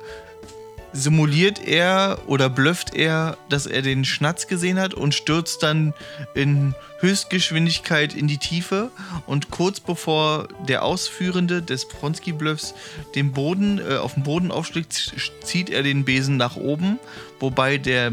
simuliert 0.92 1.66
er 1.66 2.20
oder 2.28 2.50
blufft 2.50 2.96
er, 2.96 3.38
dass 3.50 3.66
er 3.66 3.82
den 3.82 4.06
Schnatz 4.06 4.48
gesehen 4.48 4.80
hat 4.80 4.94
und 4.94 5.14
stürzt 5.14 5.62
dann 5.62 5.94
in 6.34 6.74
Höchstgeschwindigkeit 7.00 8.16
in 8.16 8.28
die 8.28 8.38
Tiefe. 8.38 8.90
Und 9.28 9.52
kurz 9.52 9.80
bevor 9.80 10.48
der 10.68 10.84
Ausführende 10.84 11.62
des 11.62 11.84
Fronski-Bluffs 11.84 12.74
den 13.16 13.32
Boden, 13.34 13.80
äh, 13.80 13.98
auf 13.98 14.16
den 14.16 14.24
Boden 14.24 14.52
aufschlägt, 14.52 15.14
zieht 15.44 15.70
er 15.70 15.84
den 15.84 16.06
Besen 16.06 16.38
nach 16.38 16.56
oben, 16.56 17.00
wobei 17.40 17.78
der 17.78 18.12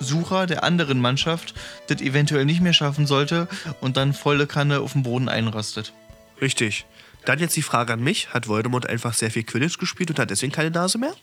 Mitsucher 0.00 0.46
der 0.46 0.64
anderen 0.64 1.00
Mannschaft 1.00 1.54
das 1.86 2.00
eventuell 2.00 2.44
nicht 2.44 2.60
mehr 2.60 2.72
schaffen 2.72 3.06
sollte 3.06 3.48
und 3.80 3.96
dann 3.96 4.14
volle 4.14 4.46
Kanne 4.46 4.80
auf 4.80 4.92
dem 4.92 5.02
Boden 5.02 5.28
einrastet. 5.28 5.92
Richtig. 6.40 6.86
Dann 7.26 7.38
jetzt 7.38 7.56
die 7.56 7.62
Frage 7.62 7.92
an 7.92 8.00
mich. 8.00 8.32
Hat 8.32 8.48
Voldemort 8.48 8.88
einfach 8.88 9.14
sehr 9.14 9.30
viel 9.30 9.44
Quidditch 9.44 9.78
gespielt 9.78 10.10
und 10.10 10.18
hat 10.18 10.30
deswegen 10.30 10.52
keine 10.52 10.70
Nase 10.70 10.98
mehr? 10.98 11.14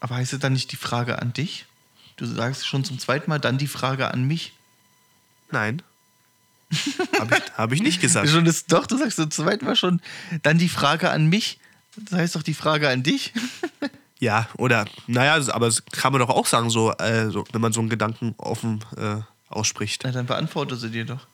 Aber 0.00 0.16
heißt 0.16 0.32
es 0.32 0.38
dann 0.38 0.54
nicht 0.54 0.72
die 0.72 0.76
Frage 0.76 1.20
an 1.20 1.32
dich? 1.32 1.66
Du 2.16 2.26
sagst 2.26 2.66
schon 2.66 2.84
zum 2.84 2.98
zweiten 2.98 3.28
Mal 3.28 3.38
dann 3.38 3.58
die 3.58 3.66
Frage 3.66 4.10
an 4.10 4.24
mich. 4.24 4.52
Nein. 5.50 5.82
Habe 7.20 7.36
ich, 7.36 7.52
hab 7.56 7.72
ich 7.72 7.82
nicht 7.82 8.00
gesagt. 8.00 8.28
Schon 8.28 8.44
das, 8.44 8.66
doch, 8.66 8.86
du 8.86 8.96
sagst 8.96 9.16
zum 9.16 9.30
zweiten 9.30 9.64
Mal 9.64 9.76
schon 9.76 10.00
dann 10.42 10.58
die 10.58 10.68
Frage 10.68 11.10
an 11.10 11.26
mich. 11.26 11.58
Das 11.96 12.18
heißt 12.18 12.34
doch 12.34 12.42
die 12.42 12.54
Frage 12.54 12.88
an 12.88 13.02
dich. 13.02 13.32
Ja, 14.24 14.48
oder, 14.56 14.86
naja, 15.06 15.38
aber 15.52 15.66
das 15.66 15.84
kann 15.84 16.10
man 16.10 16.18
doch 16.18 16.30
auch 16.30 16.46
sagen, 16.46 16.70
so, 16.70 16.92
äh, 16.92 17.28
so 17.28 17.44
wenn 17.52 17.60
man 17.60 17.74
so 17.74 17.80
einen 17.80 17.90
Gedanken 17.90 18.34
offen 18.38 18.82
äh, 18.96 19.16
ausspricht. 19.50 20.00
Na, 20.02 20.12
dann 20.12 20.24
beantworte 20.24 20.76
sie 20.76 20.88
dir 20.88 21.04
doch. 21.04 21.26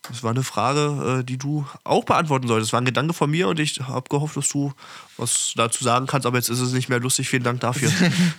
Das 0.00 0.22
war 0.22 0.30
eine 0.30 0.42
Frage, 0.42 1.18
äh, 1.20 1.24
die 1.24 1.36
du 1.36 1.66
auch 1.84 2.04
beantworten 2.04 2.48
solltest. 2.48 2.70
Das 2.70 2.72
war 2.72 2.80
ein 2.80 2.86
Gedanke 2.86 3.12
von 3.12 3.30
mir 3.30 3.48
und 3.48 3.60
ich 3.60 3.80
habe 3.80 4.08
gehofft, 4.08 4.38
dass 4.38 4.48
du 4.48 4.72
was 5.18 5.52
dazu 5.56 5.84
sagen 5.84 6.06
kannst, 6.06 6.26
aber 6.26 6.38
jetzt 6.38 6.48
ist 6.48 6.60
es 6.60 6.72
nicht 6.72 6.88
mehr 6.88 7.00
lustig. 7.00 7.28
Vielen 7.28 7.42
Dank 7.42 7.60
dafür. 7.60 7.92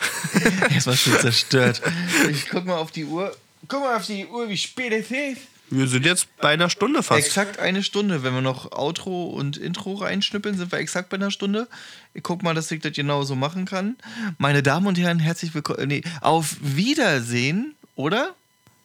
Erstmal 0.71 0.97
schon 0.97 1.19
zerstört. 1.19 1.79
Ich 2.31 2.49
guck 2.49 2.65
mal 2.65 2.77
auf 2.77 2.89
die 2.89 3.05
Uhr. 3.05 3.31
Guck 3.67 3.81
mal 3.81 3.95
auf 3.95 4.07
die 4.07 4.25
Uhr, 4.25 4.49
wie 4.49 4.57
spät 4.57 4.91
es 4.91 5.11
ist. 5.11 5.52
Wir 5.75 5.87
sind 5.87 6.05
jetzt 6.05 6.27
bei 6.37 6.49
einer 6.49 6.69
Stunde 6.69 7.01
fast. 7.01 7.25
Exakt 7.25 7.57
eine 7.57 7.81
Stunde. 7.81 8.21
Wenn 8.21 8.33
wir 8.35 8.41
noch 8.41 8.71
Outro 8.73 9.29
und 9.29 9.57
Intro 9.57 9.95
reinschnippeln, 9.95 10.55
sind 10.55 10.71
wir 10.71 10.77
exakt 10.77 11.09
bei 11.09 11.17
einer 11.17 11.31
Stunde. 11.31 11.67
Ich 12.13 12.21
guck 12.21 12.43
mal, 12.43 12.53
dass 12.53 12.69
ich 12.69 12.79
das 12.79 12.93
genau 12.93 13.23
so 13.23 13.35
machen 13.35 13.65
kann. 13.65 13.95
Meine 14.37 14.61
Damen 14.61 14.85
und 14.85 14.99
Herren, 14.99 15.17
herzlich 15.17 15.55
willkommen. 15.55 15.87
Nee, 15.87 16.03
auf 16.21 16.57
Wiedersehen, 16.61 17.73
oder? 17.95 18.35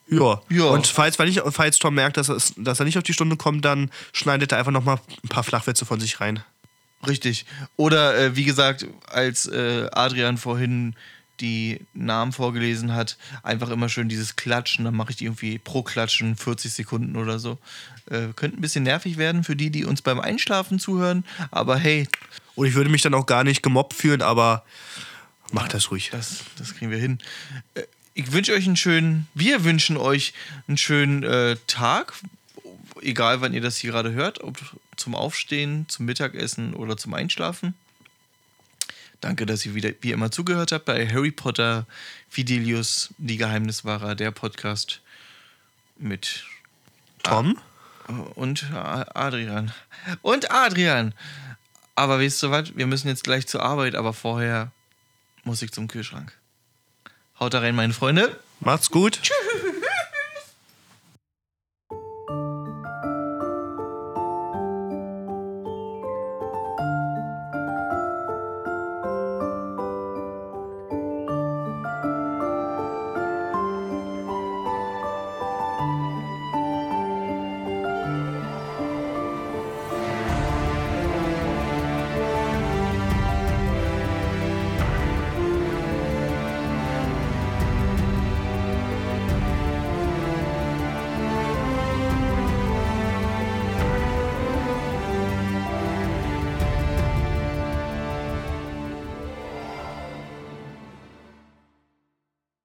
Ja. 0.07 0.41
Ja. 0.49 0.65
Und 0.65 0.87
falls, 0.87 1.19
wenn 1.19 1.27
ich, 1.27 1.39
falls 1.51 1.77
Tom 1.77 1.93
merkt, 1.93 2.17
dass, 2.17 2.27
es, 2.27 2.53
dass 2.57 2.79
er 2.79 2.85
nicht 2.85 2.97
auf 2.97 3.03
die 3.03 3.13
Stunde 3.13 3.37
kommt, 3.37 3.63
dann 3.65 3.91
schneidet 4.11 4.51
er 4.51 4.57
einfach 4.57 4.71
noch 4.71 4.83
mal 4.83 4.99
ein 5.23 5.29
paar 5.29 5.43
Flachwitze 5.43 5.85
von 5.85 5.99
sich 5.99 6.19
rein. 6.19 6.43
Richtig. 7.07 7.45
Oder 7.77 8.17
äh, 8.17 8.35
wie 8.35 8.45
gesagt, 8.45 8.87
als 9.07 9.45
äh, 9.45 9.87
Adrian 9.91 10.37
vorhin 10.37 10.95
die 11.41 11.81
Namen 11.93 12.31
vorgelesen 12.31 12.93
hat, 12.93 13.17
einfach 13.43 13.69
immer 13.69 13.89
schön 13.89 14.09
dieses 14.09 14.35
Klatschen. 14.35 14.85
Dann 14.85 14.95
mache 14.95 15.11
ich 15.11 15.17
die 15.17 15.25
irgendwie 15.25 15.57
pro 15.57 15.83
Klatschen 15.83 16.35
40 16.35 16.73
Sekunden 16.73 17.15
oder 17.15 17.39
so. 17.39 17.57
Äh, 18.09 18.33
könnte 18.35 18.57
ein 18.57 18.61
bisschen 18.61 18.83
nervig 18.83 19.17
werden 19.17 19.43
für 19.43 19.55
die, 19.55 19.69
die 19.69 19.85
uns 19.85 20.01
beim 20.01 20.19
Einschlafen 20.19 20.79
zuhören. 20.79 21.25
Aber 21.51 21.77
hey, 21.77 22.07
Und 22.55 22.67
ich 22.67 22.73
würde 22.73 22.89
mich 22.89 23.01
dann 23.01 23.13
auch 23.13 23.25
gar 23.25 23.43
nicht 23.43 23.63
gemobbt 23.63 23.93
fühlen, 23.93 24.21
aber 24.21 24.65
mach 25.51 25.67
das 25.67 25.91
ruhig. 25.91 26.09
das, 26.11 26.43
das 26.57 26.75
kriegen 26.75 26.91
wir 26.91 26.99
hin. 26.99 27.19
Äh, 27.75 27.83
ich 28.13 28.31
wünsche 28.33 28.53
euch 28.53 28.65
einen 28.65 28.75
schönen, 28.75 29.27
wir 29.33 29.63
wünschen 29.63 29.95
euch 29.95 30.33
einen 30.67 30.77
schönen 30.77 31.23
äh, 31.23 31.55
Tag. 31.67 32.13
Egal, 33.01 33.39
wann 33.39 33.53
ihr 33.53 33.61
das 33.61 33.77
hier 33.77 33.91
gerade 33.91 34.11
hört, 34.11 34.43
ob 34.43 34.57
zum 34.97 35.15
Aufstehen, 35.15 35.85
zum 35.87 36.05
Mittagessen 36.05 36.73
oder 36.73 36.97
zum 36.97 37.13
Einschlafen. 37.13 37.75
Danke, 39.21 39.45
dass 39.45 39.65
ihr 39.65 39.75
wieder 39.75 39.91
wie 40.01 40.11
immer 40.11 40.31
zugehört 40.31 40.71
habt 40.71 40.85
bei 40.85 41.07
Harry 41.07 41.31
Potter, 41.31 41.85
Fidelius, 42.29 43.13
die 43.17 43.37
Geheimniswahrer, 43.37 44.15
der 44.15 44.31
Podcast 44.31 45.01
mit 45.97 46.45
Tom? 47.23 47.57
und 48.35 48.71
Adrian. 48.73 49.71
Und 50.21 50.51
Adrian! 50.51 51.13
Aber 51.95 52.19
weißt 52.19 52.43
du 52.43 52.51
was? 52.51 52.75
Wir 52.75 52.87
müssen 52.87 53.07
jetzt 53.07 53.23
gleich 53.23 53.47
zur 53.47 53.61
Arbeit, 53.61 53.95
aber 53.95 54.13
vorher 54.13 54.71
muss 55.43 55.61
ich 55.61 55.71
zum 55.71 55.87
Kühlschrank. 55.87 56.33
Haut 57.39 57.53
da 57.53 57.59
rein, 57.59 57.75
meine 57.75 57.93
Freunde. 57.93 58.39
Macht's 58.61 58.89
gut. 58.89 59.19
Tschüss! 59.21 59.68